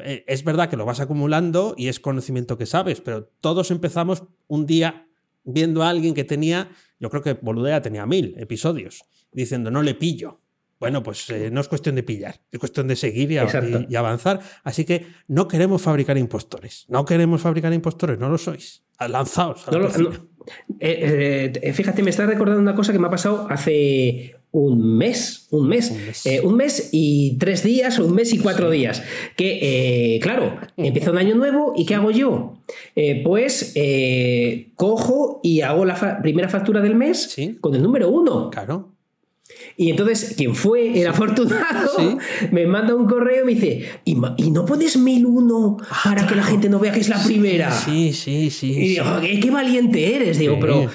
Eh, 0.04 0.24
es 0.28 0.44
verdad 0.44 0.70
que 0.70 0.78
lo 0.78 0.86
vas 0.86 1.00
acumulando 1.00 1.74
y 1.78 1.88
es 1.88 2.00
conocimiento 2.00 2.58
que 2.58 2.66
sabes, 2.66 3.02
pero 3.02 3.26
todos 3.42 3.72
empezamos 3.72 4.24
un 4.48 4.66
día 4.66 5.08
viendo 5.44 5.84
a 5.84 5.90
alguien 5.90 6.14
que 6.14 6.24
tenía, 6.24 6.70
yo 7.00 7.10
creo 7.10 7.24
que 7.24 7.34
Boludea 7.34 7.82
tenía 7.82 8.06
mil 8.06 8.36
episodios, 8.38 9.04
diciendo 9.32 9.72
no 9.72 9.82
le 9.82 9.96
pillo. 9.96 10.42
Bueno, 10.78 11.02
pues 11.02 11.30
eh, 11.30 11.50
no 11.52 11.62
es 11.62 11.70
cuestión 11.70 11.96
de 11.96 12.04
pillar, 12.04 12.42
es 12.52 12.60
cuestión 12.60 12.88
de 12.88 12.98
seguir 12.98 13.32
y, 13.32 13.36
y, 13.36 13.96
avanzar. 13.96 14.42
Así 14.64 14.84
que 14.84 15.08
no 15.28 15.48
queremos 15.48 15.82
fabricar 15.82 16.18
impostores. 16.18 16.86
No 16.90 17.06
queremos 17.06 17.42
fabricar 17.42 17.74
impostores, 17.74 18.20
no 18.20 18.28
lo 18.28 18.38
sois. 18.38 18.84
Lanzaos. 19.00 19.66
Eh, 20.80 21.52
eh, 21.62 21.74
fíjate, 21.74 22.04
me 22.04 22.10
está 22.10 22.26
recordando 22.26 22.62
una 22.62 22.76
cosa 22.76 22.92
que 22.92 23.00
me 23.00 23.08
ha 23.08 23.12
pasado 23.12 23.48
hace 23.50 24.36
un 24.52 24.98
mes, 24.98 25.48
un 25.52 25.68
mes, 25.68 25.92
un 26.44 26.56
mes, 26.56 26.80
eh, 26.80 26.90
y 26.94 27.38
tres 27.38 27.64
días, 27.64 28.00
o 28.00 28.06
un 28.06 28.16
mes 28.16 28.34
y 28.34 28.40
cuatro 28.40 28.70
días. 28.70 29.04
Que, 29.36 30.20
claro, 30.22 30.58
empieza 30.78 31.12
un 31.12 31.18
año 31.18 31.36
nuevo 31.36 31.74
y 31.76 31.86
¿qué 31.86 31.96
hago 31.96 32.12
yo? 32.12 32.54
pues 33.24 33.74
cojo 34.76 35.42
y 35.44 35.62
hago 35.62 35.86
la 35.86 36.22
primera 36.22 36.48
factura 36.48 36.82
del 36.82 36.96
mes 36.96 37.36
con 37.60 37.76
el 37.76 37.84
número 37.84 38.10
uno. 38.10 38.50
Claro. 38.50 38.95
Y 39.78 39.90
entonces, 39.90 40.36
quien 40.38 40.56
fue 40.56 41.02
el 41.02 41.08
afortunado 41.08 42.18
me 42.52 42.66
manda 42.66 42.96
un 42.96 43.08
correo 43.08 43.44
y 43.44 43.46
me 43.46 43.60
dice: 43.60 43.90
¿Y, 44.06 44.52
no 44.52 44.66
pones 44.66 44.98
1001 44.98 45.78
ah, 45.82 46.02
para 46.04 46.28
que 46.28 46.36
la 46.36 46.44
gente 46.44 46.70
no 46.70 46.80
vea 46.80 46.94
que 46.94 47.02
es 47.02 47.10
la 47.10 47.22
primera? 47.22 47.72
Sí, 47.72 48.14
sí, 48.14 48.50
sí. 48.50 48.72
Y 48.72 48.88
digo, 48.90 49.06
¿qué, 49.22 49.52
valiente 49.52 50.16
eres. 50.16 50.40
Digo, 50.40 50.58
pero, 50.60 50.90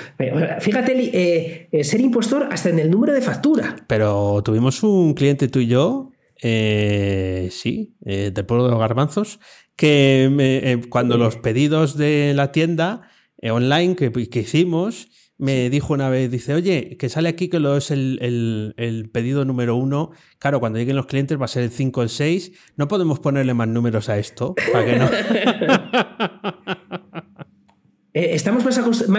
fíjate, 0.61 0.93
eh, 0.99 1.69
eh, 1.71 1.85
ser 1.85 2.01
impostor 2.01 2.49
hasta 2.51 2.71
en 2.71 2.79
el 2.79 2.91
número 2.91 3.13
de 3.13 3.21
factura. 3.21 3.77
Pero 3.87 4.43
tuvimos 4.43 4.83
un 4.83 5.13
cliente 5.15 5.49
tú 5.49 5.59
y 5.59 5.67
yo, 5.67 6.11
eh, 6.43 7.49
sí, 7.51 7.95
del 8.01 8.47
pueblo 8.47 8.65
de 8.65 8.71
los 8.71 8.81
garbanzos, 8.81 9.41
que 9.77 10.81
cuando 10.89 11.19
los 11.19 11.37
pedidos 11.37 11.97
de 11.97 12.33
la 12.35 12.53
tienda 12.53 13.11
online 13.43 13.97
que, 13.97 14.11
que 14.11 14.41
hicimos 14.41 15.09
me 15.41 15.71
dijo 15.71 15.95
una 15.95 16.11
vez, 16.11 16.31
dice, 16.31 16.53
oye, 16.53 16.97
que 16.99 17.09
sale 17.09 17.31
aquí 17.31 17.49
que 17.49 17.61
lo 17.61 17.77
es 17.77 17.91
el, 17.91 18.75
el, 18.77 19.11
pedido 19.11 19.47
número 19.47 19.75
uno. 19.75 20.11
Claro, 20.39 20.61
cuando 20.61 20.79
lleguen 20.79 20.97
los 20.97 21.07
clientes 21.07 21.41
va 21.41 21.47
a 21.47 21.49
ser 21.49 21.63
el 21.63 21.71
5 21.71 22.01
o 22.01 22.03
el 22.03 22.11
6. 22.11 22.53
No 22.77 22.89
podemos 22.89 23.21
ponerle 23.21 23.55
más 23.55 23.67
números 23.67 24.11
a 24.11 24.19
esto, 24.19 24.55
para 24.71 24.85
que 24.85 24.97
no. 24.97 25.11
Eh, 28.13 28.31
estamos 28.33 28.65
más, 28.65 28.77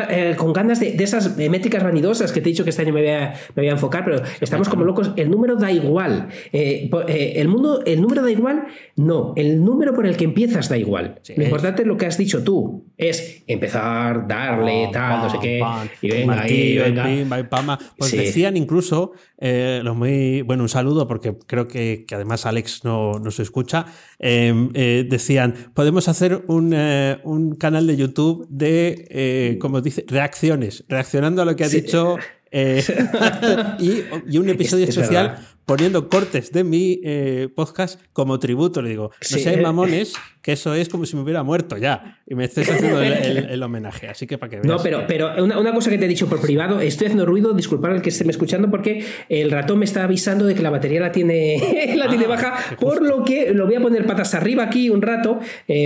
eh, 0.10 0.36
con 0.38 0.52
ganas 0.52 0.82
de, 0.82 1.02
esas 1.02 1.38
métricas 1.38 1.82
vanidosas 1.82 2.34
que 2.34 2.42
te 2.42 2.50
he 2.50 2.52
dicho 2.52 2.66
que 2.66 2.72
este 2.72 2.82
año 2.82 2.94
me 2.94 3.02
voy 3.02 3.10
a, 3.10 3.34
me 3.56 3.64
voy 3.64 3.70
a 3.70 3.72
enfocar, 3.72 4.04
pero 4.04 4.22
estamos 4.42 4.68
como 4.68 4.84
locos. 4.84 5.12
El 5.16 5.30
número 5.30 5.56
da 5.56 5.72
igual. 5.72 6.28
Eh, 6.52 6.90
el, 7.36 7.48
mundo, 7.48 7.84
el 7.86 8.02
número 8.02 8.22
da 8.22 8.30
igual. 8.30 8.66
No, 8.98 9.34
el 9.38 9.64
número 9.64 9.94
por 9.94 10.06
el 10.06 10.18
que 10.18 10.26
empiezas 10.26 10.68
da 10.68 10.78
igual. 10.78 11.22
lo 11.36 11.44
importante 11.44 11.84
es 11.84 11.88
lo 11.88 11.96
que 11.96 12.06
has 12.06 12.18
dicho 12.18 12.44
tú. 12.44 12.86
Es 12.98 13.44
empezar, 13.48 14.28
darle, 14.28 14.90
tal, 14.92 15.22
no 15.22 15.30
sé 15.30 15.38
qué. 15.42 15.62
y 16.02 16.10
venga, 16.10 16.50
y 16.50 16.78
venga. 16.78 17.80
Pues 17.98 18.12
decían 18.12 18.58
incluso, 18.58 19.14
los 19.40 19.96
muy, 19.96 20.42
bueno, 20.42 20.64
un 20.64 20.70
saludo 20.70 21.08
porque 21.08 21.38
creo 21.48 21.68
que, 21.68 22.06
además 22.14 22.46
Alex 22.46 22.84
no, 22.84 23.14
no 23.14 23.32
se 23.32 23.44
escucha. 23.44 23.86
decían, 24.20 25.54
podemos 25.74 26.10
hacer 26.10 26.44
un, 26.48 26.76
un 27.24 27.56
canal 27.56 27.88
de 27.88 27.96
YouTube 27.96 28.46
de 28.50 28.81
eh, 29.10 29.58
como 29.60 29.82
dice, 29.82 30.06
reacciones, 30.08 30.84
reaccionando 30.88 31.42
a 31.42 31.46
lo 31.46 31.56
que 31.56 31.64
ha 31.64 31.70
dicho 31.70 32.18
eh, 32.52 32.84
y, 33.80 34.38
un 34.38 34.50
episodio 34.50 34.86
especial 34.86 35.40
poniendo 35.66 36.10
cortes 36.10 36.52
de 36.52 36.66
mi 36.66 37.00
eh, 37.04 37.48
podcast 37.56 38.02
como 38.12 38.40
tributo. 38.40 38.82
Le 38.82 38.90
digo, 38.90 39.12
no 39.14 39.38
seáis 39.38 39.62
mamones, 39.62 40.14
que 40.42 40.52
eso 40.52 40.74
es 40.74 40.90
como 40.90 41.06
si 41.06 41.16
me 41.16 41.22
hubiera 41.22 41.44
muerto 41.44 41.78
ya. 41.78 42.20
Y 42.28 42.36
me 42.36 42.44
estés 42.44 42.70
haciendo 42.70 43.02
el, 43.02 43.64
homenaje. 43.64 44.10
Así 44.10 44.28
que 44.28 44.38
para 44.38 44.50
que 44.50 44.56
veas. 44.58 44.68
No, 44.68 44.80
pero, 44.84 45.06
pero 45.08 45.42
una, 45.42 45.74
cosa 45.74 45.90
que 45.90 45.98
te 45.98 46.06
he 46.06 46.10
dicho 46.10 46.28
por 46.28 46.42
privado, 46.42 46.82
estoy 46.82 47.08
haciendo 47.08 47.26
ruido, 47.26 47.54
disculpad 47.54 47.92
al 47.92 48.02
que 48.02 48.10
esté 48.10 48.26
me 48.26 48.32
escuchando, 48.32 48.70
porque 48.70 49.06
el 49.30 49.50
ratón 49.50 49.80
me 49.80 49.86
está 49.86 50.04
avisando 50.04 50.46
de 50.46 50.56
que 50.56 50.62
la 50.62 50.72
batería 50.72 51.00
la 51.00 51.14
tiene, 51.14 51.94
la 51.96 52.10
tiene 52.10 52.26
ah, 52.26 52.30
baja, 52.30 52.56
por 52.78 53.02
lo 53.02 53.24
que 53.24 53.54
lo 53.54 53.66
voy 53.66 53.76
a 53.76 53.82
poner 53.82 54.06
patas 54.06 54.34
arriba 54.34 54.64
aquí 54.64 54.90
un 54.90 55.02
rato 55.02 55.40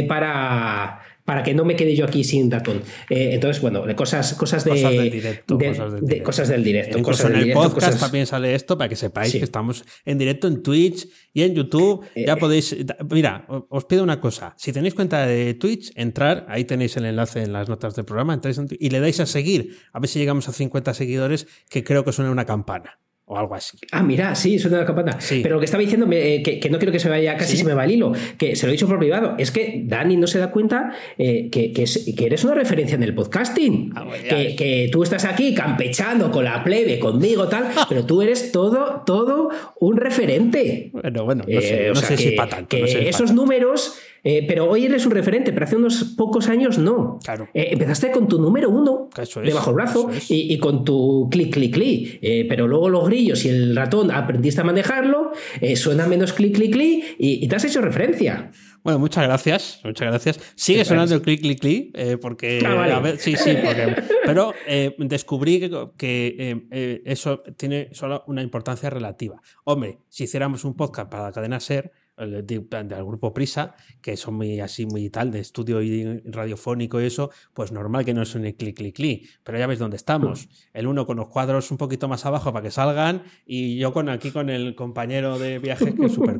para 0.08 1.00
para 1.26 1.44
que 1.44 1.54
no 1.54 1.66
me 1.66 1.76
quede 1.76 1.96
yo 1.96 2.06
aquí 2.06 2.24
sin 2.24 2.50
ratón. 2.50 2.84
Eh, 3.10 3.32
entonces, 3.34 3.62
bueno, 3.62 3.84
cosas, 3.96 4.34
cosas, 4.36 4.64
de, 4.64 4.72
cosas 4.72 4.92
del 4.92 5.12
directo. 5.12 5.58
cosas 6.24 6.48
del 6.50 6.64
directo. 6.64 6.98
Incluso 6.98 7.28
en 7.28 7.36
el 7.36 7.52
podcast 7.52 8.00
también 8.00 8.28
sale 8.28 8.54
esto 8.54 8.78
para 8.78 8.88
que 8.88 8.96
sepáis 8.96 9.34
que 9.34 9.44
estamos 9.44 9.84
en 10.06 10.18
directo 10.18 10.48
en 10.48 10.62
Twitch 10.62 11.08
y 11.34 11.42
en 11.42 11.56
YouTube. 11.56 12.06
ya 12.16 12.34
eh, 12.34 12.38
podéis. 12.38 12.76
Mira, 13.10 13.46
os 13.70 13.86
pido 13.86 14.04
una 14.04 14.22
cosa. 14.22 14.54
Si 14.58 14.72
tenéis 14.72 14.94
cuenta 14.94 15.26
de 15.26 15.56
Twitch, 15.56 15.92
entrar, 15.96 16.46
ahí 16.48 16.64
tenéis 16.64 16.96
el 16.98 17.06
enlace 17.06 17.42
en 17.42 17.54
las 17.54 17.68
notas 17.68 17.96
del 17.96 18.06
programa, 18.06 18.34
entráis 18.34 18.62
y 18.80 18.90
le 18.90 19.00
dais 19.00 19.20
a 19.20 19.26
seguir. 19.26 19.78
A 19.94 20.00
ver 20.00 20.08
si 20.08 20.20
llegamos 20.20 20.48
a 20.48 20.54
50 20.54 20.94
seguidores, 20.94 21.48
que 21.70 21.84
creo 21.84 22.06
que 22.06 22.12
suena 22.12 22.32
una 22.32 22.46
campana 22.46 23.00
o 23.28 23.38
algo 23.38 23.56
así. 23.56 23.78
Ah, 23.92 24.04
mira, 24.04 24.36
sí, 24.36 24.60
suena 24.60 24.78
la 24.78 24.86
campana. 24.86 25.18
Pero 25.30 25.56
lo 25.56 25.60
que 25.60 25.66
estaba 25.66 25.82
diciendo, 25.82 26.08
eh, 26.12 26.44
que, 26.44 26.70
no 26.70 26.78
quiero 26.78 26.92
que 26.92 27.00
se 27.00 27.10
vaya, 27.10 27.36
casi 27.38 27.58
se 27.58 27.64
me 27.64 27.74
va 27.74 27.86
el 27.86 27.92
hilo, 27.92 28.14
que 28.38 28.56
se 28.56 28.68
lo 28.68 28.72
he 28.72 28.74
dicho 28.74 28.88
por 28.88 29.00
privado, 29.00 29.36
es 29.40 29.52
que 29.52 29.82
Dani 29.86 30.16
no 30.16 30.28
se 30.28 30.38
da 30.38 30.52
cuenta 30.52 30.92
eh, 31.18 31.50
que, 31.50 31.74
eres 32.26 32.44
una 32.44 32.54
referencia 32.54 32.96
en 32.96 33.04
el 33.04 33.16
podcasting. 33.16 33.94
Ah, 33.96 34.06
que, 34.30 34.90
tú 34.92 35.02
estás 35.02 35.26
aquí 35.26 35.56
campechando 35.56 36.32
con 36.32 36.46
la 36.46 36.64
plebe, 36.64 37.00
conmigo, 37.00 37.48
tal, 37.48 37.66
pero 37.90 38.06
tú 38.06 38.22
eres 38.22 38.52
todo, 38.52 39.02
todo 39.06 39.50
un 39.80 39.98
referente. 39.98 40.92
Bueno, 40.94 41.26
bueno, 41.26 41.44
no 41.48 41.62
sé, 41.62 41.90
eh, 41.90 42.18
si 42.18 42.32
para 42.32 42.50
tanto. 42.50 42.78
Que 42.78 43.10
esos 43.10 43.32
números 43.34 43.98
eh, 44.28 44.44
pero 44.48 44.68
hoy 44.68 44.86
eres 44.86 45.06
un 45.06 45.12
referente, 45.12 45.54
pero 45.54 45.66
hace 45.66 45.76
unos 45.76 46.04
pocos 46.18 46.50
años 46.50 46.80
no. 46.80 47.20
Claro. 47.24 47.48
Eh, 47.54 47.68
empezaste 47.72 48.10
con 48.10 48.28
tu 48.28 48.42
número 48.42 48.72
uno 48.72 49.08
debajo 49.44 49.70
del 49.70 49.76
brazo 49.76 50.10
y, 50.30 50.58
con 50.58 50.84
tu 50.84 51.30
clic, 51.30 51.54
clic, 51.54 51.72
clic. 51.72 52.20
Eh, 52.24 52.48
pero 52.50 52.68
luego 52.68 52.90
los 52.90 53.06
grillos 53.06 53.46
y 53.46 53.50
el 53.50 53.76
ratón 53.76 54.10
aprendiste 54.10 54.62
a 54.62 54.64
manejarlo, 54.64 55.32
suena 55.76 56.08
menos 56.08 56.34
clic, 56.34 56.56
clic, 56.56 56.74
clic 56.74 57.16
y, 57.20 57.48
te 57.48 57.56
has 57.56 57.66
hecho 57.66 57.82
referencia. 57.82 58.52
Bueno, 58.84 58.98
muchas 58.98 59.26
gracias, 59.26 59.80
muchas 59.84 60.08
gracias. 60.08 60.40
Sigue 60.56 60.86
sonando 60.86 61.14
el 61.14 61.22
clic, 61.22 61.42
clic, 61.42 61.60
clic, 61.60 62.20
porque... 62.20 62.64
Ah, 62.66 62.84
a 62.96 63.00
ver, 63.00 63.20
sí, 63.20 63.36
sí, 63.36 63.56
porque, 63.64 63.96
pero 64.26 64.54
descubrí 64.98 65.60
que, 65.60 65.70
que 65.98 67.02
eso 67.06 67.44
tiene 67.58 67.90
solo 67.92 68.24
una 68.26 68.42
importancia 68.42 68.90
relativa. 68.90 69.40
Hombre, 69.66 70.00
si 70.10 70.24
hiciéramos 70.24 70.66
un 70.66 70.76
podcast 70.76 71.12
para 71.12 71.26
la 71.26 71.32
cadena 71.32 71.60
SER, 71.60 71.92
del, 72.18 73.06
grupo 73.06 73.34
Prisa, 73.34 73.76
que 74.02 74.18
son 74.18 74.36
muy 74.36 74.60
así, 74.60 74.86
muy 74.86 75.10
tal, 75.10 75.32
de 75.32 75.40
estudio 75.40 75.80
radiofónico 76.26 77.02
y 77.02 77.06
eso, 77.06 77.30
pues 77.54 77.72
normal 77.72 78.06
que 78.06 78.14
no 78.14 78.26
suene 78.26 78.56
clic, 78.56 78.78
clic, 78.78 78.96
clic. 78.96 79.30
Pero 79.44 79.58
ya 79.58 79.68
ves 79.68 79.80
dónde 79.80 79.98
estamos. 79.98 80.48
El 80.74 80.88
uno 80.88 81.06
con 81.06 81.18
los 81.18 81.30
cuadros 81.30 81.72
un 81.72 81.78
poquito 81.78 82.08
más 82.08 82.26
abajo 82.26 82.54
para 82.54 82.64
que 82.64 82.72
salgan 82.72 83.24
y 83.46 83.78
yo 83.78 83.94
con 83.94 84.10
aquí 84.10 84.32
con 84.32 84.50
el 84.50 84.76
compañero 84.76 85.38
de 85.40 85.60
viaje 85.60 85.94
que 85.94 86.06
es 86.06 86.14
súper 86.14 86.38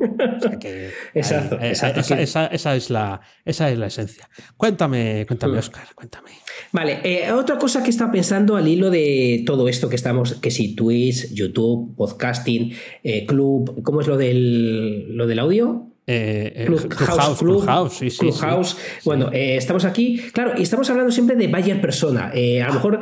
exacto, 1.14 1.58
Esa, 1.62 2.74
es 2.74 2.90
la, 2.90 3.20
esa 3.44 3.70
es 3.70 3.78
la 3.78 3.86
esencia. 3.86 4.28
Cuéntame, 4.56 5.24
cuéntame, 5.26 5.58
Oscar, 5.58 5.86
cuéntame. 5.94 6.30
Vale, 6.72 7.00
eh, 7.04 7.32
otra 7.32 7.58
cosa 7.58 7.82
que 7.82 7.90
estaba 7.90 8.10
pensando 8.10 8.56
al 8.56 8.66
hilo 8.66 8.90
de 8.90 9.42
todo 9.46 9.68
esto 9.68 9.88
que 9.88 9.96
estamos, 9.96 10.34
que 10.34 10.50
si 10.50 10.74
Twitch, 10.74 11.32
YouTube, 11.32 11.94
podcasting, 11.96 12.72
eh, 13.02 13.26
club, 13.26 13.82
¿cómo 13.82 14.00
es 14.00 14.06
lo 14.06 14.16
del, 14.16 15.16
lo 15.16 15.26
del 15.26 15.38
audio? 15.38 15.65
Eh, 16.08 16.66
Clubhouse, 16.66 17.38
Clubhouse, 17.38 17.94
sí, 17.94 18.10
sí, 18.10 18.18
Clubhouse. 18.18 18.76
Bueno, 19.04 19.30
estamos 19.32 19.84
aquí, 19.84 20.18
claro, 20.32 20.52
y 20.56 20.62
estamos 20.62 20.88
hablando 20.88 21.10
siempre 21.10 21.34
de 21.34 21.48
Bayer 21.48 21.80
Persona. 21.80 22.32
a 22.32 22.68
lo 22.68 22.74
mejor 22.74 23.00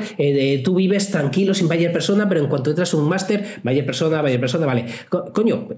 tú 0.64 0.74
vives 0.74 1.10
tranquilo 1.10 1.52
sin 1.52 1.68
Bayer 1.68 1.92
Persona, 1.92 2.28
pero 2.28 2.40
en 2.40 2.48
cuanto 2.48 2.70
entras 2.70 2.94
a 2.94 2.96
un 2.96 3.08
máster, 3.08 3.60
Bayer 3.62 3.84
Persona, 3.84 4.22
Bayer 4.22 4.40
Persona, 4.40 4.66
vale. 4.66 4.86
coño, 5.32 5.68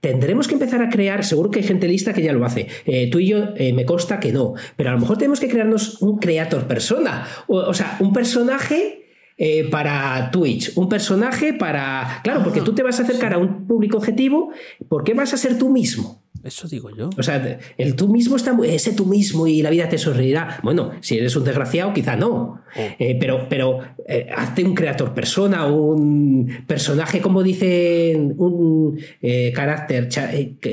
tendremos 0.00 0.48
que 0.48 0.54
empezar 0.54 0.80
a 0.82 0.88
crear, 0.88 1.24
seguro 1.24 1.50
que 1.50 1.60
hay 1.60 1.66
gente 1.66 1.86
lista 1.86 2.14
que 2.14 2.22
ya 2.22 2.32
lo 2.32 2.44
hace. 2.44 2.66
tú 3.10 3.18
y 3.18 3.28
yo 3.28 3.48
me 3.74 3.84
consta 3.84 4.18
que 4.18 4.32
no, 4.32 4.54
pero 4.76 4.90
a 4.90 4.92
lo 4.94 5.00
mejor 5.00 5.18
tenemos 5.18 5.38
que 5.38 5.48
crearnos 5.48 6.00
un 6.00 6.18
creator 6.18 6.66
persona, 6.66 7.26
o 7.46 7.74
sea, 7.74 7.96
un 8.00 8.12
personaje 8.12 9.02
eh, 9.44 9.68
para 9.70 10.30
Twitch, 10.30 10.76
un 10.76 10.88
personaje 10.88 11.52
para... 11.52 12.20
Claro, 12.22 12.44
porque 12.44 12.60
tú 12.60 12.74
te 12.74 12.84
vas 12.84 13.00
a 13.00 13.02
acercar 13.02 13.34
a 13.34 13.38
un 13.38 13.66
público 13.66 13.96
objetivo, 13.96 14.52
¿por 14.88 15.02
qué 15.04 15.14
vas 15.14 15.32
a 15.32 15.36
ser 15.36 15.58
tú 15.58 15.70
mismo? 15.70 16.21
Eso 16.44 16.68
digo 16.68 16.90
yo. 16.90 17.10
O 17.16 17.22
sea, 17.22 17.60
el 17.78 17.94
tú 17.96 18.08
mismo 18.08 18.36
está 18.36 18.56
ese 18.64 18.92
tú 18.92 19.06
mismo 19.06 19.46
y 19.46 19.62
la 19.62 19.70
vida 19.70 19.88
te 19.88 19.98
sonreirá. 19.98 20.58
Bueno, 20.62 20.92
si 21.00 21.18
eres 21.18 21.36
un 21.36 21.44
desgraciado, 21.44 21.92
quizá 21.92 22.16
no. 22.16 22.62
Oh. 22.74 22.80
Eh, 22.98 23.16
pero 23.20 23.46
pero 23.48 23.80
eh, 24.06 24.28
hazte 24.34 24.64
un 24.64 24.74
creador 24.74 25.14
persona, 25.14 25.66
un 25.66 26.64
personaje, 26.66 27.20
como 27.20 27.42
dicen, 27.42 28.34
un 28.38 28.98
eh, 29.20 29.52
carácter. 29.54 30.08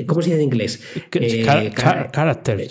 ¿Cómo 0.06 0.22
se 0.22 0.30
dice 0.30 0.40
en 0.40 0.44
inglés? 0.44 0.82
carácter. 2.12 2.68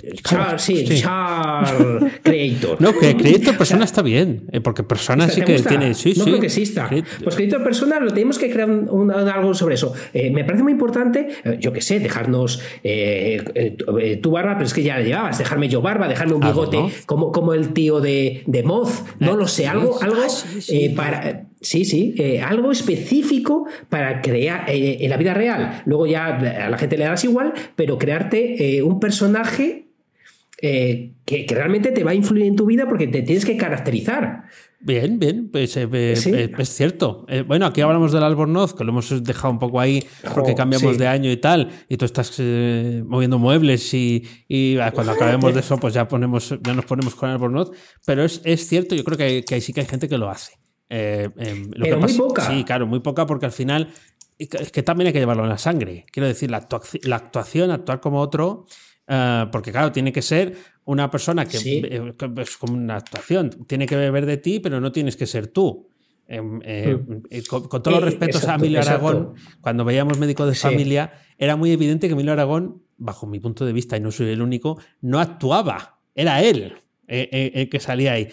sí, 0.57 0.85
char 0.95 2.19
creator. 2.23 2.81
No, 2.81 2.97
que 2.97 3.15
creator 3.15 3.57
persona 3.57 3.85
está 3.85 4.01
bien. 4.01 4.43
Porque 4.63 4.83
persona 4.83 5.29
sí 5.29 5.41
que 5.41 5.59
tiene. 5.59 5.93
Sí, 5.93 6.13
no 6.17 6.25
creo 6.25 6.39
que 6.39 6.47
exista. 6.47 6.89
Pues 7.23 7.35
creator 7.35 7.63
persona 7.63 7.99
lo 7.99 8.11
tenemos 8.11 8.37
que 8.37 8.49
crear 8.49 8.69
algo 8.69 9.53
sobre 9.53 9.75
eso. 9.75 9.93
me 10.13 10.43
parece 10.43 10.63
muy 10.63 10.71
importante, 10.71 11.29
yo 11.59 11.73
qué 11.73 11.81
sé, 11.81 11.99
dejarnos. 11.99 12.61
Eh, 12.83 13.77
eh, 13.99 14.17
tu 14.17 14.31
barba, 14.31 14.53
pero 14.53 14.65
es 14.65 14.73
que 14.73 14.83
ya 14.83 14.97
la 14.97 15.03
llevabas, 15.03 15.37
dejarme 15.37 15.69
yo 15.69 15.81
barba, 15.81 16.07
dejarme 16.07 16.33
un 16.33 16.41
bigote 16.41 16.79
como, 17.05 17.31
como 17.31 17.53
el 17.53 17.73
tío 17.73 17.99
de, 17.99 18.43
de 18.45 18.63
Moz, 18.63 19.03
no 19.19 19.35
lo 19.35 19.47
sé, 19.47 19.67
algo, 19.67 20.01
algo 20.01 20.21
ah, 20.57 20.95
para... 20.95 21.45
Sí, 21.61 21.83
sí, 21.83 22.15
algo 22.41 22.71
específico 22.71 23.65
para 23.89 24.21
crear 24.21 24.63
en 24.67 25.09
la 25.09 25.17
vida 25.17 25.33
real. 25.33 25.83
Luego 25.85 26.07
ya 26.07 26.27
a 26.27 26.69
la 26.69 26.77
gente 26.77 26.97
le 26.97 27.03
das 27.03 27.25
igual, 27.25 27.53
pero 27.75 27.97
crearte 27.97 28.81
un 28.81 29.01
personaje 29.01 29.88
que, 30.61 31.15
que, 31.25 31.45
realmente 31.49 31.91
te 31.91 32.03
va 32.03 32.11
a 32.11 32.15
influir 32.15 32.45
en 32.45 32.55
tu 32.55 32.65
vida 32.65 32.87
porque 32.87 33.07
te 33.07 33.21
tienes 33.21 33.45
que 33.45 33.55
caracterizar. 33.55 34.43
Bien, 34.81 35.19
bien, 35.19 35.49
pues 35.51 35.75
eh, 35.75 35.89
eh, 35.91 36.13
eh, 36.25 36.51
es 36.57 36.69
cierto. 36.69 37.25
bueno, 37.47 37.65
aquí 37.65 37.81
hablamos 37.81 38.13
del 38.13 38.23
Albornoz, 38.23 38.73
que 38.73 38.85
lo 38.85 38.91
hemos 38.91 39.23
dejado 39.23 39.51
un 39.51 39.59
poco 39.59 39.81
ahí 39.81 40.05
porque 40.33 40.55
cambiamos 40.55 40.97
de 40.97 41.05
año 41.05 41.29
y 41.29 41.35
tal, 41.35 41.69
y 41.89 41.97
tú 41.97 42.05
estás 42.05 42.39
moviendo 43.05 43.39
muebles 43.39 43.93
y, 43.93 44.23
cuando 44.93 45.11
acabemos 45.11 45.53
de 45.53 45.59
eso, 45.59 45.77
pues 45.77 45.93
ya, 45.93 46.07
ponemos, 46.07 46.57
ya 46.61 46.73
nos 46.73 46.85
ponemos 46.85 47.13
con 47.15 47.29
Albornoz. 47.29 47.71
Pero 48.05 48.23
es, 48.23 48.41
cierto, 48.67 48.95
yo 48.95 49.03
creo 49.03 49.17
que, 49.17 49.43
que 49.43 49.59
sí 49.59 49.73
que 49.73 49.81
hay 49.81 49.87
gente 49.87 50.07
que 50.07 50.17
lo 50.17 50.29
hace. 50.29 50.53
Em, 50.87 51.69
Pero 51.71 51.99
muy 51.99 52.13
poca. 52.13 52.49
Sí, 52.49 52.63
claro, 52.63 52.87
muy 52.87 53.01
poca 53.01 53.25
porque 53.25 53.45
al 53.45 53.51
final 53.51 53.89
es 54.39 54.71
que 54.71 54.83
también 54.83 55.07
hay 55.07 55.13
que 55.13 55.19
llevarlo 55.19 55.43
en 55.43 55.49
la 55.49 55.57
sangre. 55.57 56.05
Quiero 56.11 56.27
decir, 56.27 56.49
la, 56.49 56.57
actuación, 56.57 57.71
actuar 57.71 57.99
como 57.99 58.21
otro, 58.21 58.65
eh, 59.09 59.45
porque 59.51 59.71
claro, 59.71 59.91
tiene 59.91 60.13
que 60.13 60.21
ser 60.21 60.55
una 60.85 61.09
persona 61.09 61.45
que, 61.45 61.57
eh, 61.57 62.13
es 62.37 62.57
como 62.57 62.73
una 62.73 62.97
actuación, 62.97 63.49
tiene 63.67 63.87
que 63.87 63.95
beber 63.95 64.25
de 64.25 64.37
ti, 64.37 64.59
pero 64.59 64.79
no 64.79 64.91
tienes 64.91 65.17
que 65.17 65.25
ser 65.25 65.47
tú. 65.47 65.89
Em, 66.27 66.59
eh, 66.63 66.95
mm. 66.95 67.39
con, 67.49 67.81
todos 67.81 67.95
los 67.95 68.03
respetos 68.03 68.47
a 68.47 68.55
Emilio 68.55 68.79
Aragón, 68.81 69.33
cuando 69.61 69.83
veíamos 69.83 70.19
médicos 70.19 70.47
de 70.47 70.53
familia, 70.53 71.11
era 71.39 71.55
muy 71.55 71.71
evidente 71.71 72.07
que 72.07 72.13
Emilio 72.13 72.33
Aragón, 72.33 72.83
bajo 72.97 73.25
mi 73.25 73.39
punto 73.39 73.65
de 73.65 73.73
vista, 73.73 73.97
y 73.97 73.99
no 73.99 74.11
soy 74.11 74.29
el 74.29 74.43
único, 74.43 74.79
no 75.01 75.19
actuaba, 75.19 75.99
era 76.13 76.43
él. 76.43 76.75
Eh, 77.11 77.27
eh, 77.31 77.51
eh, 77.55 77.69
que 77.69 77.79
salía 77.79 78.13
ahí. 78.13 78.29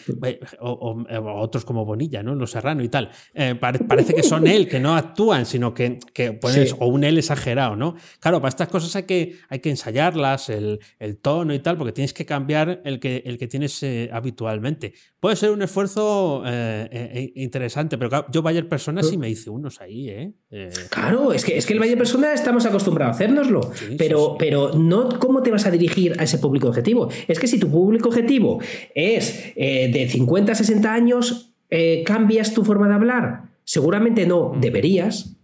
O, 0.61 1.03
otros 1.41 1.65
como 1.65 1.87
Bonilla, 1.87 2.23
¿no? 2.23 2.35
Los 2.35 2.51
Serrano 2.51 2.83
y 2.85 2.91
tal. 2.91 3.11
parece 3.59 4.15
que 4.15 4.23
son 4.23 4.47
él, 4.47 4.69
que 4.69 4.79
no 4.79 4.95
actúan, 4.95 5.47
sino 5.47 5.73
que, 5.73 5.99
que 6.13 6.33
pones, 6.33 6.75
o 6.79 6.87
un 6.87 7.03
él 7.03 7.17
exagerado, 7.17 7.75
¿no? 7.75 7.97
Claro, 8.21 8.39
para 8.41 8.51
estas 8.51 8.69
cosas 8.69 8.95
hay 8.97 9.05
que, 9.05 9.39
hay 9.49 9.61
que 9.61 9.71
ensayarlas, 9.71 10.51
el, 10.51 10.79
el 10.99 11.17
tono 11.17 11.55
y 11.55 11.61
tal, 11.61 11.79
porque 11.79 11.93
tienes 11.93 12.13
que 12.13 12.27
cambiar 12.27 12.83
el 12.85 13.01
que, 13.01 13.23
el 13.25 13.39
que 13.39 13.47
tienes 13.49 13.83
habitualmente. 14.13 14.93
Puede 15.27 15.35
ser 15.35 15.51
un 15.51 15.61
esfuerzo 15.61 16.45
interesante, 17.35 17.99
pero 17.99 18.27
yo 18.31 18.43
Bayer 18.43 18.69
Persona 18.69 19.03
sí 19.03 19.19
me 19.19 19.29
hice 19.29 19.51
unos 19.51 19.81
ahí, 19.81 20.09
¿eh? 20.09 20.33
claro, 20.89 21.33
es 21.33 21.45
que, 21.45 21.59
es 21.59 21.67
que 21.67 21.73
el 21.73 21.81
Bayer 21.81 21.99
Persona 21.99 22.33
estamos 22.33 22.65
acostumbrados 22.65 23.15
a 23.15 23.17
hacérnoslo, 23.17 23.73
pero, 23.99 24.37
pero 24.39 24.71
no 24.75 25.09
cómo 25.19 25.43
te 25.43 25.51
vas 25.51 25.67
a 25.67 25.73
dirigir 25.73 26.15
a 26.21 26.23
ese 26.23 26.39
público 26.39 26.69
objetivo. 26.69 27.09
Es 27.27 27.41
que 27.41 27.49
si 27.49 27.59
tu 27.59 27.69
público 27.69 28.09
objetivo 28.09 28.61
es 28.95 29.53
eh, 29.57 29.91
de 29.93 30.09
50 30.09 30.53
a 30.53 30.55
60 30.55 30.95
años, 30.95 31.53
eh, 31.71 32.05
¿cambias 32.07 32.55
tu 32.55 32.65
forma 32.65 32.87
de 32.87 32.95
hablar? 32.95 33.47
Seguramente 33.65 34.27
no, 34.27 34.51
mm. 34.51 34.61
deberías. 34.61 35.36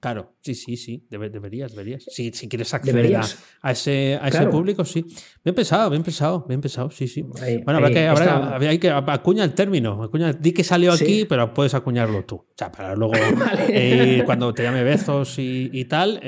Claro, 0.00 0.34
sí, 0.40 0.54
sí, 0.54 0.78
sí, 0.78 1.06
deberías, 1.10 1.72
deberías. 1.72 2.04
Si, 2.08 2.32
si 2.32 2.48
quieres 2.48 2.72
acceder 2.72 3.14
a, 3.60 3.70
ese, 3.70 4.18
a 4.20 4.28
ese 4.28 4.46
público, 4.46 4.82
sí. 4.82 5.04
Bien 5.44 5.54
pensado, 5.54 5.90
bien 5.90 6.02
pensado, 6.02 6.46
bien 6.48 6.62
pensado, 6.62 6.90
sí, 6.90 7.06
sí. 7.06 7.20
bueno, 7.20 7.76
habrá 7.76 7.90
que, 7.90 8.06
habrá, 8.06 8.56
hay 8.56 8.78
que 8.78 8.88
acuña 8.88 9.44
el 9.44 9.52
término. 9.52 10.02
Acuña, 10.02 10.32
di 10.32 10.52
que 10.52 10.64
salió 10.64 10.90
aquí, 10.92 11.26
pero 11.26 11.52
puedes 11.52 11.74
acuñarlo 11.74 12.24
tú. 12.24 12.36
O 12.36 12.46
sea, 12.56 12.72
para 12.72 12.96
luego, 12.96 13.12
eh, 13.68 14.22
cuando 14.24 14.54
te 14.54 14.62
llame 14.62 14.82
Bezos 14.84 15.38
y, 15.38 15.68
y 15.70 15.84
tal, 15.84 16.18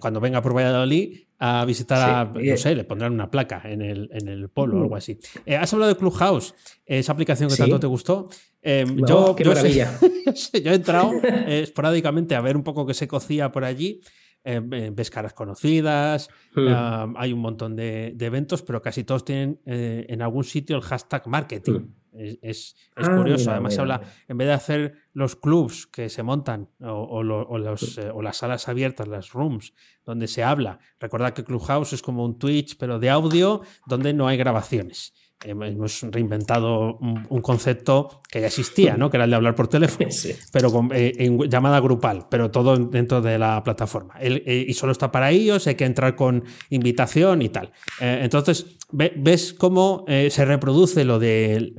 cuando 0.00 0.20
venga 0.20 0.40
por 0.40 0.56
Valladolid, 0.56 1.26
a 1.44 1.64
visitar 1.64 1.98
a, 2.08 2.24
no 2.32 2.56
sé, 2.56 2.76
le 2.76 2.84
pondrán 2.84 3.12
una 3.12 3.28
placa 3.28 3.62
en 3.64 3.82
el, 3.82 4.08
en 4.12 4.28
el 4.28 4.48
polo 4.48 4.78
o 4.78 4.82
algo 4.82 4.94
así. 4.94 5.18
Eh, 5.44 5.56
has 5.56 5.72
hablado 5.72 5.92
de 5.92 5.98
Clubhouse, 5.98 6.54
esa 6.86 7.10
aplicación 7.10 7.50
que 7.50 7.56
tanto 7.56 7.80
te 7.80 7.88
gustó. 7.88 8.28
Em, 8.62 9.04
yo, 9.04 9.34
qué 9.34 9.44
maravilla. 9.44 9.98
yo 10.62 10.70
he 10.70 10.74
entrado 10.74 11.10
eh, 11.24 11.62
esporádicamente 11.64 12.36
a 12.36 12.40
ver 12.40 12.56
un 12.56 12.62
poco 12.62 12.86
qué 12.86 12.94
se 12.94 13.08
cocía 13.08 13.50
por 13.50 13.64
allí. 13.64 14.00
Em, 14.44 14.72
eh, 14.72 14.90
ves 14.92 15.10
caras 15.10 15.32
conocidas, 15.32 16.28
hmm. 16.54 17.16
hay 17.16 17.32
un 17.32 17.40
montón 17.40 17.74
de, 17.74 18.14
eventos, 18.20 18.62
pero 18.62 18.80
casi 18.80 19.02
todos 19.02 19.24
tienen 19.24 19.60
en 19.64 20.22
algún 20.22 20.44
sitio 20.44 20.76
el 20.76 20.82
hashtag 20.82 21.26
marketing. 21.26 21.72
Hmm. 21.72 21.94
Es, 22.12 22.76
ah, 22.96 23.16
curioso. 23.16 23.50
Además, 23.50 23.78
habla, 23.78 24.02
en 24.28 24.36
vez 24.36 24.48
de 24.48 24.54
hacer 24.54 24.94
los 25.12 25.36
clubs 25.36 25.86
que 25.86 26.08
se 26.08 26.22
montan 26.22 26.68
o, 26.80 27.22
eh, 27.22 28.10
o, 28.12 28.22
las 28.22 28.36
salas 28.36 28.68
abiertas, 28.68 29.08
las 29.08 29.32
rooms, 29.32 29.72
donde 30.04 30.28
se 30.28 30.42
habla, 30.42 30.78
recordad 31.00 31.32
que 31.32 31.44
Clubhouse 31.44 31.94
es 31.94 32.02
como 32.02 32.24
un 32.24 32.38
Twitch, 32.38 32.76
pero 32.76 32.98
de 32.98 33.10
audio, 33.10 33.62
donde 33.86 34.12
no 34.12 34.28
hay 34.28 34.36
grabaciones 34.36 35.14
hemos 35.44 36.02
reinventado 36.02 36.98
un, 36.98 37.42
concepto 37.42 38.22
que 38.30 38.40
ya 38.40 38.46
existía, 38.46 38.96
¿no? 38.96 39.10
que 39.10 39.16
era 39.16 39.24
el 39.24 39.30
de 39.30 39.36
hablar 39.36 39.54
por 39.54 39.68
teléfono, 39.68 40.08
pero 40.52 40.70
con, 40.70 40.90
eh, 40.94 41.12
en 41.18 41.38
llamada 41.48 41.80
grupal, 41.80 42.26
pero 42.30 42.50
todo 42.50 42.76
dentro 42.76 43.20
de 43.20 43.38
la 43.38 43.62
plataforma. 43.62 44.14
Eh, 44.20 44.66
y 44.68 44.74
solo 44.74 44.92
está 44.92 45.10
para 45.10 45.30
ellos, 45.30 45.66
hay 45.66 45.74
que 45.74 45.84
entrar 45.84 46.14
con 46.14 46.44
invitación 46.70 47.42
y 47.42 47.48
tal. 47.48 47.72
Eh, 48.00 48.20
entonces, 48.22 48.78
ves 48.90 49.54
cómo 49.54 50.04
se 50.06 50.44
reproduce 50.44 51.04
lo, 51.04 51.18
de, 51.18 51.72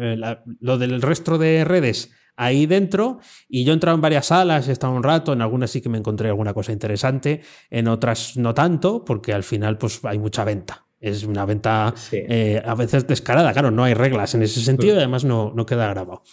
lo 0.59 0.78
del 0.78 1.01
resto 1.01 1.38
de 1.38 1.64
redes 1.64 2.11
ahí 2.36 2.66
dentro 2.66 3.20
y 3.47 3.64
yo 3.64 3.72
he 3.72 3.76
entrado 3.76 3.95
en 3.95 4.01
varias 4.01 4.28
salas, 4.28 4.68
he 4.68 4.72
estado 4.72 4.93
un 4.93 5.03
rato, 5.03 5.34
en 5.34 5.41
algunas 5.41 5.72
sí 5.72 5.82
que 5.82 5.89
me 5.89 5.97
encontré 5.97 6.30
alguna 6.30 6.53
cosa 6.53 6.72
interesante, 6.72 7.41
en 7.70 7.88
otras 7.88 8.38
no 8.38 8.53
tanto, 8.53 9.05
porque 9.05 9.34
al 9.34 9.43
final 9.43 9.78
pues 9.78 10.03
hay 10.03 10.20
mucha 10.20 10.43
venta. 10.43 10.86
Es 11.04 11.26
una 11.26 11.45
venta 11.45 11.93
eh, 12.14 12.62
a 12.66 12.76
veces 12.76 13.06
descarada, 13.06 13.51
claro, 13.51 13.72
no 13.72 13.84
hay 13.84 13.93
reglas 13.93 14.36
en 14.36 14.41
ese 14.41 14.62
sentido 14.62 14.95
y 14.95 14.99
además 14.99 15.26
no, 15.26 15.51
no 15.54 15.66
queda 15.66 15.89
grabado. 15.89 16.24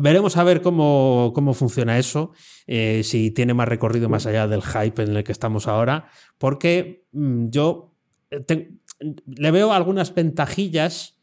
Veremos 0.00 0.38
a 0.38 0.44
ver 0.44 0.62
cómo, 0.62 1.32
cómo 1.34 1.52
funciona 1.52 1.98
eso, 1.98 2.32
eh, 2.66 3.02
si 3.04 3.32
tiene 3.32 3.52
más 3.52 3.68
recorrido 3.68 4.08
más 4.08 4.24
allá 4.24 4.48
del 4.48 4.62
hype 4.62 5.02
en 5.02 5.14
el 5.14 5.24
que 5.24 5.32
estamos 5.32 5.68
ahora, 5.68 6.08
porque 6.38 7.04
mm, 7.12 7.50
yo 7.50 7.98
eh, 8.30 8.70
le 9.26 9.50
veo 9.50 9.74
algunas 9.74 10.14
ventajillas, 10.14 11.18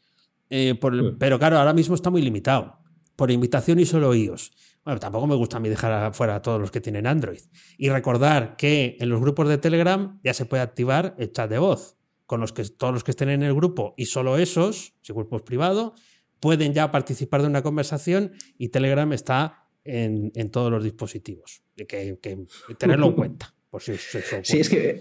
pero 0.48 1.38
claro, 1.40 1.58
ahora 1.58 1.72
mismo 1.72 1.96
está 1.96 2.08
muy 2.08 2.22
limitado, 2.22 2.78
por 3.16 3.32
invitación 3.32 3.80
y 3.80 3.84
solo 3.84 4.14
iOS. 4.14 4.52
Bueno, 4.84 5.00
tampoco 5.00 5.26
me 5.26 5.34
gusta 5.34 5.56
a 5.56 5.60
mí 5.60 5.68
dejar 5.68 6.14
fuera 6.14 6.36
a 6.36 6.42
todos 6.42 6.60
los 6.60 6.70
que 6.70 6.80
tienen 6.80 7.08
Android. 7.08 7.40
Y 7.78 7.88
recordar 7.88 8.54
que 8.54 8.96
en 9.00 9.08
los 9.08 9.20
grupos 9.20 9.48
de 9.48 9.58
Telegram 9.58 10.20
ya 10.22 10.34
se 10.34 10.44
puede 10.44 10.62
activar 10.62 11.16
el 11.18 11.32
chat 11.32 11.50
de 11.50 11.58
voz 11.58 11.96
con 12.32 12.40
los 12.40 12.54
que 12.54 12.64
todos 12.64 12.94
los 12.94 13.04
que 13.04 13.10
estén 13.10 13.28
en 13.28 13.42
el 13.42 13.52
grupo 13.52 13.92
y 13.98 14.06
solo 14.06 14.38
esos, 14.38 14.94
si 15.02 15.12
el 15.12 15.16
grupo 15.16 15.36
es 15.36 15.42
privado, 15.42 15.94
pueden 16.40 16.72
ya 16.72 16.90
participar 16.90 17.42
de 17.42 17.48
una 17.48 17.62
conversación 17.62 18.32
y 18.56 18.70
Telegram 18.70 19.12
está 19.12 19.68
en, 19.84 20.32
todos 20.50 20.70
los 20.70 20.82
dispositivos. 20.82 21.62
Hay 21.78 21.84
que, 21.84 22.18
que 22.22 22.46
tenerlo 22.78 23.08
en 23.08 23.12
cuenta. 23.16 23.54
Sí, 23.78 24.60
es 24.60 24.68
que 24.68 25.00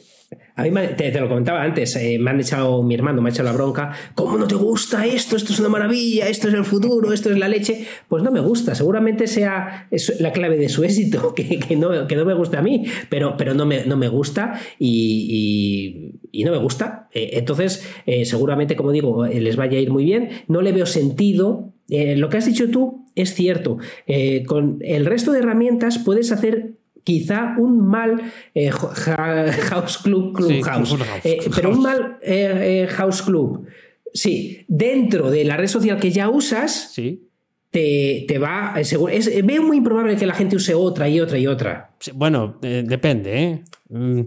a 0.55 0.63
mí 0.63 0.71
te, 0.95 1.11
lo 1.19 1.27
comentaba 1.27 1.61
antes, 1.61 1.93
eh, 1.97 2.17
me 2.17 2.31
han 2.31 2.39
echado, 2.39 2.83
mi 2.83 2.95
hermano 2.95 3.21
me 3.21 3.29
ha 3.29 3.33
echado 3.33 3.49
la 3.49 3.53
bronca, 3.53 3.93
¿cómo 4.15 4.37
no 4.37 4.47
te 4.47 4.55
gusta 4.55 5.05
esto? 5.05 5.35
Esto 5.35 5.51
es 5.51 5.59
una 5.59 5.67
maravilla, 5.67 6.29
esto 6.29 6.47
es 6.47 6.53
el 6.53 6.63
futuro, 6.63 7.11
esto 7.11 7.29
es 7.29 7.37
la 7.37 7.49
leche. 7.49 7.85
Pues 8.07 8.23
no 8.23 8.31
me 8.31 8.39
gusta, 8.39 8.73
seguramente 8.73 9.27
sea 9.27 9.89
la 10.19 10.31
clave 10.31 10.55
de 10.55 10.69
su 10.69 10.85
éxito, 10.85 11.33
que, 11.35 11.75
no, 11.75 12.07
que 12.07 12.15
no 12.15 12.23
me 12.23 12.33
gusta 12.33 12.59
a 12.59 12.61
mí, 12.61 12.85
pero, 13.09 13.35
pero 13.35 13.53
no, 13.53 13.65
me, 13.65 13.85
no 13.85 13.97
me 13.97 14.07
gusta 14.07 14.57
y, 14.79 16.13
no 16.45 16.51
me 16.51 16.57
gusta. 16.57 17.09
Eh, 17.13 17.31
entonces, 17.33 17.85
eh, 18.05 18.23
seguramente, 18.23 18.77
como 18.77 18.93
digo, 18.93 19.25
les 19.25 19.57
vaya 19.57 19.77
a 19.77 19.81
ir 19.81 19.91
muy 19.91 20.05
bien. 20.05 20.29
No 20.47 20.61
le 20.61 20.71
veo 20.71 20.85
sentido. 20.85 21.73
lo 21.89 22.29
que 22.29 22.37
has 22.37 22.45
dicho 22.45 22.69
tú 22.69 23.05
es 23.15 23.33
cierto. 23.33 23.79
con 24.47 24.79
el 24.81 25.05
resto 25.05 25.33
de 25.33 25.39
herramientas 25.39 25.99
puedes 25.99 26.31
hacer 26.31 26.80
quizá 27.03 27.55
un 27.57 27.87
mal 27.87 28.21
eh, 28.53 28.69
house 28.71 29.97
club, 29.97 30.33
club 30.33 30.61
house, 30.63 30.95
eh, 31.23 31.39
pero 31.53 31.71
un 31.71 31.81
mal 31.81 32.17
eh, 32.21 32.87
house 32.89 33.21
club, 33.21 33.65
sí, 34.13 34.65
dentro 34.67 35.29
de 35.29 35.45
la 35.45 35.57
red 35.57 35.67
social 35.67 35.99
que 35.99 36.11
ya 36.11 36.29
usas, 36.29 36.91
sí. 36.93 37.27
te, 37.69 38.25
te, 38.27 38.37
va, 38.37 38.75
seguro, 38.83 39.11
es, 39.11 39.29
veo 39.45 39.63
muy 39.63 39.77
improbable 39.77 40.15
que 40.15 40.25
la 40.25 40.33
gente 40.33 40.55
use 40.55 40.73
otra 40.73 41.09
y 41.09 41.19
otra 41.19 41.37
y 41.37 41.47
otra. 41.47 41.91
bueno, 42.13 42.57
depende, 42.61 43.43
¿eh? 43.43 43.63
Mm, 43.89 44.21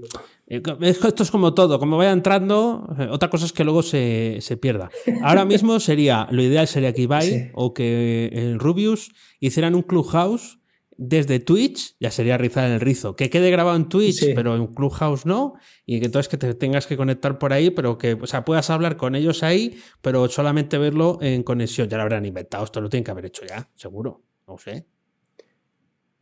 esto 0.47 1.23
es 1.23 1.31
como 1.31 1.55
todo, 1.55 1.79
como 1.79 1.97
vaya 1.97 2.13
entrando, 2.13 2.87
otra 3.11 3.31
cosa 3.31 3.47
es 3.47 3.53
que 3.53 3.65
luego 3.65 3.83
se, 3.83 4.39
se 4.41 4.59
pierda. 4.59 4.91
Ahora 5.23 5.47
mismo 5.47 5.81
sería, 5.81 6.29
lo 6.31 6.43
ideal 6.43 6.69
sería 6.69 6.93
que 6.93 7.03
Ibai 7.03 7.51
o 7.55 7.73
que 7.73 8.31
el 8.33 8.59
Rubius 8.59 9.11
hicieran 9.41 9.75
un 9.75 9.83
clubhouse 9.83 10.59
desde 10.97 11.41
Twitch, 11.41 11.97
ya 12.01 12.11
sería 12.11 12.39
rizar 12.39 12.71
el 12.71 12.81
rizo. 12.81 13.17
Que 13.17 13.31
quede 13.31 13.51
grabado 13.51 13.77
en 13.77 13.89
Twitch, 13.89 14.35
pero 14.35 14.57
en 14.57 14.69
Clubhouse 14.69 15.27
no. 15.27 15.55
Y 15.87 16.01
que 16.01 16.07
entonces 16.07 16.29
que 16.29 16.37
te 16.37 16.55
tengas 16.55 16.87
que 16.87 16.97
conectar 16.97 17.39
por 17.39 17.53
ahí, 17.53 17.71
pero 17.71 17.99
que, 17.99 18.15
o 18.15 18.27
sea, 18.27 18.45
puedas 18.45 18.71
hablar 18.71 18.97
con 18.97 19.15
ellos 19.15 19.43
ahí, 19.43 19.79
pero 20.03 20.29
solamente 20.29 20.79
verlo 20.79 21.19
en 21.21 21.43
conexión. 21.43 21.89
Ya 21.89 21.97
lo 21.97 22.05
habrán 22.05 22.25
inventado, 22.25 22.65
esto 22.65 22.81
lo 22.81 22.89
tienen 22.89 23.05
que 23.05 23.11
haber 23.11 23.27
hecho 23.27 23.45
ya, 23.47 23.71
seguro. 23.75 24.23
No 24.47 24.59
sé. 24.59 24.87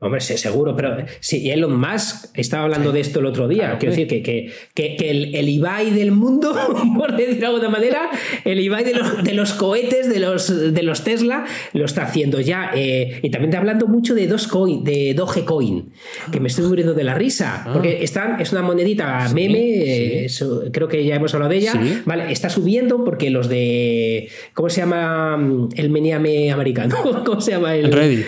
Hombre, 0.03 0.21
sí, 0.21 0.37
seguro, 0.37 0.75
pero 0.75 0.97
sí, 1.21 1.49
Elon 1.49 1.79
Musk 1.79 2.27
estaba 2.35 2.65
hablando 2.65 2.91
de 2.91 2.99
esto 2.99 3.21
el 3.21 3.27
otro 3.27 3.47
día. 3.47 3.77
Quiero 3.79 3.95
decir 3.95 4.09
que, 4.09 4.21
que, 4.21 4.51
que, 4.75 4.97
el, 5.11 5.33
el, 5.37 5.49
Ibai 5.49 5.93
del 5.93 6.11
mundo, 6.11 6.53
por 6.99 7.17
decirlo 7.17 7.39
de 7.39 7.47
alguna 7.47 7.69
manera, 7.69 8.11
el 8.45 8.59
Ibai 8.59 8.83
de 8.83 8.95
los, 8.95 9.23
de 9.23 9.33
los 9.33 9.53
cohetes, 9.53 10.13
de 10.13 10.19
los, 10.19 10.75
de 10.75 10.83
los 10.83 11.05
Tesla, 11.05 11.45
lo 11.73 11.85
está 11.85 12.03
haciendo 12.03 12.41
ya. 12.41 12.73
Eh, 12.75 13.21
y 13.23 13.31
también 13.31 13.51
está 13.51 13.59
hablando 13.59 13.87
mucho 13.87 14.17
de 14.17 14.27
Dogecoin, 14.27 14.83
de 14.83 15.15
Dogecoin, 15.15 15.93
que 16.33 16.41
me 16.41 16.49
estoy 16.49 16.67
muriendo 16.67 16.95
de 16.95 17.05
la 17.05 17.15
risa. 17.15 17.63
Ah. 17.65 17.71
Porque 17.73 18.03
están, 18.03 18.41
es 18.41 18.51
una 18.51 18.63
monedita 18.63 19.29
meme, 19.33 20.25
eh, 20.25 20.27
creo 20.73 20.89
que 20.89 21.05
ya 21.05 21.15
hemos 21.15 21.33
hablado 21.33 21.51
de 21.53 21.59
ella. 21.59 21.75
Vale, 22.07 22.33
está 22.33 22.51
subiendo 22.51 23.05
porque 23.05 23.31
los 23.31 23.49
de. 23.49 24.29
¿Cómo 24.53 24.69
se 24.69 24.81
llama 24.81 25.39
el 25.77 25.91
meniame 25.91 26.51
americano? 26.51 26.97
¿Cómo 27.25 27.41
se 27.41 27.53
llama 27.53 27.77
el. 27.77 27.93
Reddit. 27.93 28.27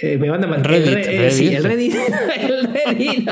Eh, 0.00 0.16
me 0.16 0.30
manda 0.30 0.46
Reddit, 0.48 0.88
el, 0.88 1.04
Reddit. 1.04 1.30
Sí, 1.32 1.48
el 1.54 1.64
Reddit. 1.64 1.94
el 2.40 2.64
Reddit. 2.72 3.28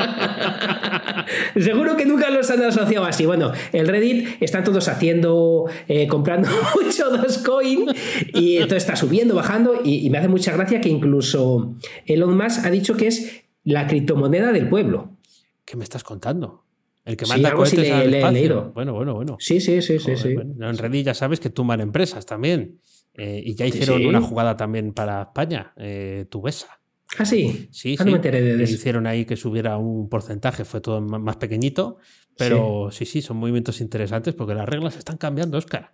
Seguro 1.59 1.97
que 1.97 2.05
nunca 2.05 2.29
los 2.29 2.49
han 2.51 2.61
asociado 2.63 3.05
así. 3.05 3.25
Bueno, 3.25 3.51
el 3.73 3.87
Reddit 3.87 4.27
están 4.41 4.63
todos 4.63 4.87
haciendo, 4.87 5.65
eh, 5.87 6.07
comprando 6.07 6.49
mucho 6.83 7.09
Dogecoin 7.09 7.85
y 8.33 8.57
entonces 8.57 8.83
está 8.83 8.95
subiendo, 8.95 9.35
bajando 9.35 9.81
y, 9.83 10.09
me 10.09 10.17
hace 10.17 10.27
mucha 10.27 10.51
gracia 10.53 10.81
que 10.81 10.89
incluso 10.89 11.75
Elon 12.05 12.35
Musk 12.37 12.65
ha 12.65 12.69
dicho 12.71 12.95
que 12.95 13.07
es 13.07 13.43
la 13.63 13.87
criptomoneda 13.87 14.51
del 14.51 14.67
pueblo. 14.69 15.17
¿qué 15.65 15.77
me 15.77 15.83
estás 15.85 16.03
contando? 16.03 16.65
El 17.05 17.15
que 17.15 17.25
Sí, 17.25 17.31
manda 17.31 17.49
así 17.49 17.57
cohetes 17.57 17.79
le- 17.79 17.91
al 17.93 18.11
le 18.11 18.17
espacio. 18.17 18.39
leído. 18.39 18.71
Bueno, 18.75 18.93
bueno, 18.93 19.13
bueno. 19.15 19.37
Sí, 19.39 19.61
sí, 19.61 19.81
sí, 19.81 19.99
sí, 19.99 20.17
sí. 20.17 20.33
bueno, 20.35 20.69
en 20.69 20.77
Reddit 20.77 21.05
ya 21.05 21.13
sabes 21.13 21.39
que 21.39 21.49
tumban 21.49 21.79
empresas 21.81 22.25
también. 22.25 22.79
Eh, 23.15 23.41
y 23.45 23.55
ya 23.55 23.65
hicieron 23.65 23.99
sí. 23.99 24.05
una 24.05 24.21
jugada 24.21 24.55
también 24.57 24.93
para 24.93 25.21
España, 25.23 25.73
eh, 25.77 26.25
Tubesa. 26.29 26.79
Ah, 27.17 27.25
sí. 27.25 27.67
Sí, 27.71 27.95
Ah, 27.99 28.03
sí. 28.03 28.05
no 28.05 28.11
me 28.11 28.17
enteré 28.17 28.41
de 28.41 28.57
que 28.57 28.63
eso. 28.63 28.73
Hicieron 28.75 29.05
ahí 29.05 29.25
que 29.25 29.35
subiera 29.35 29.77
un 29.77 30.07
porcentaje, 30.07 30.63
fue 30.63 30.79
todo 30.81 31.01
más 31.01 31.35
pequeñito. 31.35 31.97
Pero 32.37 32.89
sí, 32.91 33.05
sí, 33.05 33.21
son 33.21 33.37
movimientos 33.37 33.81
interesantes 33.81 34.33
porque 34.33 34.53
las 34.55 34.67
reglas 34.67 34.95
están 34.97 35.17
cambiando, 35.17 35.57
Oscar. 35.57 35.91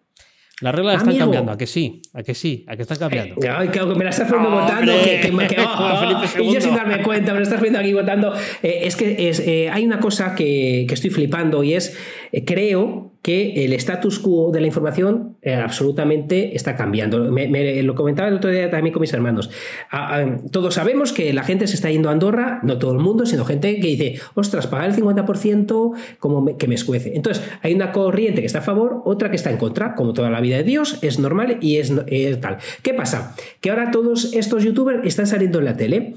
Las 0.60 0.74
reglas 0.74 0.96
están 0.96 1.10
Amigo. 1.10 1.26
cambiando, 1.26 1.52
¿a 1.52 1.58
que 1.58 1.68
sí? 1.68 2.02
¿A 2.14 2.24
que 2.24 2.34
sí? 2.34 2.66
¿A 2.68 2.76
que 2.76 2.82
están 2.84 2.98
cambiando? 2.98 3.36
Ay, 3.56 3.68
claro, 3.68 3.96
me 3.96 4.04
la 4.04 4.10
estás 4.10 4.32
¡Hombre! 4.32 4.50
votando. 4.50 4.92
Que, 5.04 5.20
que, 5.22 5.62
oh, 5.62 6.42
y 6.42 6.54
yo 6.54 6.62
sin 6.62 6.74
darme 6.76 7.04
cuenta, 7.04 7.32
me 7.34 7.40
lo 7.40 7.44
estás 7.44 7.58
poniendo 7.60 7.80
aquí 7.80 7.94
votando. 7.94 8.34
Eh, 8.64 8.80
es 8.84 8.96
que 8.96 9.30
es, 9.30 9.40
eh, 9.40 9.70
hay 9.70 9.86
una 9.86 10.00
cosa 10.00 10.34
que, 10.34 10.86
que 10.88 10.94
estoy 10.96 11.12
flipando 11.12 11.64
y 11.64 11.74
es, 11.76 11.90
eh, 12.27 12.27
creo 12.46 13.12
que 13.28 13.66
el 13.66 13.74
status 13.74 14.20
quo 14.20 14.52
de 14.54 14.62
la 14.62 14.68
información 14.68 15.36
eh, 15.42 15.54
absolutamente 15.54 16.56
está 16.56 16.78
cambiando. 16.78 17.30
Me, 17.30 17.84
lo 17.84 17.94
comentaba 17.94 18.30
el 18.30 18.36
otro 18.36 18.50
día 18.50 18.70
también 18.70 18.94
con 18.94 19.02
mis 19.02 19.12
hermanos. 19.12 19.50
Ah, 19.92 20.20
ah, 20.20 20.38
todos 20.50 20.76
sabemos 20.76 21.12
que 21.12 21.34
la 21.34 21.44
gente 21.44 21.68
se 21.68 21.76
está 21.76 21.92
yendo 21.92 22.08
a 22.08 22.14
Andorra, 22.14 22.62
no 22.64 22.78
todo 22.78 22.94
el 22.94 23.00
mundo, 23.00 23.26
sino 23.26 23.44
gente 23.44 23.82
que 23.82 23.88
dice, 23.88 24.22
ostras, 24.34 24.68
pagar 24.68 24.92
el 24.92 24.96
50% 24.96 25.92
como 26.20 26.58
que 26.58 26.68
me 26.68 26.76
escuece. 26.76 27.18
Entonces, 27.18 27.44
hay 27.62 27.74
una 27.74 27.92
corriente 27.92 28.40
que 28.40 28.48
está 28.48 28.60
a 28.60 28.62
favor, 28.62 29.02
otra 29.04 29.30
que 29.30 29.36
está 29.36 29.52
en 29.52 29.58
contra, 29.58 29.96
como 29.96 30.14
toda 30.14 30.30
la 30.30 30.40
vida 30.40 30.56
de 30.56 30.64
Dios, 30.64 31.00
es 31.02 31.20
normal 31.20 31.58
y 31.60 31.80
es 31.80 31.92
tal. 32.40 32.60
¿Qué 32.82 32.94
pasa? 32.94 33.36
Que 33.60 33.72
ahora 33.72 33.92
todos 33.92 34.34
estos 34.34 34.64
youtubers 34.64 35.06
están 35.06 35.28
saliendo 35.28 35.60
en 35.60 35.66
la 35.66 35.76
tele. 35.76 36.14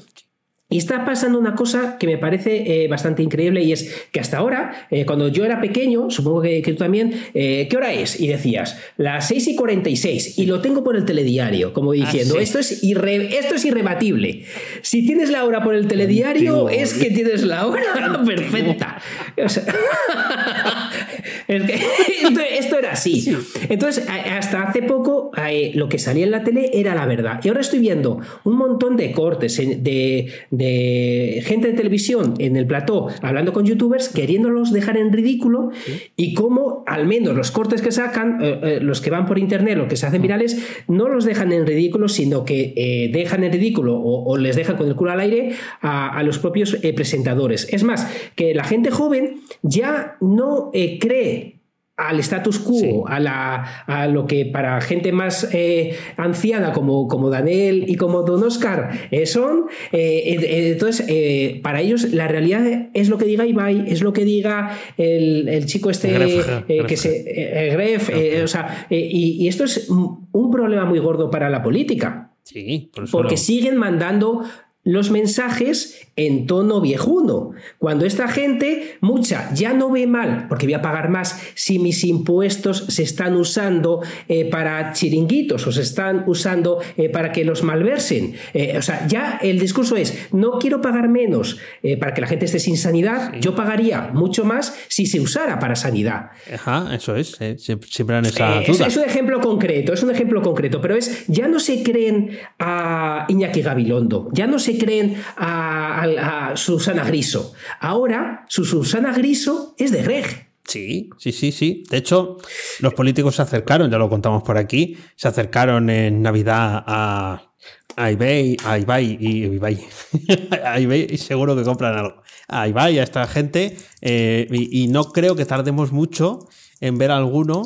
Y 0.70 0.78
está 0.78 1.04
pasando 1.04 1.38
una 1.38 1.54
cosa 1.56 1.98
que 1.98 2.06
me 2.06 2.16
parece 2.16 2.84
eh, 2.84 2.88
bastante 2.88 3.22
increíble 3.22 3.62
y 3.62 3.72
es 3.72 3.92
que 4.12 4.20
hasta 4.20 4.38
ahora, 4.38 4.86
eh, 4.90 5.04
cuando 5.04 5.28
yo 5.28 5.44
era 5.44 5.60
pequeño, 5.60 6.10
supongo 6.10 6.42
que, 6.42 6.62
que 6.62 6.72
tú 6.72 6.78
también, 6.78 7.12
eh, 7.34 7.66
¿qué 7.68 7.76
hora 7.76 7.92
es? 7.92 8.20
Y 8.20 8.28
decías, 8.28 8.78
las 8.96 9.26
6 9.28 9.48
y 9.48 9.56
46, 9.56 10.38
y 10.38 10.46
lo 10.46 10.60
tengo 10.60 10.84
por 10.84 10.96
el 10.96 11.04
telediario, 11.04 11.72
como 11.72 11.92
diciendo, 11.92 12.34
sí. 12.36 12.40
esto, 12.42 12.60
es 12.60 12.82
irre- 12.84 13.30
esto 13.38 13.56
es 13.56 13.64
irrebatible. 13.64 14.44
Si 14.82 15.04
tienes 15.04 15.28
la 15.30 15.44
hora 15.44 15.62
por 15.64 15.74
el 15.74 15.88
telediario, 15.88 16.52
Antiguo, 16.52 16.70
es 16.70 16.94
que 16.94 17.10
tienes 17.10 17.42
la 17.42 17.66
hora 17.66 18.22
perfecta. 18.24 19.02
O 19.44 19.48
sea, 19.48 19.64
es 21.48 21.62
que 21.64 21.74
esto, 21.74 22.40
esto 22.58 22.78
era 22.78 22.92
así. 22.92 23.36
Entonces, 23.68 24.06
hasta 24.08 24.62
hace 24.62 24.82
poco, 24.82 25.32
lo 25.74 25.88
que 25.88 25.98
salía 25.98 26.24
en 26.24 26.30
la 26.30 26.44
tele 26.44 26.70
era 26.74 26.94
la 26.94 27.06
verdad. 27.06 27.40
Y 27.42 27.48
ahora 27.48 27.60
estoy 27.60 27.80
viendo 27.80 28.20
un 28.44 28.56
montón 28.56 28.96
de 28.96 29.12
cortes 29.12 29.56
de, 29.56 30.32
gente 30.60 31.68
de 31.68 31.74
televisión 31.74 32.34
en 32.38 32.56
el 32.56 32.66
plató 32.66 33.08
hablando 33.22 33.52
con 33.52 33.64
youtubers, 33.64 34.08
queriéndolos 34.08 34.72
dejar 34.72 34.96
en 34.96 35.12
ridículo 35.12 35.70
y 36.16 36.34
cómo 36.34 36.84
al 36.86 37.06
menos 37.06 37.36
los 37.36 37.50
cortes 37.50 37.82
que 37.82 37.92
sacan, 37.92 38.38
eh, 38.42 38.60
eh, 38.62 38.78
los 38.80 39.00
que 39.00 39.10
van 39.10 39.26
por 39.26 39.38
internet, 39.38 39.76
los 39.76 39.88
que 39.88 39.96
se 39.96 40.06
hacen 40.06 40.22
virales, 40.22 40.58
no 40.88 41.08
los 41.08 41.24
dejan 41.24 41.52
en 41.52 41.66
ridículo, 41.66 42.08
sino 42.08 42.44
que 42.44 42.72
eh, 42.76 43.10
dejan 43.12 43.44
en 43.44 43.52
ridículo 43.52 43.98
o, 44.00 44.36
les 44.36 44.56
dejan 44.56 44.76
con 44.76 44.88
el 44.88 44.94
culo 44.94 45.12
al 45.12 45.20
aire 45.20 45.52
a, 45.80 46.22
los 46.22 46.38
propios 46.38 46.76
presentadores. 46.94 47.68
Es 47.72 47.82
más, 47.82 48.06
que 48.34 48.54
la 48.54 48.64
gente 48.64 48.90
joven 48.90 49.40
ya 49.62 50.16
no 50.20 50.70
cree 51.00 51.59
al 52.08 52.18
status 52.20 52.58
quo, 52.58 52.78
Sí. 52.80 52.94
a, 53.06 53.20
la, 53.20 53.84
a 53.86 54.06
lo 54.08 54.26
que 54.26 54.46
para 54.46 54.80
gente 54.80 55.12
más 55.12 55.48
eh, 55.52 55.96
anciana 56.16 56.72
como, 56.72 57.08
como 57.08 57.30
Daniel 57.30 57.84
y 57.88 57.96
como 57.96 58.22
Don 58.22 58.42
Oscar 58.42 58.90
eh, 59.10 59.26
son. 59.26 59.66
eh, 59.92 60.70
entonces, 60.72 61.04
eh, 61.08 61.60
para 61.62 61.80
ellos 61.80 62.12
la 62.12 62.28
realidad 62.28 62.88
es 62.94 63.08
lo 63.08 63.18
que 63.18 63.24
diga 63.26 63.46
Ibai, 63.46 63.84
es 63.88 64.02
lo 64.02 64.12
que 64.12 64.24
diga 64.24 64.76
el, 64.96 65.48
el 65.48 65.66
chico 65.66 65.90
este 65.90 66.10
Gref, 66.12 66.46
Gref. 66.66 66.86
que 66.86 66.96
se. 66.96 67.70
Gref, 67.72 68.10
o 68.44 68.48
sea, 68.48 68.86
y, 68.90 69.36
y 69.44 69.48
esto 69.48 69.64
es 69.64 69.88
un 69.88 70.50
problema 70.50 70.84
muy 70.84 70.98
gordo 70.98 71.30
para 71.30 71.50
la 71.50 71.62
política. 71.62 72.32
Sí, 72.42 72.90
por 72.94 73.08
Porque 73.10 73.36
siguen 73.36 73.76
mandando 73.76 74.42
los 74.82 75.10
mensajes 75.10 76.08
en 76.16 76.46
tono 76.46 76.80
viejuno. 76.80 77.50
Cuando 77.78 78.06
esta 78.06 78.28
gente, 78.28 78.96
mucha, 79.00 79.52
ya 79.54 79.72
no 79.74 79.90
ve 79.90 80.06
mal, 80.06 80.46
porque 80.48 80.66
voy 80.66 80.74
a 80.74 80.82
pagar 80.82 81.10
más 81.10 81.38
si 81.54 81.78
mis 81.78 82.02
impuestos 82.04 82.86
se 82.88 83.02
están 83.02 83.36
usando 83.36 84.00
eh, 84.28 84.46
para 84.46 84.92
chiringuitos 84.92 85.66
o 85.66 85.72
se 85.72 85.82
están 85.82 86.24
usando 86.26 86.78
eh, 86.96 87.08
para 87.10 87.30
que 87.32 87.44
los 87.44 87.62
malversen. 87.62 88.34
Eh, 88.54 88.74
o 88.78 88.82
sea, 88.82 89.06
ya 89.06 89.38
el 89.42 89.58
discurso 89.60 89.96
es, 89.96 90.28
no 90.32 90.52
quiero 90.58 90.80
pagar 90.80 91.08
menos 91.08 91.58
eh, 91.82 91.96
para 91.98 92.14
que 92.14 92.20
la 92.22 92.26
gente 92.26 92.46
esté 92.46 92.58
sin 92.58 92.76
sanidad, 92.78 93.32
yo 93.40 93.54
pagaría 93.54 94.10
mucho 94.14 94.44
más 94.44 94.74
si 94.88 95.06
se 95.06 95.20
usara 95.20 95.58
para 95.58 95.76
sanidad. 95.76 96.30
Ajá, 96.52 96.94
eso 96.94 97.16
es. 97.16 97.38
eh, 97.40 97.56
siempre, 97.58 98.16
han 98.16 98.24
esa 98.26 98.60
Eh, 98.60 98.64
es, 98.66 98.78
duda. 98.78 98.86
es 98.88 98.96
un 98.96 99.04
ejemplo 99.04 99.40
concreto, 99.40 99.92
es 99.92 100.02
un 100.02 100.10
ejemplo 100.10 100.40
concreto, 100.42 100.80
pero 100.80 100.96
es, 100.96 101.26
ya 101.28 101.48
no 101.48 101.60
se 101.60 101.82
creen 101.82 102.30
a 102.58 103.26
Iñaki 103.28 103.62
Gabilondo, 103.62 104.28
ya 104.32 104.46
no 104.46 104.58
se 104.58 104.69
creen 104.78 105.22
a, 105.36 106.52
Susana 106.54 107.04
Griso. 107.04 107.52
Ahora, 107.80 108.44
su 108.48 108.64
Susana 108.64 109.12
Griso 109.12 109.74
es 109.78 109.92
de 109.92 110.02
Greg. 110.02 110.50
Sí, 110.64 111.10
sí, 111.18 111.32
sí, 111.32 111.52
sí. 111.52 111.84
De 111.90 111.96
hecho, 111.96 112.38
los 112.80 112.94
políticos 112.94 113.36
se 113.36 113.42
acercaron, 113.42 113.90
ya 113.90 113.98
lo 113.98 114.08
contamos 114.08 114.42
por 114.42 114.56
aquí, 114.56 114.96
se 115.16 115.28
acercaron 115.28 115.90
en 115.90 116.22
Navidad 116.22 116.84
a, 116.86 117.50
a 117.96 118.10
eBay, 118.10 118.56
a 118.64 118.78
Ibai 118.78 119.18
y 119.20 119.44
Ibai, 119.46 119.80
a 120.64 120.78
eBay 120.78 121.06
y 121.10 121.18
seguro 121.18 121.56
que 121.56 121.62
compran 121.62 121.96
algo. 121.96 122.22
A 122.48 122.68
Ibai, 122.68 122.98
a 122.98 123.02
esta 123.02 123.26
gente, 123.26 123.76
eh, 124.00 124.46
y, 124.50 124.84
y 124.84 124.88
no 124.88 125.04
creo 125.12 125.34
que 125.34 125.44
tardemos 125.44 125.92
mucho 125.92 126.48
en 126.80 126.98
ver 126.98 127.10
alguno 127.10 127.62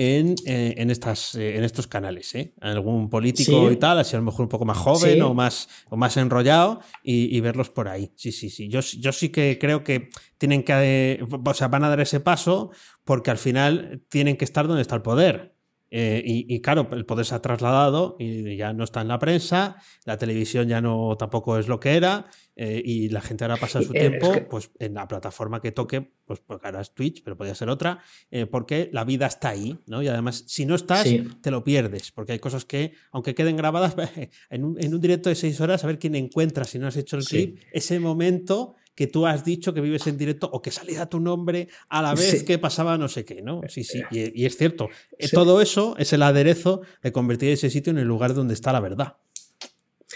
en, 0.00 0.36
eh, 0.46 0.74
en, 0.76 0.90
estas, 0.92 1.34
eh, 1.34 1.56
en 1.56 1.64
estos 1.64 1.88
canales, 1.88 2.32
¿eh? 2.36 2.54
Algún 2.60 3.10
político 3.10 3.66
Sí. 3.68 3.72
y 3.74 3.76
tal, 3.76 3.98
así 3.98 4.14
a 4.14 4.20
lo 4.20 4.24
mejor 4.24 4.42
un 4.44 4.48
poco 4.48 4.64
más 4.64 4.78
joven 4.78 5.14
Sí. 5.14 5.20
o 5.20 5.34
más, 5.34 5.68
o 5.90 5.96
más 5.96 6.16
enrollado 6.16 6.80
y, 7.02 7.36
y 7.36 7.40
verlos 7.40 7.68
por 7.70 7.88
ahí. 7.88 8.12
Sí, 8.14 8.30
sí, 8.30 8.48
sí. 8.48 8.68
Yo, 8.68 8.78
yo 8.80 9.10
sí 9.10 9.30
que 9.30 9.58
creo 9.60 9.82
que 9.82 10.10
tienen 10.38 10.62
que, 10.62 11.20
o 11.44 11.52
sea, 11.54 11.66
van 11.66 11.82
a 11.82 11.88
dar 11.88 11.98
ese 12.00 12.20
paso 12.20 12.70
porque 13.04 13.32
al 13.32 13.38
final 13.38 14.04
tienen 14.08 14.36
que 14.36 14.44
estar 14.44 14.68
donde 14.68 14.82
está 14.82 14.94
el 14.94 15.02
poder. 15.02 15.56
Eh, 15.90 16.22
y, 16.24 16.54
y 16.54 16.60
claro, 16.60 16.86
el 16.92 17.06
poder 17.06 17.24
se 17.24 17.34
ha 17.34 17.40
trasladado 17.40 18.16
y 18.18 18.56
ya 18.56 18.72
no 18.74 18.84
está 18.84 19.00
en 19.00 19.08
la 19.08 19.18
prensa, 19.18 19.76
la 20.04 20.18
televisión 20.18 20.68
ya 20.68 20.80
no 20.82 21.16
tampoco 21.18 21.58
es 21.58 21.66
lo 21.66 21.80
que 21.80 21.96
era 21.96 22.26
eh, 22.56 22.82
y 22.84 23.08
la 23.08 23.22
gente 23.22 23.44
ahora 23.44 23.56
pasa 23.56 23.80
su 23.80 23.92
Eh, 23.94 24.00
tiempo 24.00 24.26
es 24.32 24.38
que- 24.38 24.44
pues 24.44 24.70
en 24.80 24.94
la 24.94 25.08
plataforma 25.08 25.62
que 25.62 25.72
toque, 25.72 26.12
pues 26.26 26.40
porque 26.40 26.66
ahora 26.66 26.82
es 26.82 26.92
Twitch, 26.92 27.22
pero 27.22 27.36
podría 27.38 27.54
ser 27.54 27.70
otra, 27.70 28.00
eh, 28.30 28.44
porque 28.46 28.90
la 28.92 29.04
vida 29.04 29.26
está 29.26 29.48
ahí, 29.50 29.78
¿no? 29.86 30.02
Y 30.02 30.08
además, 30.08 30.44
si 30.46 30.66
no 30.66 30.74
estás, 30.74 31.04
Sí. 31.08 31.26
te 31.40 31.50
lo 31.50 31.64
pierdes, 31.64 32.10
porque 32.12 32.32
hay 32.32 32.38
cosas 32.38 32.64
que, 32.66 32.92
aunque 33.12 33.34
queden 33.34 33.56
grabadas 33.56 33.94
en 34.50 34.64
un, 34.64 34.82
en 34.82 34.92
un 34.94 35.00
directo 35.00 35.30
de 35.30 35.36
seis 35.36 35.58
horas, 35.60 35.84
a 35.84 35.86
ver 35.86 35.98
quién 35.98 36.14
encuentra, 36.16 36.64
si 36.64 36.78
no 36.78 36.86
has 36.86 36.96
hecho 36.96 37.16
el 37.16 37.22
Sí. 37.22 37.28
clip, 37.54 37.60
ese 37.72 37.98
momento 37.98 38.74
que 38.98 39.06
tú 39.06 39.28
has 39.28 39.44
dicho 39.44 39.72
que 39.72 39.80
vives 39.80 40.08
en 40.08 40.18
directo 40.18 40.50
o 40.52 40.60
que 40.60 40.72
salía 40.72 41.06
tu 41.06 41.20
nombre 41.20 41.68
a 41.88 42.02
la 42.02 42.14
vez 42.16 42.40
Sí. 42.40 42.44
que 42.44 42.58
pasaba 42.58 42.98
no 42.98 43.06
sé 43.06 43.24
qué, 43.24 43.42
¿no? 43.42 43.60
Sí, 43.68 43.84
sí, 43.84 44.02
y, 44.10 44.42
y 44.42 44.44
es 44.44 44.56
cierto. 44.56 44.88
Eh, 45.16 45.28
Sí. 45.28 45.36
Todo 45.36 45.62
eso 45.62 45.94
es 45.98 46.12
el 46.12 46.22
aderezo 46.24 46.80
de 47.00 47.12
convertir 47.12 47.50
ese 47.50 47.70
sitio 47.70 47.92
en 47.92 47.98
el 47.98 48.08
lugar 48.08 48.34
donde 48.34 48.54
está 48.54 48.72
la 48.72 48.80
verdad. 48.80 49.14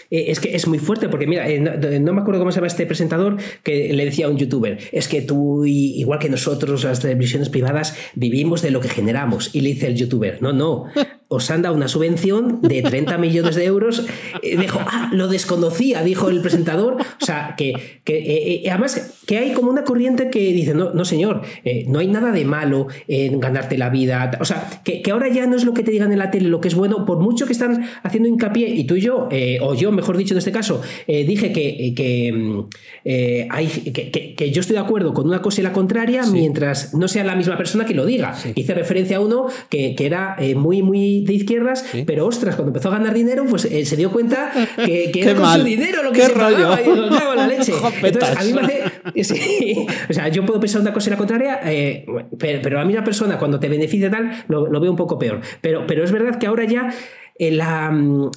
Eh, 0.09 0.25
es 0.31 0.39
que 0.41 0.53
es 0.53 0.67
muy 0.67 0.79
fuerte, 0.79 1.07
porque 1.07 1.27
mira, 1.27 1.47
eh, 1.47 1.59
no, 1.61 2.13
me 2.13 2.21
acuerdo 2.21 2.41
cómo 2.41 2.51
se 2.51 2.57
llama 2.57 2.67
este 2.67 2.85
presentador 2.85 3.37
que 3.63 3.93
le 3.93 4.03
decía 4.05 4.25
a 4.25 4.29
un 4.29 4.37
youtuber, 4.37 4.77
es 4.91 5.07
que 5.07 5.21
tú, 5.21 5.65
igual 5.65 6.19
que 6.19 6.29
nosotros, 6.29 6.83
las 6.83 6.99
televisiones 6.99 7.47
privadas, 7.49 7.95
vivimos 8.15 8.61
de 8.61 8.71
lo 8.71 8.81
que 8.81 8.89
generamos. 8.89 9.55
Y 9.55 9.61
le 9.61 9.69
dice 9.69 9.87
el 9.87 9.95
youtuber, 9.95 10.41
no, 10.41 10.51
no, 10.51 10.87
os 11.33 11.49
han 11.49 11.61
dado 11.61 11.75
una 11.75 11.87
subvención 11.87 12.61
de 12.61 12.81
30 12.81 13.17
millones 13.17 13.55
de 13.55 13.65
euros. 13.65 14.05
Eh, 14.41 14.57
dijo, 14.57 14.79
ah, 14.85 15.09
lo 15.11 15.27
desconocía, 15.27 16.03
dijo 16.03 16.29
el 16.29 16.41
presentador. 16.41 16.97
O 17.21 17.25
sea, 17.25 17.55
que, 17.57 18.01
que 18.03 18.17
eh, 18.17 18.65
eh, 18.65 18.69
además 18.69 19.13
que 19.25 19.37
hay 19.37 19.53
como 19.53 19.69
una 19.69 19.83
corriente 19.83 20.29
que 20.29 20.39
dice, 20.39 20.73
no, 20.73 20.93
no 20.93 21.05
señor, 21.05 21.41
eh, 21.63 21.85
no 21.87 21.99
hay 21.99 22.07
nada 22.07 22.31
de 22.31 22.45
malo 22.45 22.87
en 23.07 23.39
ganarte 23.39 23.77
la 23.77 23.89
vida. 23.89 24.31
O 24.39 24.45
sea, 24.45 24.81
que, 24.83 25.01
que 25.01 25.11
ahora 25.11 25.29
ya 25.29 25.47
no 25.47 25.55
es 25.55 25.65
lo 25.65 25.73
que 25.73 25.83
te 25.83 25.91
digan 25.91 26.11
en 26.11 26.19
la 26.19 26.31
tele 26.31 26.49
lo 26.49 26.61
que 26.61 26.67
es 26.67 26.75
bueno, 26.75 27.05
por 27.05 27.19
mucho 27.19 27.45
que 27.45 27.53
están 27.53 27.89
haciendo 28.03 28.29
hincapié, 28.29 28.69
y 28.69 28.83
tú 28.83 28.95
y 28.95 29.01
yo, 29.01 29.27
eh, 29.31 29.59
o 29.61 29.73
yo, 29.73 29.91
mejor 29.91 30.17
dicho 30.17 30.33
en 30.33 30.39
este 30.39 30.51
caso, 30.51 30.81
eh, 31.07 31.25
dije 31.25 31.51
que, 31.51 31.93
que, 31.95 32.31
mm, 32.33 32.59
eh, 33.05 33.47
hay, 33.49 33.67
que, 33.67 34.51
yo 34.51 34.61
estoy 34.61 34.75
de 34.75 34.81
acuerdo 34.81 35.13
con 35.13 35.27
una 35.27 35.41
cosa 35.41 35.61
y 35.61 35.63
la 35.63 35.73
contraria, 35.73 36.23
mientras 36.25 36.93
no 36.93 37.07
sea 37.07 37.23
la 37.23 37.35
misma 37.35 37.57
persona 37.57 37.85
que 37.85 37.93
lo 37.93 38.05
diga. 38.05 38.35
Hice 38.55 38.73
referencia 38.73 39.17
a 39.17 39.19
uno 39.19 39.47
que, 39.69 39.95
que 39.95 40.05
era 40.05 40.35
eh, 40.39 40.55
muy, 40.55 40.81
muy 40.81 41.22
de 41.25 41.33
izquierdas, 41.33 41.85
Sí. 41.91 42.03
pero 42.05 42.25
ostras, 42.27 42.55
cuando 42.55 42.69
empezó 42.69 42.89
a 42.89 42.93
ganar 42.97 43.13
dinero, 43.13 43.45
pues 43.49 43.65
eh, 43.65 43.85
se 43.85 43.95
dio 43.95 44.11
cuenta 44.11 44.51
que, 44.75 45.11
era 45.21 45.33
con 45.33 45.41
mal. 45.43 45.59
su 45.61 45.65
dinero 45.65 46.03
lo 46.03 46.11
que 46.11 46.19
Qué 46.21 46.25
se 46.27 46.33
rollo. 46.33 46.55
pagaba, 46.55 46.81
y 46.81 46.83
digo, 46.83 47.09
"Cago 47.09 47.31
en 47.33 47.37
la 47.39 47.47
leche. 47.47 47.73
Entonces, 48.03 48.37
a 48.37 48.43
mí 48.43 48.53
me 48.53 48.61
hace. 48.61 49.23
sí, 49.23 49.85
o 50.09 50.13
sea, 50.13 50.27
yo 50.29 50.45
puedo 50.45 50.59
pensar 50.59 50.81
una 50.81 50.93
cosa 50.93 51.09
y 51.09 51.11
la 51.11 51.17
contraria, 51.17 51.59
eh, 51.65 52.05
pero, 52.37 52.59
pero 52.61 52.79
a 52.79 52.85
mí 52.85 52.93
una 52.93 53.03
persona 53.03 53.37
cuando 53.37 53.59
te 53.59 53.67
beneficia 53.69 54.09
tal, 54.09 54.31
lo, 54.47 54.67
lo 54.67 54.79
veo 54.79 54.91
un 54.91 54.97
poco 54.97 55.17
peor. 55.19 55.41
Pero, 55.61 55.85
pero 55.87 56.03
es 56.03 56.11
verdad 56.11 56.37
que 56.37 56.47
ahora 56.47 56.63
ya 56.65 56.93
la, 57.39 57.91
mm, 57.91 58.31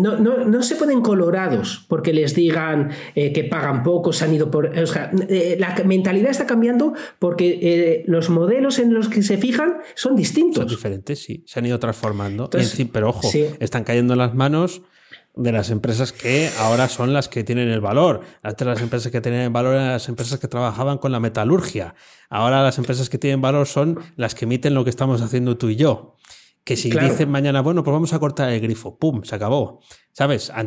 no, 0.00 0.16
no, 0.18 0.44
no, 0.44 0.62
se 0.62 0.76
ponen 0.76 1.00
colorados 1.00 1.84
porque 1.88 2.12
les 2.12 2.34
digan 2.34 2.90
que 3.14 3.46
pagan 3.50 3.82
poco, 3.82 4.12
se 4.12 4.24
han 4.24 4.34
ido 4.34 4.50
por... 4.50 4.66
O 4.66 4.86
sea, 4.86 5.10
la 5.58 5.74
mentalidad 5.84 6.30
está 6.30 6.46
cambiando 6.46 6.94
porque 7.18 8.04
los 8.06 8.30
modelos 8.30 8.78
en 8.78 8.92
los 8.94 9.08
que 9.08 9.22
se 9.22 9.38
fijan 9.38 9.78
son 9.94 10.16
distintos. 10.16 10.62
Son 10.62 10.68
diferentes, 10.68 11.22
sí. 11.22 11.44
Se 11.46 11.60
han 11.60 11.66
ido 11.66 11.78
transformando. 11.78 12.50
pero 12.92 13.10
ojo, 13.10 13.30
están 13.60 13.84
cayendo 13.84 14.14
en 14.14 14.18
las 14.18 14.34
manos 14.34 14.82
de 15.34 15.52
las 15.52 15.70
empresas 15.70 16.12
que 16.12 16.50
ahora 16.58 16.88
son 16.88 17.12
las 17.12 17.28
que 17.28 17.44
tienen 17.44 17.68
el 17.68 17.80
valor. 17.80 18.20
Antes 18.42 18.66
las 18.66 18.80
empresas 18.80 19.10
que 19.10 19.20
tenían 19.20 19.42
el 19.42 19.50
valor 19.50 19.74
eran 19.74 19.88
las 19.88 20.08
empresas 20.08 20.38
que 20.38 20.48
trabajaban 20.48 20.98
con 20.98 21.12
la 21.12 21.20
metalurgia. 21.20 21.94
Ahora 22.28 22.62
las 22.62 22.78
empresas 22.78 23.08
que 23.08 23.18
tienen 23.18 23.40
valor 23.40 23.66
son 23.66 23.98
las 24.16 24.34
que 24.34 24.44
emiten 24.44 24.74
lo 24.74 24.84
que 24.84 24.90
estamos 24.90 25.22
haciendo 25.22 25.56
tú 25.56 25.70
y 25.70 25.76
yo. 25.76 26.16
Que 26.64 26.76
si 26.76 26.90
dicen 26.90 27.30
mañana, 27.30 27.60
bueno, 27.60 27.82
pues 27.82 27.92
vamos 27.92 28.12
a 28.12 28.18
cortar 28.20 28.50
el 28.50 28.60
grifo, 28.60 28.96
¡pum! 28.96 29.22
Se 29.24 29.34
acabó. 29.34 29.80
¿Sabes? 30.12 30.52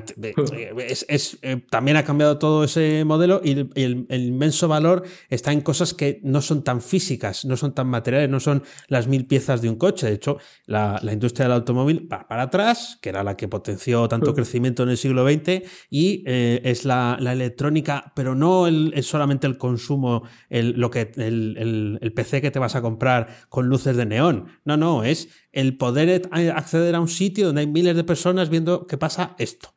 Es, 1.07 1.37
eh, 1.41 1.63
también 1.69 1.97
ha 1.97 2.03
cambiado 2.03 2.37
todo 2.39 2.63
ese 2.63 3.05
modelo 3.05 3.41
y, 3.43 3.51
el, 3.75 4.07
inmenso 4.09 4.67
valor 4.67 5.03
está 5.29 5.51
en 5.51 5.61
cosas 5.61 5.93
que 5.93 6.19
no 6.23 6.41
son 6.41 6.63
tan 6.63 6.81
físicas, 6.81 7.45
no 7.45 7.55
son 7.55 7.73
tan 7.73 7.87
materiales, 7.87 8.29
no 8.29 8.39
son 8.39 8.63
las 8.87 9.07
mil 9.07 9.27
piezas 9.27 9.61
de 9.61 9.69
un 9.69 9.75
coche. 9.75 10.07
De 10.07 10.13
hecho, 10.13 10.37
la, 10.65 10.99
industria 11.11 11.45
del 11.45 11.53
automóvil 11.53 12.11
va 12.11 12.27
para 12.27 12.43
atrás, 12.43 12.97
que 13.01 13.09
era 13.09 13.23
la 13.23 13.37
que 13.37 13.47
potenció 13.47 14.07
tanto 14.07 14.33
crecimiento 14.33 14.83
en 14.83 14.89
el 14.89 14.97
siglo 14.97 15.27
XX, 15.27 15.61
y 15.89 16.23
eh, 16.25 16.61
es 16.63 16.85
la, 16.85 17.17
electrónica, 17.19 18.13
pero 18.15 18.33
no 18.35 18.67
es 18.67 19.05
solamente 19.05 19.47
el 19.47 19.57
consumo, 19.57 20.23
el, 20.49 20.71
lo 20.71 20.89
que, 20.89 21.11
el, 21.17 21.99
el 22.01 22.13
PC 22.13 22.41
que 22.41 22.51
te 22.51 22.59
vas 22.59 22.75
a 22.75 22.81
comprar 22.81 23.27
con 23.49 23.67
luces 23.67 23.95
de 23.95 24.05
neón. 24.05 24.47
No, 24.63 24.77
no, 24.77 25.03
es 25.03 25.29
el 25.55 25.77
poder 25.77 26.29
acceder 26.31 26.95
a 26.95 26.99
un 26.99 27.07
sitio 27.07 27.47
donde 27.47 27.61
hay 27.61 27.67
miles 27.67 27.95
de 27.95 28.03
personas 28.03 28.49
viendo 28.49 28.87
qué 28.87 28.97
pasa 28.97 29.34
esto. 29.37 29.73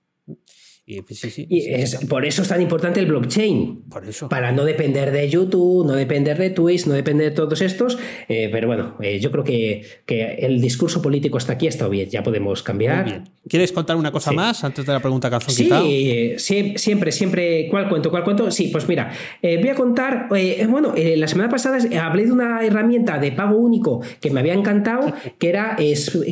Y, 0.91 1.03
pues, 1.03 1.23
es, 1.23 1.97
por 2.07 2.25
eso 2.25 2.41
es 2.41 2.49
tan 2.49 2.63
importante 2.63 2.99
el 2.99 3.05
blockchain. 3.05 3.83
Por 3.91 4.09
eso. 4.09 4.31
Para 4.31 4.53
no 4.53 4.65
depender 4.65 5.13
de 5.13 5.29
YouTube, 5.29 5.87
no 5.87 5.93
depender 5.93 6.39
de 6.39 6.49
Twitch, 6.49 6.87
no 6.87 6.95
depender 6.95 7.29
de 7.29 7.37
todos 7.37 7.61
estos. 7.61 7.99
Eh, 8.27 8.49
pero 8.51 8.69
bueno, 8.69 8.97
eh, 9.03 9.21
yo 9.21 9.31
creo 9.31 9.45
que, 9.45 9.83
que, 10.07 10.37
el 10.41 10.63
discurso 10.63 11.03
político 11.03 11.37
está 11.37 11.53
aquí, 11.53 11.67
está 11.67 11.87
bien. 11.89 12.09
Ya 12.09 12.23
podemos 12.23 12.63
cambiar. 12.63 13.03
Muy 13.03 13.13
bien. 13.13 13.25
¿Quieres 13.47 13.71
contar 13.71 13.97
una 13.97 14.11
cosa 14.11 14.33
más 14.33 14.65
antes 14.65 14.87
de 14.87 14.93
la 14.95 15.01
pregunta 15.01 15.29
calzón 15.29 15.53
sí, 15.55 15.69
Sí, 16.39 16.75
siempre, 16.79 17.13
siempre. 17.13 17.69
¿Cuál 17.69 17.91
cuento? 17.91 18.11
¿Cuál 18.11 18.25
cuento? 18.25 18.51
Sí, 18.51 18.69
pues 18.73 18.89
mira, 18.89 19.13
eh, 19.43 19.59
voy 19.61 19.69
a 19.69 19.75
contar. 19.75 20.29
bueno, 20.71 20.95
la 20.97 21.29
semana 21.29 21.51
pasada 21.51 21.77
hablé 22.03 22.25
de 22.25 22.33
una 22.33 22.65
herramienta 22.65 23.19
de 23.19 23.33
pago 23.33 23.59
único 23.59 24.01
que 24.23 24.31
me 24.31 24.41
había 24.41 24.55
encantado, 24.55 25.13
que 25.39 25.51
era, 25.51 25.77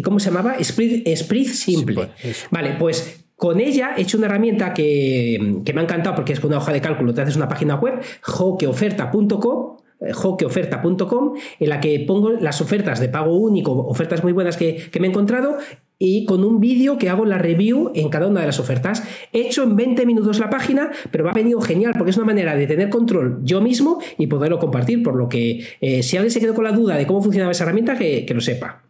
¿cómo 0.03 0.19
se 0.19 0.31
llamaba? 0.31 0.57
Sprit, 0.65 1.49
Simple. 1.49 2.09
vale, 2.51 2.77
pues 2.79 3.26
con 3.37 3.61
ella 3.61 3.95
he 3.97 4.03
hecho 4.03 4.17
una 4.17 4.27
herramienta 4.27 4.73
que, 4.73 5.39
me 5.73 5.81
ha 5.81 5.85
encantado 5.85 6.17
porque 6.17 6.33
es 6.33 6.41
con 6.41 6.49
una 6.49 6.59
hoja 6.59 6.73
de 6.73 6.81
cálculo, 6.81 7.15
te 7.15 7.21
haces 7.21 7.37
una 7.37 7.49
página 7.49 7.77
web, 7.77 8.01
joqueoferta.com 8.23 9.77
eh, 9.99 10.13
joqueoferta.com 10.13 11.35
en 11.59 11.69
la 11.71 11.81
que 11.81 12.05
pongo 12.07 12.33
las 12.33 12.61
ofertas 12.61 13.01
de 13.01 13.09
pago 13.09 13.35
único, 13.35 13.73
ofertas 13.73 14.23
muy 14.23 14.33
buenas 14.33 14.57
que, 14.57 14.91
me 15.01 15.07
he 15.07 15.11
encontrado 15.11 15.57
y 15.99 16.27
con 16.27 16.45
un 16.45 16.61
vídeo 16.61 16.99
que 16.99 17.09
hago 17.09 17.25
la 17.25 17.39
review 17.39 17.93
en 17.95 18.11
cada 18.11 18.27
una 18.27 18.41
de 18.41 18.47
las 18.47 18.61
ofertas. 18.61 19.03
He 19.33 19.41
hecho 19.41 19.63
en 19.63 19.75
20 19.75 20.05
minutos 20.05 20.39
la 20.39 20.51
página, 20.51 20.91
pero 21.11 21.25
me 21.25 21.31
ha 21.31 21.33
venido 21.33 21.63
genial 21.63 21.95
porque 21.97 22.11
es 22.11 22.17
una 22.19 22.27
manera 22.27 22.55
de 22.55 22.67
tener 22.67 22.91
control 22.91 23.41
yo 23.43 23.63
mismo 23.63 23.99
y 24.19 24.27
poderlo 24.27 24.59
compartir, 24.59 25.03
por 25.03 25.17
lo 25.17 25.31
que 25.31 25.65
eh, 25.81 26.03
si 26.03 26.19
alguien 26.19 26.31
se 26.31 26.41
quedó 26.41 26.55
con 26.55 26.65
la 26.65 26.73
duda 26.73 26.97
de 26.97 27.07
cómo 27.07 27.23
funcionaba 27.23 27.53
esa 27.53 27.65
herramienta, 27.65 27.97
que, 27.97 28.27
que 28.27 28.35
lo 28.35 28.43
sepa. 28.43 28.83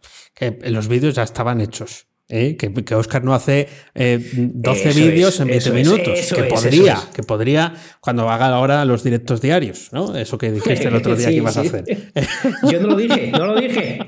los 0.65 0.89
vídeos 0.89 1.15
ya 1.15 1.23
estaban 1.23 1.61
hechos. 1.61 2.07
¿Eh? 2.29 2.57
que, 2.57 2.95
Oscar 2.95 3.23
no 3.23 3.33
hace 3.33 3.67
12 3.95 4.89
eh, 4.89 4.93
vídeos 4.93 5.39
en 5.39 5.47
20 5.47 5.71
minutos. 5.71 6.33
que 6.33 6.43
podría, 6.43 6.97
que 7.13 7.23
podría 7.23 7.73
cuando 7.99 8.29
haga 8.29 8.47
ahora 8.47 8.83
los 8.85 9.03
directos 9.03 9.41
diarios, 9.41 9.89
¿no? 9.91 10.15
Eso 10.15 10.37
que 10.37 10.51
dijiste 10.51 10.87
el 10.87 10.95
otro 11.01 11.15
día 11.15 11.29
que 11.29 11.35
ibas 11.35 11.57
a 11.57 11.61
hacer. 11.61 12.11
Yo 12.71 12.79
no 12.79 12.87
lo 12.87 12.95
dije, 12.95 13.31
no 13.31 13.45
lo 13.45 13.59
dije. 13.59 13.99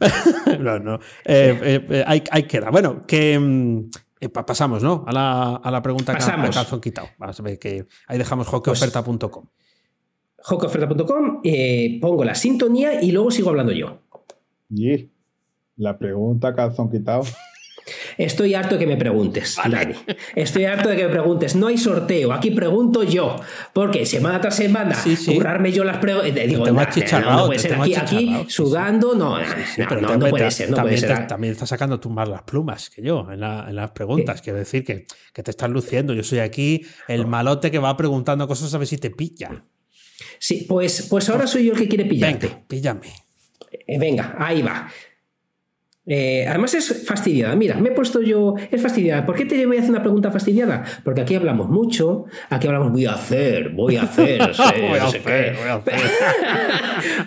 no, 0.60 0.78
no. 0.78 0.98
Eh, 1.24 2.04
hay, 2.06 2.22
hay 2.30 2.42
queda. 2.44 2.70
Bueno, 2.70 3.06
que. 3.06 3.38
Mm, 3.38 3.90
pasamos, 4.46 4.84
¿no? 4.84 5.04
A 5.08 5.12
la, 5.12 5.56
a 5.56 5.70
la 5.70 5.82
pregunta 5.82 6.12
pasamos. 6.12 6.50
que 6.50 6.54
calzón 6.54 6.80
quitado. 6.80 7.08
que 7.60 7.86
ahí 8.06 8.18
dejamos 8.18 8.46
hockeyOferta.com. 8.46 9.18
Pues, 9.18 10.46
hockeyOferta.com, 10.46 11.42
pongo 12.00 12.24
la 12.24 12.36
sintonía 12.36 13.02
y 13.02 13.10
luego 13.10 13.32
sigo 13.32 13.50
hablando 13.50 13.72
yo. 13.72 13.98
La 15.76 15.98
pregunta 15.98 16.54
calzón 16.54 16.90
quitado. 16.90 17.24
Estoy 18.16 18.54
harto 18.54 18.74
de 18.76 18.78
que 18.80 18.86
me 18.86 18.96
preguntes, 18.96 19.56
Dani. 19.56 19.94
Estoy 20.36 20.64
harto 20.66 20.88
de 20.88 20.96
que 20.96 21.04
me 21.04 21.10
preguntes. 21.10 21.56
No 21.56 21.66
hay 21.66 21.78
sorteo. 21.78 22.32
Aquí 22.32 22.50
pregunto 22.50 23.02
yo. 23.02 23.36
Porque 23.72 24.06
semana 24.06 24.40
tras 24.40 24.56
semana, 24.56 24.96
currarme 25.26 25.72
yo 25.72 25.84
las 25.84 25.98
preguntas. 25.98 26.30
Eh, 26.36 26.46
digo, 26.46 26.64
no, 26.66 26.72
no, 26.72 27.46
puede 27.46 27.58
ser. 27.58 27.74
Aquí, 27.74 27.94
aquí 27.94 28.44
sudando, 28.48 29.14
no, 29.14 29.38
no, 29.38 30.16
no, 30.16 30.28
puede 30.28 30.50
ser. 30.50 30.70
No 30.70 30.76
también, 30.76 31.00
puede 31.00 31.16
ser. 31.16 31.26
también 31.26 31.52
estás 31.52 31.68
sacando 31.70 31.98
tú 31.98 32.10
más 32.10 32.28
las 32.28 32.42
plumas 32.42 32.90
que 32.90 33.02
yo 33.02 33.26
en, 33.30 33.40
las 33.40 33.90
preguntas. 33.90 34.42
Quiero 34.42 34.58
decir 34.58 34.84
que, 34.84 35.06
que, 35.32 35.42
te 35.42 35.50
estás 35.50 35.70
luciendo. 35.70 36.14
Yo 36.14 36.22
soy 36.22 36.38
aquí 36.40 36.86
el 37.08 37.26
malote 37.26 37.70
que 37.70 37.78
va 37.78 37.96
preguntando 37.96 38.46
cosas 38.46 38.72
a 38.74 38.78
ver 38.78 38.86
si 38.86 38.98
te 38.98 39.10
pilla. 39.10 39.64
Sí, 40.38 40.66
pues, 40.68 41.08
pues 41.08 41.28
ahora 41.30 41.46
soy 41.46 41.64
yo 41.64 41.72
el 41.72 41.78
que 41.78 41.88
quiere 41.88 42.04
pillarte. 42.04 42.46
Venga, 42.46 42.62
píllame. 42.68 43.12
Eh, 43.86 43.98
venga, 43.98 44.36
ahí 44.38 44.62
va. 44.62 44.88
Eh, 46.04 46.44
además 46.48 46.74
es 46.74 47.06
fastidiada. 47.06 47.54
Mira, 47.54 47.76
me 47.76 47.90
he 47.90 47.92
puesto 47.92 48.20
yo. 48.22 48.54
Es 48.70 48.82
fastidiada. 48.82 49.24
¿Por 49.24 49.36
qué 49.36 49.44
te 49.44 49.64
voy 49.66 49.76
a 49.76 49.80
hacer 49.80 49.90
una 49.90 50.02
pregunta 50.02 50.30
fastidiada? 50.30 50.84
Porque 51.04 51.20
aquí 51.20 51.34
hablamos 51.34 51.68
mucho. 51.68 52.24
Aquí 52.50 52.66
hablamos, 52.66 52.92
voy 52.92 53.06
a 53.06 53.12
hacer, 53.12 53.70
voy 53.70 53.96
a 53.96 54.02
hacer. 54.02 54.38
voy 54.88 54.98
a 54.98 55.04
hacer, 55.04 55.56
voy 55.56 55.68
a 55.68 55.74
hacer. 55.74 55.94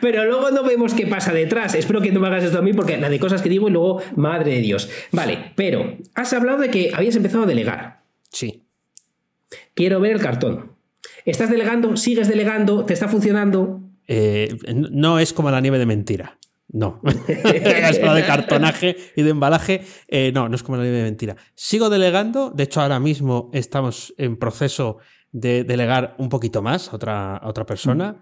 Pero 0.02 0.26
luego 0.26 0.52
no 0.52 0.64
vemos 0.64 0.94
qué 0.94 1.08
pasa 1.08 1.32
detrás. 1.32 1.76
Espero 1.76 2.02
que 2.02 2.12
no 2.12 2.20
me 2.20 2.28
hagas 2.28 2.44
esto 2.44 2.60
a 2.60 2.62
mí 2.62 2.74
porque 2.74 2.98
la 2.98 3.10
de 3.10 3.20
cosas 3.20 3.42
que 3.42 3.50
digo 3.50 3.70
y 3.70 3.72
luego, 3.72 4.02
madre 4.16 4.56
de 4.56 4.62
Dios. 4.62 4.90
Vale, 5.12 5.54
pero 5.56 5.98
has 6.14 6.34
hablado 6.34 6.60
de 6.60 6.70
que 6.70 6.92
habías 6.94 7.16
empezado 7.16 7.44
a 7.44 7.48
delegar. 7.48 8.02
Sí. 8.30 8.64
Quiero 9.74 10.00
ver 10.00 10.14
el 10.14 10.22
cartón. 10.22 10.74
¿Estás 11.26 11.50
delegando? 11.50 11.96
¿Sigues 11.96 12.28
delegando? 12.28 12.86
¿Te 12.86 12.94
está 12.94 13.08
funcionando? 13.08 13.82
Eh, 14.08 14.56
no 14.74 15.20
es 15.20 15.34
como 15.34 15.50
la 15.50 15.62
nieve 15.62 15.80
de 15.80 15.86
mentira. 15.86 16.38
No, 16.76 17.00
es 17.28 18.02
de 18.02 18.24
cartonaje 18.28 18.98
y 19.16 19.22
de 19.22 19.30
embalaje. 19.30 19.86
Eh, 20.10 20.34
no, 20.34 20.50
no 20.50 20.56
es 20.56 20.62
como 20.62 20.78
la 20.78 20.84
de 20.84 21.04
mentira. 21.04 21.38
Sigo 21.56 21.90
delegando. 21.90 22.52
De 22.52 22.64
hecho, 22.64 22.82
ahora 22.82 23.00
mismo 23.00 23.50
estamos 23.54 24.14
en 24.18 24.36
proceso 24.36 24.98
de 25.32 25.64
delegar 25.64 26.16
un 26.18 26.28
poquito 26.28 26.62
más 26.62 26.92
a 26.92 26.98
otra, 26.98 27.42
otra 27.46 27.66
persona. 27.66 28.22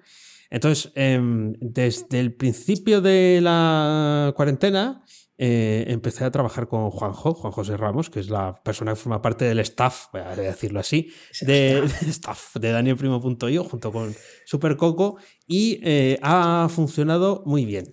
Entonces, 0.51 0.91
em, 0.93 1.53
desde 1.59 2.19
el 2.19 2.35
principio 2.35 3.01
de 3.01 3.39
la 3.41 4.33
cuarentena, 4.35 5.03
eh, 5.35 5.85
empecé 5.87 6.23
a 6.23 6.29
trabajar 6.29 6.67
con 6.67 6.91
Juanjo, 6.91 7.33
Juan 7.33 7.51
José 7.51 7.75
Ramos, 7.75 8.11
que 8.11 8.19
es 8.19 8.29
la 8.29 8.61
persona 8.61 8.91
que 8.91 8.97
forma 8.97 9.19
parte 9.19 9.45
del 9.45 9.59
staff, 9.61 10.09
voy 10.13 10.21
a 10.21 10.35
decirlo 10.35 10.79
así, 10.79 11.11
de, 11.41 11.83
staff 12.07 12.55
de 12.61 12.71
DanielPrimo.io 12.71 13.63
junto 13.63 13.91
con 13.91 14.13
Super 14.45 14.77
Coco 14.77 15.17
y 15.47 15.79
eh, 15.81 16.19
ha 16.21 16.67
funcionado 16.69 17.41
muy 17.47 17.65
bien. 17.65 17.85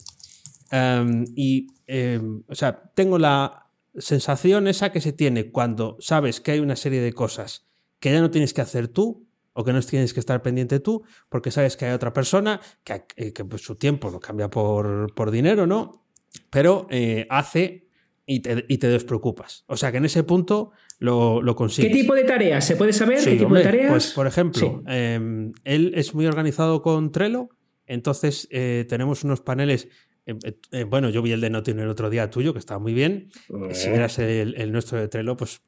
Em, 0.71 1.25
y, 1.35 1.67
em, 1.87 2.43
o 2.47 2.55
sea, 2.55 2.93
tengo 2.95 3.19
la 3.19 3.67
sensación 3.97 4.69
esa 4.69 4.93
que 4.93 5.01
se 5.01 5.13
tiene 5.13 5.51
cuando 5.51 5.97
sabes 6.01 6.41
que 6.41 6.53
hay 6.53 6.61
una 6.61 6.77
serie 6.77 7.01
de 7.01 7.13
cosas 7.13 7.67
que 7.99 8.13
ya 8.13 8.21
no 8.21 8.31
tienes 8.31 8.55
que 8.55 8.61
hacer 8.61 8.89
tú 8.89 9.27
o 9.53 9.65
que 9.65 9.73
no 9.73 9.83
tienes 9.83 10.15
que 10.15 10.21
estar 10.21 10.43
pendiente 10.43 10.79
tú 10.79 11.03
porque 11.29 11.51
sabes 11.51 11.77
que 11.77 11.87
hay 11.87 11.93
otra 11.93 12.13
persona 12.13 12.61
que, 12.85 13.05
eh, 13.17 13.33
que 13.33 13.45
pues, 13.45 13.63
su 13.63 13.75
tiempo 13.75 14.11
lo 14.11 14.21
cambia 14.21 14.49
por, 14.49 15.13
por 15.15 15.31
dinero, 15.31 15.67
¿no? 15.67 16.07
Pero 16.51 16.87
eh, 16.91 17.27
hace 17.29 17.89
y 18.25 18.41
te, 18.41 18.65
y 18.69 18.79
te, 18.79 18.87
despreocupas. 18.87 19.65
O 19.67 19.77
sea 19.77 19.91
que 19.91 19.99
en 19.99 20.05
ese 20.05 20.23
punto 20.23 20.71
lo, 21.01 21.43
lo 21.43 21.57
consigues. 21.57 21.91
¿Qué 21.91 21.99
tipo 22.01 22.15
de 22.15 22.23
tareas? 22.23 22.65
¿Se 22.65 22.77
puede 22.77 22.93
saber 22.93 23.19
qué 23.25 23.37
tipo 23.37 23.53
de 23.53 23.65
tareas? 23.65 23.91
Pues, 23.91 24.13
por 24.13 24.29
ejemplo, 24.29 24.85
em, 24.87 25.53
él 25.65 25.93
es 25.97 26.15
muy 26.15 26.27
organizado 26.27 26.81
con 26.81 27.11
Trello, 27.11 27.49
entonces 27.87 28.47
eh, 28.53 28.87
tenemos 28.89 29.25
unos 29.25 29.41
paneles 29.41 29.89
eh, 30.31 30.39
eh, 30.45 30.61
eh, 30.73 30.85
bueno, 30.85 31.11
yo 31.11 31.23
vi 31.23 31.33
el 31.33 31.41
de 31.41 31.51
Notino 31.51 31.83
el 31.83 31.89
otro 31.89 32.11
día 32.11 32.31
tuyo, 32.31 32.53
que 32.53 32.59
estaba 32.59 32.79
muy 32.79 32.95
bien. 32.95 33.31
Si 33.73 33.89
vieras 33.89 34.19
el, 34.19 34.73
nuestro 34.73 34.99
de 34.99 35.09
Trello, 35.09 35.37
pues 35.37 35.63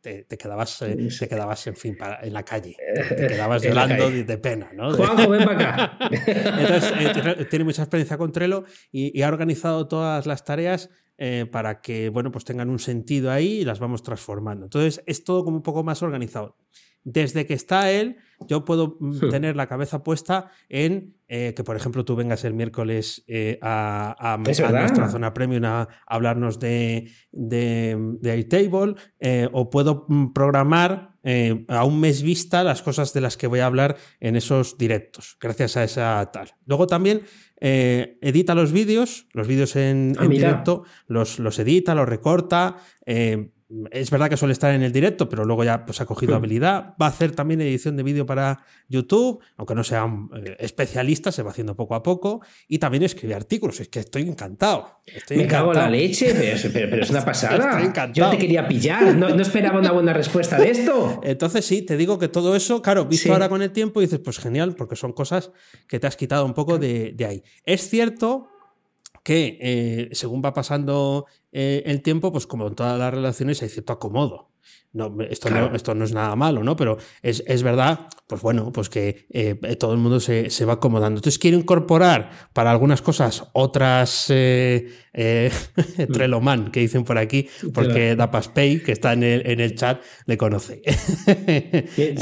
te, 0.00 0.26
quedabas, 0.38 0.78
te 0.78 1.28
quedabas, 1.28 1.66
en 1.66 1.76
fin, 1.76 1.96
en 2.22 2.32
la 2.32 2.44
calle. 2.44 2.76
Te 3.08 3.26
quedabas 3.26 3.62
llorando 3.62 4.10
de, 4.10 4.38
pena, 4.38 4.70
¿no? 4.74 4.92
Juanjo, 4.94 5.28
ven 5.28 5.44
para 5.44 5.74
acá. 5.84 5.98
Entonces, 6.58 7.48
tiene 7.48 7.64
mucha 7.64 7.82
experiencia 7.82 8.18
con 8.18 8.32
Trello 8.32 8.64
y, 8.92 9.22
ha 9.22 9.28
organizado 9.28 9.88
todas 9.88 10.26
las 10.26 10.44
tareas 10.44 10.90
para 11.50 11.80
que, 11.80 12.10
bueno, 12.10 12.30
pues 12.30 12.44
tengan 12.44 12.70
un 12.70 12.78
sentido 12.78 13.32
ahí 13.32 13.60
y 13.60 13.64
las 13.64 13.80
vamos 13.80 14.02
transformando. 14.02 14.66
Entonces, 14.66 15.02
es 15.06 15.24
todo 15.24 15.44
como 15.44 15.56
un 15.56 15.62
poco 15.62 15.82
más 15.82 16.02
organizado. 16.02 16.56
Desde 17.04 17.46
que 17.46 17.54
está 17.54 17.90
él, 17.90 18.16
yo 18.46 18.64
puedo 18.64 18.96
mm, 19.00 19.30
tener 19.30 19.56
la 19.56 19.66
cabeza 19.66 20.02
puesta 20.02 20.50
en 20.68 21.14
eh, 21.28 21.54
que, 21.54 21.64
por 21.64 21.76
ejemplo, 21.76 22.04
tú 22.04 22.16
vengas 22.16 22.44
el 22.44 22.54
miércoles 22.54 23.24
eh, 23.26 23.58
a, 23.62 24.38
nuestra 24.38 25.08
zona 25.08 25.34
premium 25.34 25.64
a, 25.64 25.88
hablarnos 26.06 26.58
de, 26.58 27.10
de, 27.32 27.96
de 28.20 28.30
Airtable, 28.30 28.94
eh, 29.20 29.48
o 29.52 29.70
puedo 29.70 30.06
mm, 30.08 30.32
programar 30.32 31.16
eh, 31.24 31.64
a 31.68 31.84
un 31.84 32.00
mes 32.00 32.22
vista 32.22 32.62
las 32.64 32.80
cosas 32.82 33.12
de 33.12 33.20
las 33.20 33.36
que 33.36 33.46
voy 33.46 33.60
a 33.60 33.66
hablar 33.66 33.96
en 34.20 34.36
esos 34.36 34.78
directos, 34.78 35.36
gracias 35.40 35.76
a 35.76 35.84
esa 35.84 36.30
tal. 36.32 36.54
Luego 36.64 36.86
también 36.86 37.22
edita 37.60 38.54
los 38.54 38.70
vídeos, 38.70 39.26
los 39.32 39.48
vídeos 39.48 39.74
en, 39.74 40.14
Ah, 40.16 40.24
en 40.24 40.30
directo, 40.30 40.84
los, 41.08 41.40
los 41.40 41.58
edita, 41.58 41.94
los 41.94 42.08
recorta. 42.08 42.76
eh, 43.04 43.50
es 43.90 44.10
verdad 44.10 44.30
que 44.30 44.36
suele 44.38 44.52
estar 44.52 44.72
en 44.74 44.82
el 44.82 44.92
directo, 44.92 45.28
pero 45.28 45.44
luego 45.44 45.62
ya 45.62 45.84
pues, 45.84 46.00
ha 46.00 46.06
cogido 46.06 46.32
Hmm. 46.32 46.36
habilidad. 46.38 46.94
Va 47.00 47.06
a 47.06 47.08
hacer 47.10 47.32
también 47.32 47.60
edición 47.60 47.96
de 47.96 48.02
vídeo 48.02 48.24
para 48.24 48.64
YouTube, 48.88 49.40
aunque 49.58 49.74
no 49.74 49.84
sea 49.84 50.04
un 50.06 50.30
eh, 50.34 50.56
especialista, 50.58 51.30
se 51.32 51.42
va 51.42 51.50
haciendo 51.50 51.76
poco 51.76 51.94
a 51.94 52.02
poco. 52.02 52.40
Y 52.66 52.78
también 52.78 53.02
escribe 53.02 53.34
artículos. 53.34 53.78
Es 53.80 53.88
que 53.88 54.00
estoy 54.00 54.22
encantado. 54.22 55.02
Estoy 55.04 55.36
Me 55.36 55.46
cago 55.46 55.72
en 55.72 55.78
la 55.78 55.84
encantado. 55.84 55.90
leche, 56.02 56.34
pero, 56.34 56.56
es- 56.56 56.66
pero- 56.72 56.90
pero 56.90 57.02
es 57.02 57.10
una 57.10 57.24
pasada. 57.24 57.56
Estoy 57.56 57.82
Yo 57.82 57.88
encantado. 57.88 58.30
te 58.30 58.38
quería 58.38 58.66
pillar, 58.66 59.14
no, 59.16 59.28
no 59.28 59.42
esperaba 59.42 59.78
una 59.78 59.92
buena 59.92 60.12
respuesta 60.14 60.58
de 60.58 60.70
esto. 60.70 61.20
Entonces 61.24 61.64
sí, 61.66 61.82
te 61.82 61.96
digo 61.98 62.18
que 62.18 62.28
todo 62.28 62.56
eso, 62.56 62.80
claro, 62.80 63.04
visto 63.04 63.24
Sí. 63.24 63.30
ahora 63.32 63.48
con 63.50 63.60
el 63.60 63.70
tiempo, 63.72 64.00
dices, 64.00 64.18
pues 64.20 64.38
genial, 64.38 64.74
porque 64.76 64.96
son 64.96 65.12
cosas 65.12 65.50
que 65.86 66.00
te 66.00 66.06
has 66.06 66.16
quitado 66.16 66.46
un 66.46 66.54
poco 66.54 66.78
de, 66.78 67.12
de 67.14 67.24
ahí. 67.26 67.42
Es 67.64 67.88
cierto 67.90 68.48
que 69.28 69.58
eh, 69.60 70.08
según 70.12 70.40
va 70.42 70.54
pasando 70.54 71.26
eh, 71.52 71.82
el 71.84 72.00
tiempo, 72.00 72.32
pues 72.32 72.46
como 72.46 72.66
en 72.66 72.74
todas 72.74 72.98
las 72.98 73.12
relaciones 73.12 73.62
hay 73.62 73.68
cierto 73.68 73.92
acomodo. 73.92 74.48
No, 74.94 75.14
esto, 75.28 75.48
Claro. 75.48 75.68
no, 75.68 75.76
esto 75.76 75.94
no 75.94 76.06
es 76.06 76.14
nada 76.14 76.34
malo, 76.34 76.64
¿no? 76.64 76.74
Pero 76.74 76.96
es, 77.22 77.44
es 77.46 77.62
verdad, 77.62 78.06
pues 78.26 78.40
bueno, 78.40 78.72
pues 78.72 78.88
que 78.88 79.26
eh, 79.28 79.54
todo 79.78 79.92
el 79.92 79.98
mundo 79.98 80.18
se, 80.18 80.48
se 80.48 80.64
va 80.64 80.74
acomodando. 80.74 81.18
Entonces 81.18 81.38
quiero 81.38 81.58
incorporar 81.58 82.30
para 82.54 82.70
algunas 82.70 83.02
cosas 83.02 83.44
otras 83.52 84.30
eh, 84.30 84.90
eh, 85.12 85.50
Treloman 86.12 86.70
que 86.70 86.80
dicen 86.80 87.04
por 87.04 87.18
aquí, 87.18 87.48
porque 87.74 88.16
Dapaspay, 88.16 88.82
que 88.82 88.92
está 88.92 89.12
en 89.12 89.24
el, 89.24 89.46
en 89.46 89.60
el 89.60 89.74
chat, 89.74 90.00
le 90.24 90.38
conoce. 90.38 90.80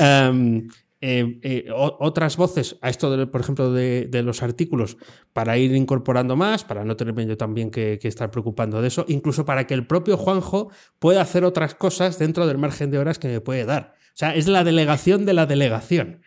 eh, 1.09 1.39
eh, 1.43 1.67
otras 1.71 2.37
voces 2.37 2.79
a 2.83 2.89
esto, 2.89 3.31
por 3.31 3.41
ejemplo, 3.41 3.73
de, 3.73 4.09
de 4.11 4.25
los 4.25 4.43
artículos, 4.43 4.97
para 5.33 5.57
ir 5.57 5.73
incorporando 5.77 6.35
más, 6.35 6.65
para 6.65 6.85
no 6.85 6.97
tenerme 6.97 7.25
yo 7.27 7.37
también 7.37 7.71
que, 7.71 8.01
que 8.01 8.09
estar 8.09 8.33
preocupando 8.33 8.83
de 8.83 8.89
eso, 8.89 9.05
incluso 9.07 9.45
para 9.45 9.69
que 9.69 9.75
el 9.75 9.87
propio 9.87 10.17
Juanjo 10.17 10.73
pueda 10.99 11.21
hacer 11.21 11.45
otras 11.45 11.77
cosas 11.77 12.19
dentro 12.19 12.49
del 12.49 12.59
margen 12.59 12.91
de 12.91 12.99
horas 12.99 13.21
que 13.21 13.29
me 13.29 13.41
puede 13.41 13.65
dar. 13.65 13.95
O 14.09 14.19
sea, 14.19 14.35
es 14.35 14.49
la 14.49 14.65
delegación 14.65 15.27
de 15.27 15.35
la 15.35 15.47
delegación. 15.47 16.23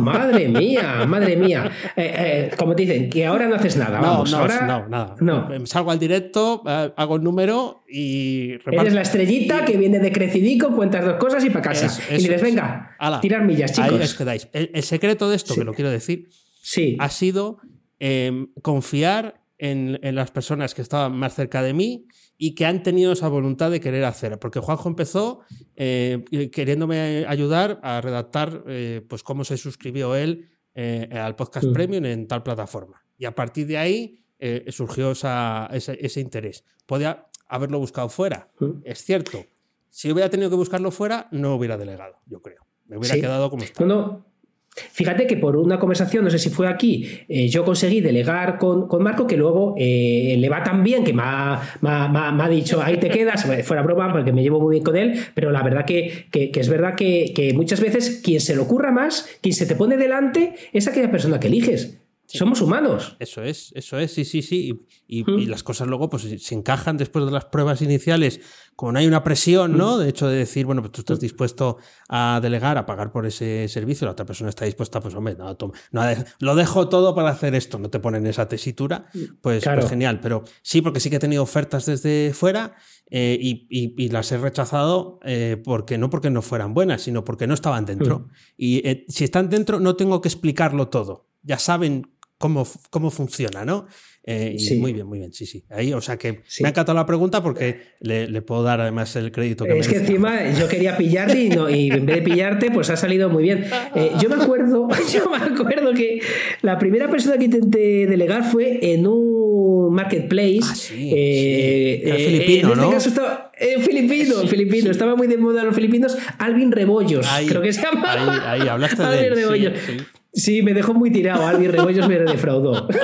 Madre 0.00 0.48
mía, 0.48 1.04
madre 1.06 1.36
mía. 1.36 1.70
Eh, 1.96 2.14
eh, 2.16 2.50
como 2.56 2.74
te 2.74 2.82
dicen, 2.82 3.10
que 3.10 3.26
ahora 3.26 3.46
no 3.46 3.56
haces 3.56 3.76
nada. 3.76 4.00
No, 4.00 4.06
Vamos, 4.06 4.30
no, 4.32 4.38
ahora 4.38 4.60
no, 4.66 4.88
nada. 4.88 5.16
no. 5.20 5.66
Salgo 5.66 5.90
al 5.90 5.98
directo, 5.98 6.62
eh, 6.66 6.92
hago 6.96 7.16
el 7.16 7.22
número 7.22 7.82
y 7.88 8.56
reparto. 8.58 8.80
Eres 8.82 8.94
la 8.94 9.02
estrellita 9.02 9.64
que 9.66 9.76
viene 9.76 9.98
de 9.98 10.10
crecidico, 10.10 10.74
cuentas 10.74 11.04
dos 11.04 11.16
cosas 11.16 11.44
y 11.44 11.50
para 11.50 11.62
casa. 11.62 11.86
Eso- 11.86 12.00
y 12.10 12.14
eso 12.14 12.16
dices, 12.22 12.36
es. 12.36 12.42
venga, 12.42 12.96
Ala, 12.98 13.20
tirar 13.20 13.44
millas, 13.44 13.78
Ahí 13.78 13.90
chicos. 13.90 14.04
os 14.04 14.14
quedáis. 14.14 14.48
El, 14.52 14.70
el 14.72 14.82
secreto 14.82 15.28
de 15.28 15.36
esto, 15.36 15.52
Sí. 15.54 15.60
que 15.60 15.64
lo 15.66 15.74
quiero 15.74 15.90
decir, 15.90 16.28
Sí. 16.62 16.96
ha 16.98 17.10
sido 17.10 17.58
eh, 18.00 18.46
confiar 18.62 19.41
en, 19.64 19.98
en 20.02 20.14
las 20.16 20.30
personas 20.32 20.74
que 20.74 20.82
estaban 20.82 21.16
más 21.16 21.34
cerca 21.34 21.62
de 21.62 21.72
mí 21.72 22.06
y 22.36 22.54
que 22.56 22.66
han 22.66 22.82
tenido 22.82 23.12
esa 23.12 23.28
voluntad 23.28 23.70
de 23.70 23.78
querer 23.80 24.04
hacer. 24.04 24.38
Porque 24.40 24.58
Juanjo 24.58 24.88
empezó 24.88 25.40
eh, 25.76 26.24
queriéndome 26.52 27.24
ayudar 27.28 27.78
a 27.84 28.00
redactar 28.00 28.64
eh, 28.66 29.06
pues 29.08 29.22
cómo 29.22 29.44
se 29.44 29.56
suscribió 29.56 30.16
él 30.16 30.50
eh, 30.74 31.08
al 31.12 31.36
podcast 31.36 31.66
Mm. 31.66 31.72
premium 31.72 32.04
en 32.06 32.26
tal 32.26 32.42
plataforma. 32.42 33.04
Y 33.16 33.24
a 33.26 33.34
partir 33.34 33.66
de 33.68 33.78
ahí 33.78 34.18
eh, 34.40 34.64
surgió 34.70 35.12
esa- 35.12 35.68
ese, 35.72 35.96
ese 36.04 36.20
interés. 36.20 36.64
Podía 36.86 37.28
haberlo 37.46 37.78
buscado 37.78 38.08
fuera, 38.08 38.50
Mm. 38.58 38.80
es 38.84 39.04
cierto. 39.04 39.44
Si 39.90 40.10
hubiera 40.10 40.28
tenido 40.28 40.50
que 40.50 40.56
buscarlo 40.56 40.90
fuera, 40.90 41.28
no 41.30 41.54
hubiera 41.54 41.76
delegado, 41.76 42.16
yo 42.26 42.42
creo. 42.42 42.66
Me 42.86 42.96
hubiera 42.98 43.14
Sí. 43.14 43.20
quedado 43.20 43.48
como 43.50 43.62
está. 43.62 43.84
No, 43.84 43.94
no. 43.94 44.31
Fíjate 44.74 45.26
que 45.26 45.36
por 45.36 45.56
una 45.56 45.78
conversación, 45.78 46.24
no 46.24 46.30
sé 46.30 46.38
si 46.38 46.48
fue 46.48 46.66
aquí, 46.66 47.06
eh, 47.28 47.48
yo 47.48 47.62
conseguí 47.64 48.00
delegar 48.00 48.56
con, 48.58 48.88
con 48.88 49.02
Marco, 49.02 49.26
que 49.26 49.36
luego 49.36 49.74
eh, 49.76 50.34
le 50.38 50.48
va 50.48 50.62
tan 50.62 50.82
bien 50.82 51.04
que 51.04 51.12
me 51.12 51.22
ha, 51.24 51.60
me 51.82 51.90
ha- 51.90 52.08
me 52.32 52.42
ha- 52.42 52.48
dicho, 52.48 52.80
ahí 52.82 52.96
te 52.96 53.10
quedas, 53.10 53.44
fuera 53.64 53.82
broma, 53.82 54.10
porque 54.12 54.32
me 54.32 54.42
llevo 54.42 54.60
muy 54.60 54.72
bien 54.76 54.84
con 54.84 54.96
él, 54.96 55.18
pero 55.34 55.50
la 55.52 55.62
verdad 55.62 55.84
que, 55.84 56.26
que- 56.30 56.50
que 56.50 56.60
es 56.60 56.68
verdad 56.70 56.94
que, 56.94 57.32
que 57.34 57.52
muchas 57.52 57.80
veces 57.80 58.22
quien 58.24 58.40
se 58.40 58.54
le 58.54 58.62
ocurra 58.62 58.90
más, 58.92 59.28
quien 59.42 59.54
se 59.54 59.66
te 59.66 59.74
pone 59.76 59.96
delante, 59.98 60.54
es 60.72 60.88
aquella 60.88 61.10
persona 61.10 61.38
que 61.38 61.48
eliges. 61.48 61.98
Somos 62.38 62.60
humanos. 62.60 63.16
Eso 63.18 63.42
es, 63.42 63.72
eso 63.74 63.98
es, 63.98 64.12
sí, 64.12 64.24
sí, 64.24 64.42
sí. 64.42 64.84
Y, 65.06 65.20
y- 65.20 65.24
Mm. 65.24 65.38
y 65.40 65.46
las 65.46 65.62
cosas 65.62 65.86
luego 65.88 66.08
pues 66.08 66.22
se 66.22 66.54
encajan 66.54 66.96
después 66.96 67.24
de 67.24 67.30
las 67.30 67.44
pruebas 67.46 67.82
iniciales, 67.82 68.40
como 68.76 68.92
no 68.92 68.98
hay 68.98 69.06
una 69.06 69.22
presión, 69.22 69.76
¿no? 69.76 69.98
De 69.98 70.08
hecho, 70.08 70.28
de 70.28 70.36
decir, 70.36 70.64
bueno, 70.66 70.80
pues 70.82 70.92
tú 70.92 71.00
estás 71.02 71.20
dispuesto 71.20 71.76
a 72.08 72.40
delegar, 72.42 72.78
a 72.78 72.86
pagar 72.86 73.12
por 73.12 73.26
ese 73.26 73.68
servicio, 73.68 74.06
la 74.06 74.12
otra 74.12 74.24
persona 74.26 74.50
está 74.50 74.64
dispuesta, 74.64 75.00
pues 75.00 75.14
hombre, 75.14 75.34
no, 75.36 75.54
toma, 75.56 75.74
no, 75.90 76.02
lo 76.40 76.54
dejo 76.54 76.88
todo 76.88 77.14
para 77.14 77.30
hacer 77.30 77.54
esto, 77.54 77.78
no 77.78 77.90
te 77.90 78.00
ponen 78.00 78.26
esa 78.26 78.48
tesitura, 78.48 79.06
pues, 79.40 79.62
Claro. 79.62 79.80
pues 79.80 79.90
genial. 79.90 80.20
Pero 80.20 80.44
sí, 80.62 80.80
porque 80.80 81.00
sí 81.00 81.10
que 81.10 81.16
he 81.16 81.20
tenido 81.20 81.42
ofertas 81.42 81.86
desde 81.86 82.32
fuera 82.34 82.74
eh, 83.10 83.36
y, 83.38 83.66
y- 83.68 83.94
y 83.98 84.08
las 84.08 84.32
he 84.32 84.38
rechazado 84.38 85.20
eh, 85.24 85.60
porque 85.62 85.98
no 85.98 86.08
porque 86.08 86.30
no 86.30 86.40
fueran 86.40 86.72
buenas, 86.72 87.02
sino 87.02 87.24
porque 87.24 87.46
no 87.46 87.52
estaban 87.54 87.84
dentro. 87.84 88.28
Y 88.56 88.86
eh, 88.88 89.04
si 89.08 89.24
están 89.24 89.50
dentro, 89.50 89.80
no 89.80 89.96
tengo 89.96 90.20
que 90.22 90.28
explicarlo 90.28 90.88
todo. 90.88 91.28
Ya 91.42 91.58
saben 91.58 92.11
cómo, 92.42 92.66
cómo 92.90 93.10
funciona, 93.12 93.64
¿no? 93.64 93.86
Eh, 94.24 94.54
y 94.56 94.58
Sí. 94.58 94.76
Muy 94.78 94.92
bien, 94.92 95.06
muy 95.06 95.18
bien, 95.20 95.32
sí, 95.32 95.46
sí. 95.46 95.64
Ahí, 95.70 95.92
o 95.92 96.00
sea 96.00 96.16
que 96.16 96.42
Sí. 96.46 96.62
me 96.62 96.68
ha 96.68 96.70
encantado 96.70 96.96
la 96.96 97.06
pregunta 97.06 97.40
porque 97.42 97.82
le, 98.00 98.28
le 98.28 98.42
puedo 98.42 98.62
dar 98.64 98.80
además 98.80 99.14
el 99.16 99.30
crédito 99.30 99.64
que 99.64 99.78
Es 99.78 99.86
que 99.88 99.96
encima 99.96 100.50
yo 100.52 100.68
quería 100.68 100.96
pillarte 100.96 101.40
y, 101.40 101.48
no, 101.50 101.70
y 101.70 101.88
en 101.90 102.04
vez 102.06 102.16
de 102.16 102.22
pillarte, 102.22 102.70
pues 102.72 102.90
ha 102.90 102.96
salido 102.96 103.28
muy 103.30 103.44
bien. 103.44 103.64
Eh, 103.94 104.10
yo 104.20 104.28
me 104.28 104.36
acuerdo, 104.42 104.88
yo 105.12 105.30
me 105.30 105.36
acuerdo 105.36 105.92
que 105.94 106.20
la 106.62 106.78
primera 106.78 107.08
persona 107.10 107.38
que 107.38 107.44
intenté 107.46 108.06
delegar 108.08 108.44
fue 108.44 108.78
en 108.92 109.06
un 109.06 109.92
marketplace. 109.94 110.60
Ah, 110.64 110.74
sí, 110.74 111.10
eh, 111.14 112.02
sí. 112.04 112.24
Filipino, 112.24 112.68
en 112.68 112.72
este 112.74 112.84
¿no? 112.86 112.90
caso 112.90 113.08
estaba 113.08 113.52
eh, 113.58 113.78
filipino, 113.80 114.36
filipino. 114.48 114.90
Estaba 114.90 115.14
muy 115.16 115.26
de 115.28 115.36
moda 115.36 115.62
los 115.64 115.74
filipinos. 115.74 116.16
Alvin 116.38 116.70
Rebollos, 116.72 117.26
Ahí, 117.30 117.46
creo 117.46 117.60
que 117.62 117.72
se 117.72 117.82
llama. 117.82 118.12
ahí, 118.12 118.60
ahí, 118.62 118.68
hablaste 118.68 119.02
de 119.06 119.26
él, 119.26 119.34
sí, 119.36 119.40
Rebollos. 119.42 119.72
sí. 119.86 119.96
Sí, 120.32 120.62
me 120.62 120.72
dejó 120.72 120.94
muy 120.94 121.10
tirado. 121.10 121.46
Alvin 121.46 121.70
Rebollos 121.70 122.08
me 122.08 122.18
defraudó. 122.18 122.88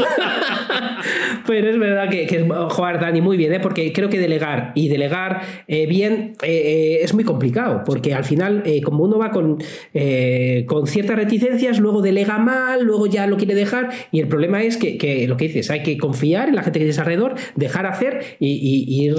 Pero 1.49 1.71
es 1.71 1.79
verdad 1.79 2.11
que, 2.11 2.27
que 2.27 2.41
jugar 2.71 3.01
Dani 3.01 3.23
muy 3.23 3.37
bien, 3.39 3.55
¿eh? 3.55 3.61
porque 3.61 3.91
creo 3.93 4.11
que 4.11 4.19
delegar 4.19 4.73
y 4.75 4.89
delegar 4.89 5.41
eh, 5.67 5.87
bien 5.87 6.35
eh, 6.43 6.47
eh, 6.49 6.99
es 7.03 7.15
muy 7.15 7.25
complicado, 7.25 7.83
porque 7.87 8.13
al 8.15 8.25
final, 8.25 8.63
eh, 8.67 8.83
como 8.83 9.03
uno 9.05 9.17
va 9.19 9.31
con, 9.31 9.57
eh, 9.95 10.65
con 10.69 10.87
ciertas 10.87 11.17
reticencias, 11.17 11.81
luego 11.81 12.03
delega 12.03 12.37
mal, 12.39 12.85
luego 12.85 13.07
ya 13.07 13.27
lo 13.27 13.37
quiere 13.39 13.55
dejar, 13.55 13.89
y 14.13 14.21
el 14.21 14.29
problema 14.29 14.63
es 14.63 14.77
que, 14.77 14.99
que 14.99 15.27
lo 15.27 15.37
que 15.39 15.47
dices, 15.47 15.71
hay 15.71 15.83
que 15.83 15.97
confiar 15.97 16.51
en 16.51 16.55
la 16.57 16.63
gente 16.63 16.79
que 16.81 16.85
tienes 16.85 16.99
alrededor, 16.99 17.35
dejar 17.57 17.87
hacer 17.87 18.37
y, 18.39 18.49
y- 18.53 18.85
y 18.87 19.05
ir 19.07 19.15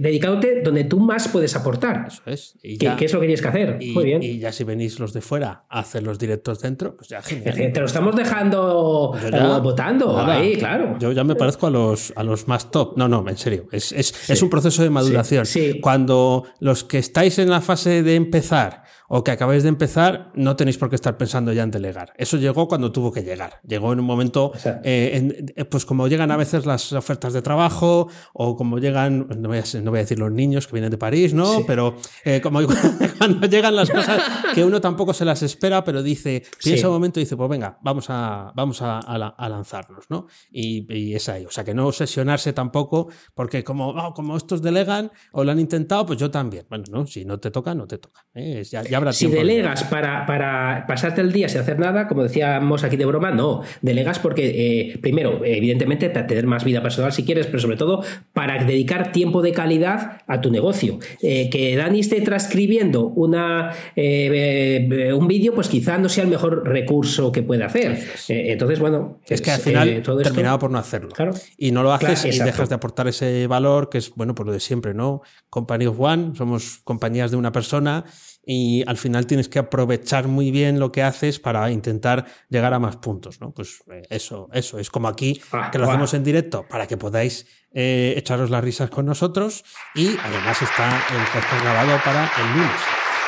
dedicándote 0.00 0.62
donde 0.62 0.84
tú 0.84 1.00
más 1.00 1.28
puedes 1.28 1.54
aportar. 1.56 2.06
Eso 2.08 2.22
es. 2.26 2.58
Y 2.62 2.78
¿Qué, 2.78 2.86
ya- 2.86 2.96
es 2.98 3.12
lo 3.12 3.20
que 3.20 3.26
tienes 3.26 3.42
que 3.42 3.48
hacer? 3.48 3.76
y- 3.80 3.90
muy 3.92 4.04
bien. 4.04 4.22
y 4.22 4.38
ya 4.38 4.52
si 4.52 4.64
venís 4.64 4.98
los 4.98 5.12
de 5.12 5.20
fuera 5.20 5.64
a 5.68 5.80
hacer 5.80 6.02
los 6.02 6.18
directos 6.18 6.60
dentro, 6.60 6.96
pues 6.96 7.08
ya 7.08 7.20
genial. 7.20 7.72
Te 7.72 7.80
lo 7.80 7.86
estamos 7.86 8.16
dejando 8.16 9.14
votando 9.62 10.18
ahí, 10.18 10.56
claro. 10.56 10.96
Yo 10.98 11.12
ya 11.12 11.24
me 11.24 11.34
parezco 11.42 11.66
a 11.66 11.70
los, 11.70 12.12
a 12.16 12.22
los 12.22 12.48
más 12.48 12.70
top. 12.70 12.96
No, 12.96 13.08
no, 13.08 13.24
en 13.28 13.36
serio. 13.36 13.66
Es, 13.72 13.92
es, 13.92 14.14
es 14.30 14.42
un 14.42 14.48
proceso 14.50 14.82
de 14.82 14.90
maduración. 14.90 15.44
sí. 15.46 15.80
Cuando 15.80 16.44
los 16.60 16.84
que 16.84 16.98
estáis 16.98 17.38
en 17.38 17.50
la 17.50 17.60
fase 17.60 18.02
de 18.02 18.14
empezar 18.14 18.84
o 19.14 19.22
que 19.22 19.30
acabáis 19.30 19.62
de 19.62 19.68
empezar, 19.68 20.32
no 20.34 20.56
tenéis 20.56 20.78
por 20.78 20.88
qué 20.88 20.96
estar 20.96 21.18
pensando 21.18 21.52
ya 21.52 21.62
en 21.64 21.70
delegar. 21.70 22.14
Eso 22.16 22.38
llegó 22.38 22.66
cuando 22.66 22.90
tuvo 22.92 23.12
que 23.12 23.22
llegar. 23.22 23.60
Llegó 23.62 23.92
en 23.92 24.00
un 24.00 24.06
momento, 24.06 24.52
eh, 24.84 25.10
en- 25.14 25.52
eh, 25.54 25.64
pues 25.66 25.84
como 25.84 26.08
llegan 26.08 26.30
a 26.30 26.38
veces 26.38 26.64
las 26.64 26.94
ofertas 26.94 27.34
de 27.34 27.42
trabajo 27.42 28.08
o 28.32 28.56
como 28.56 28.78
llegan, 28.78 29.26
no 29.38 29.48
voy 29.50 29.58
a, 29.58 29.64
no 29.82 29.90
voy 29.90 29.98
a 29.98 30.02
decir 30.02 30.18
los 30.18 30.32
niños 30.32 30.66
que 30.66 30.72
vienen 30.72 30.90
de 30.90 30.96
París, 30.96 31.34
¿no? 31.34 31.58
Sí. 31.58 31.64
Pero 31.66 31.96
eh, 32.24 32.40
como 32.42 32.60
cuando 33.18 33.46
llegan 33.48 33.76
las 33.76 33.90
cosas 33.90 34.22
que 34.54 34.64
uno 34.64 34.80
tampoco 34.80 35.12
se 35.12 35.26
las 35.26 35.42
espera, 35.42 35.84
pero 35.84 36.02
dice, 36.02 36.42
piensa 36.62 36.80
Sí. 36.80 36.86
un 36.86 36.92
momento 36.94 37.20
y 37.20 37.24
dice, 37.24 37.36
pues 37.36 37.50
venga, 37.50 37.78
vamos 37.82 38.06
a, 38.08 38.50
vamos 38.56 38.80
a, 38.80 38.98
a 39.00 39.18
la- 39.18 39.28
a 39.36 39.48
lanzarnos, 39.50 40.06
¿no? 40.08 40.26
Y, 40.50 40.90
y 40.90 41.14
es 41.14 41.28
ahí. 41.28 41.44
O 41.44 41.50
sea, 41.50 41.64
que 41.64 41.74
no 41.74 41.86
obsesionarse 41.86 42.54
tampoco, 42.54 43.08
porque 43.34 43.62
como, 43.62 43.90
"Oh, 43.90 44.14
como 44.14 44.38
estos 44.38 44.62
delegan 44.62 45.12
o 45.32 45.44
lo 45.44 45.52
han 45.52 45.60
intentado, 45.60 46.06
pues 46.06 46.18
yo 46.18 46.30
también. 46.30 46.64
Bueno, 46.70 46.84
no, 46.90 47.06
si 47.06 47.26
no 47.26 47.38
te 47.38 47.50
toca, 47.50 47.74
no 47.74 47.86
te 47.86 47.98
toca. 47.98 48.24
¿eh? 48.34 48.62
Ya, 48.70 48.82
ya 48.82 49.01
habrá 49.02 49.12
si 49.12 49.26
de- 49.26 49.36
delegas 49.38 49.84
para, 49.84 50.24
para 50.26 50.84
pasarte 50.86 51.20
el 51.20 51.32
día 51.32 51.48
sin 51.48 51.60
hacer 51.60 51.78
nada, 51.78 52.08
como 52.08 52.22
decíamos 52.22 52.84
aquí 52.84 52.96
de 52.96 53.04
broma, 53.04 53.30
no. 53.30 53.62
Delegas 53.80 54.18
porque, 54.18 54.90
eh, 54.92 54.98
primero, 54.98 55.40
evidentemente, 55.44 56.10
para 56.10 56.26
tener 56.26 56.46
más 56.46 56.64
vida 56.64 56.82
personal 56.82 57.12
si 57.12 57.24
quieres, 57.24 57.46
pero 57.46 57.58
sobre 57.58 57.76
todo 57.76 58.02
para 58.32 58.64
dedicar 58.64 59.12
tiempo 59.12 59.42
de 59.42 59.52
calidad 59.52 60.22
a 60.26 60.40
tu 60.40 60.50
negocio. 60.50 60.98
Eh, 61.22 61.48
que 61.50 61.76
Dani 61.76 62.00
esté 62.00 62.20
transcribiendo 62.20 63.06
una, 63.06 63.72
eh, 63.96 65.10
un 65.16 65.26
vídeo, 65.28 65.54
pues 65.54 65.68
quizá 65.68 65.98
no 65.98 66.08
sea 66.08 66.24
el 66.24 66.30
mejor 66.30 66.66
recurso 66.68 67.32
que 67.32 67.42
puede 67.42 67.64
hacer. 67.64 67.98
Entonces, 68.28 68.78
bueno, 68.80 69.18
Es 69.28 69.40
que 69.42 69.50
al 69.50 69.60
final 69.60 70.02
todo 70.02 70.20
esto- 70.20 70.32
terminaba 70.32 70.58
por 70.58 70.70
no 70.70 70.78
hacerlo. 70.78 71.10
Claro. 71.10 71.32
Y 71.56 71.70
no 71.72 71.82
lo 71.82 71.92
haces 71.92 72.08
Claro, 72.08 72.20
y 72.26 72.30
exacto. 72.30 72.52
dejas 72.52 72.68
de 72.68 72.74
aportar 72.74 73.08
ese 73.08 73.46
valor, 73.46 73.88
que 73.88 73.98
es, 73.98 74.12
bueno, 74.14 74.34
por 74.34 74.46
lo 74.46 74.52
de 74.52 74.60
siempre, 74.60 74.94
¿no? 74.94 75.22
Company 75.50 75.86
of 75.86 75.98
One, 76.00 76.32
somos 76.36 76.80
compañías 76.84 77.30
de 77.30 77.36
una 77.36 77.52
persona 77.52 78.04
y 78.44 78.82
al 78.88 78.96
final 78.96 79.26
tienes 79.26 79.48
que 79.48 79.58
aprovechar 79.58 80.26
muy 80.28 80.50
bien 80.50 80.80
lo 80.80 80.90
que 80.90 81.02
haces 81.02 81.38
para 81.38 81.70
intentar 81.70 82.26
llegar 82.48 82.74
a 82.74 82.78
más 82.78 82.96
puntos, 82.96 83.40
¿no? 83.40 83.52
Pues 83.52 83.82
eh, 83.92 84.02
eso, 84.10 84.48
eso, 84.52 84.78
es 84.78 84.90
como 84.90 85.08
aquí, 85.08 85.40
Ah, 85.52 85.70
que 85.70 85.78
lo 85.78 85.88
hacemos 85.88 86.12
en 86.14 86.24
directo 86.24 86.66
para 86.68 86.86
que 86.86 86.96
podáis 86.96 87.46
eh, 87.72 88.14
echaros 88.16 88.50
las 88.50 88.62
risas 88.64 88.90
con 88.90 89.06
nosotros 89.06 89.64
y 89.94 90.08
además 90.18 90.60
está 90.60 91.02
el 91.10 91.24
podcast 91.32 91.62
grabado 91.62 92.00
para 92.04 92.24
el 92.38 92.52
lunes. 92.58 92.80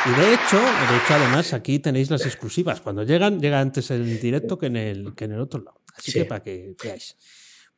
Y 0.07 0.11
de 0.11 0.35
hecho, 0.35 0.59
de 0.59 0.97
hecho, 0.99 1.15
además, 1.15 1.53
aquí 1.55 1.79
tenéis 1.79 2.11
las 2.11 2.27
exclusivas. 2.27 2.83
Cuando 2.83 3.05
llegan, 3.05 3.41
llega 3.41 3.59
antes 3.61 3.91
el 3.91 4.21
directo 4.21 4.59
que 4.59 4.67
en 4.67 4.77
el, 4.77 5.15
que 5.15 5.25
en 5.25 5.33
el 5.33 5.41
otro 5.41 5.63
lado. 5.63 5.81
Así 5.97 6.11
Sí. 6.13 6.19
que 6.19 6.25
para 6.27 6.43
que 6.43 6.75
veáis. 6.83 7.17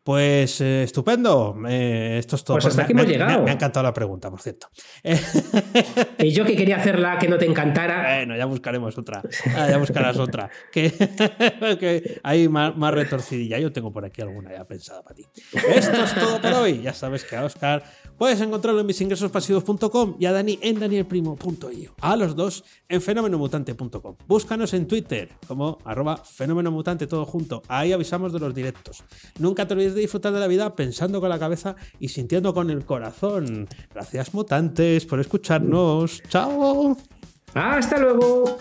Pues 0.06 0.60
eh, 0.60 0.84
estupendo. 0.84 1.56
Eh, 1.68 2.18
esto 2.20 2.36
es 2.36 2.44
todo. 2.44 2.54
Pues 2.58 2.66
hasta 2.66 2.82
aquí 2.84 2.94
me, 2.94 3.00
hemos 3.02 3.08
me- 3.08 3.18
llegado. 3.18 3.42
me 3.42 3.50
ha 3.50 3.54
encantado 3.54 3.82
la 3.82 3.92
pregunta, 3.92 4.30
por 4.30 4.40
cierto. 4.40 4.68
Y 6.18 6.30
yo 6.30 6.44
que 6.44 6.54
quería 6.54 6.76
hacerla 6.76 7.18
que 7.18 7.26
no 7.26 7.36
te 7.38 7.44
encantara. 7.44 8.02
bueno, 8.18 8.36
ya 8.36 8.44
buscaremos 8.46 8.96
otra. 8.96 9.20
Ah, 9.56 9.66
ya 9.68 9.78
buscarás 9.78 10.16
otra. 10.18 10.48
Que, 10.72 10.92
que 11.80 12.20
hay 12.22 12.48
más, 12.48 12.76
más 12.76 12.94
retorcidilla. 12.94 13.58
Yo 13.58 13.72
tengo 13.72 13.92
por 13.92 14.04
aquí 14.04 14.22
alguna 14.22 14.52
ya 14.52 14.64
pensada 14.64 15.02
para 15.02 15.16
ti. 15.16 15.24
Esto 15.74 16.04
es 16.04 16.14
todo 16.14 16.40
por 16.40 16.52
hoy. 16.52 16.82
Ya 16.82 16.92
sabes 16.94 17.24
que 17.24 17.34
a 17.34 17.44
Oscar 17.44 17.82
puedes 18.18 18.40
encontrarlo 18.40 18.80
en 18.80 18.86
misingresospasivos.com 18.86 20.16
y 20.18 20.26
a 20.26 20.32
Dani 20.32 20.58
en 20.62 20.80
danielprimo.io. 20.80 21.94
A 22.00 22.16
los 22.16 22.36
dos 22.36 22.64
en 22.88 23.00
fenomenomutante.com. 23.00 24.16
Búscanos 24.26 24.74
en 24.74 24.86
Twitter 24.86 25.30
como 25.46 25.78
arroba 25.84 26.16
fenomenomutante 26.16 27.06
todo 27.06 27.24
junto. 27.24 27.62
Ahí 27.68 27.92
avisamos 27.92 28.32
de 28.32 28.40
los 28.40 28.54
directos. 28.54 29.04
Nunca 29.38 29.66
te 29.66 29.74
olvides 29.74 29.94
de 29.94 30.00
disfrutar 30.00 30.32
de 30.32 30.40
la 30.40 30.46
vida 30.46 30.74
pensando 30.74 31.20
con 31.20 31.28
la 31.28 31.38
cabeza 31.38 31.76
y 31.98 32.08
sintiendo 32.08 32.54
con 32.54 32.70
el 32.70 32.84
corazón. 32.84 33.68
Gracias 33.92 34.34
mutantes 34.34 35.06
por 35.06 35.20
escucharnos. 35.20 36.22
Chao. 36.28 36.96
Hasta 37.54 37.98
luego. 37.98 38.58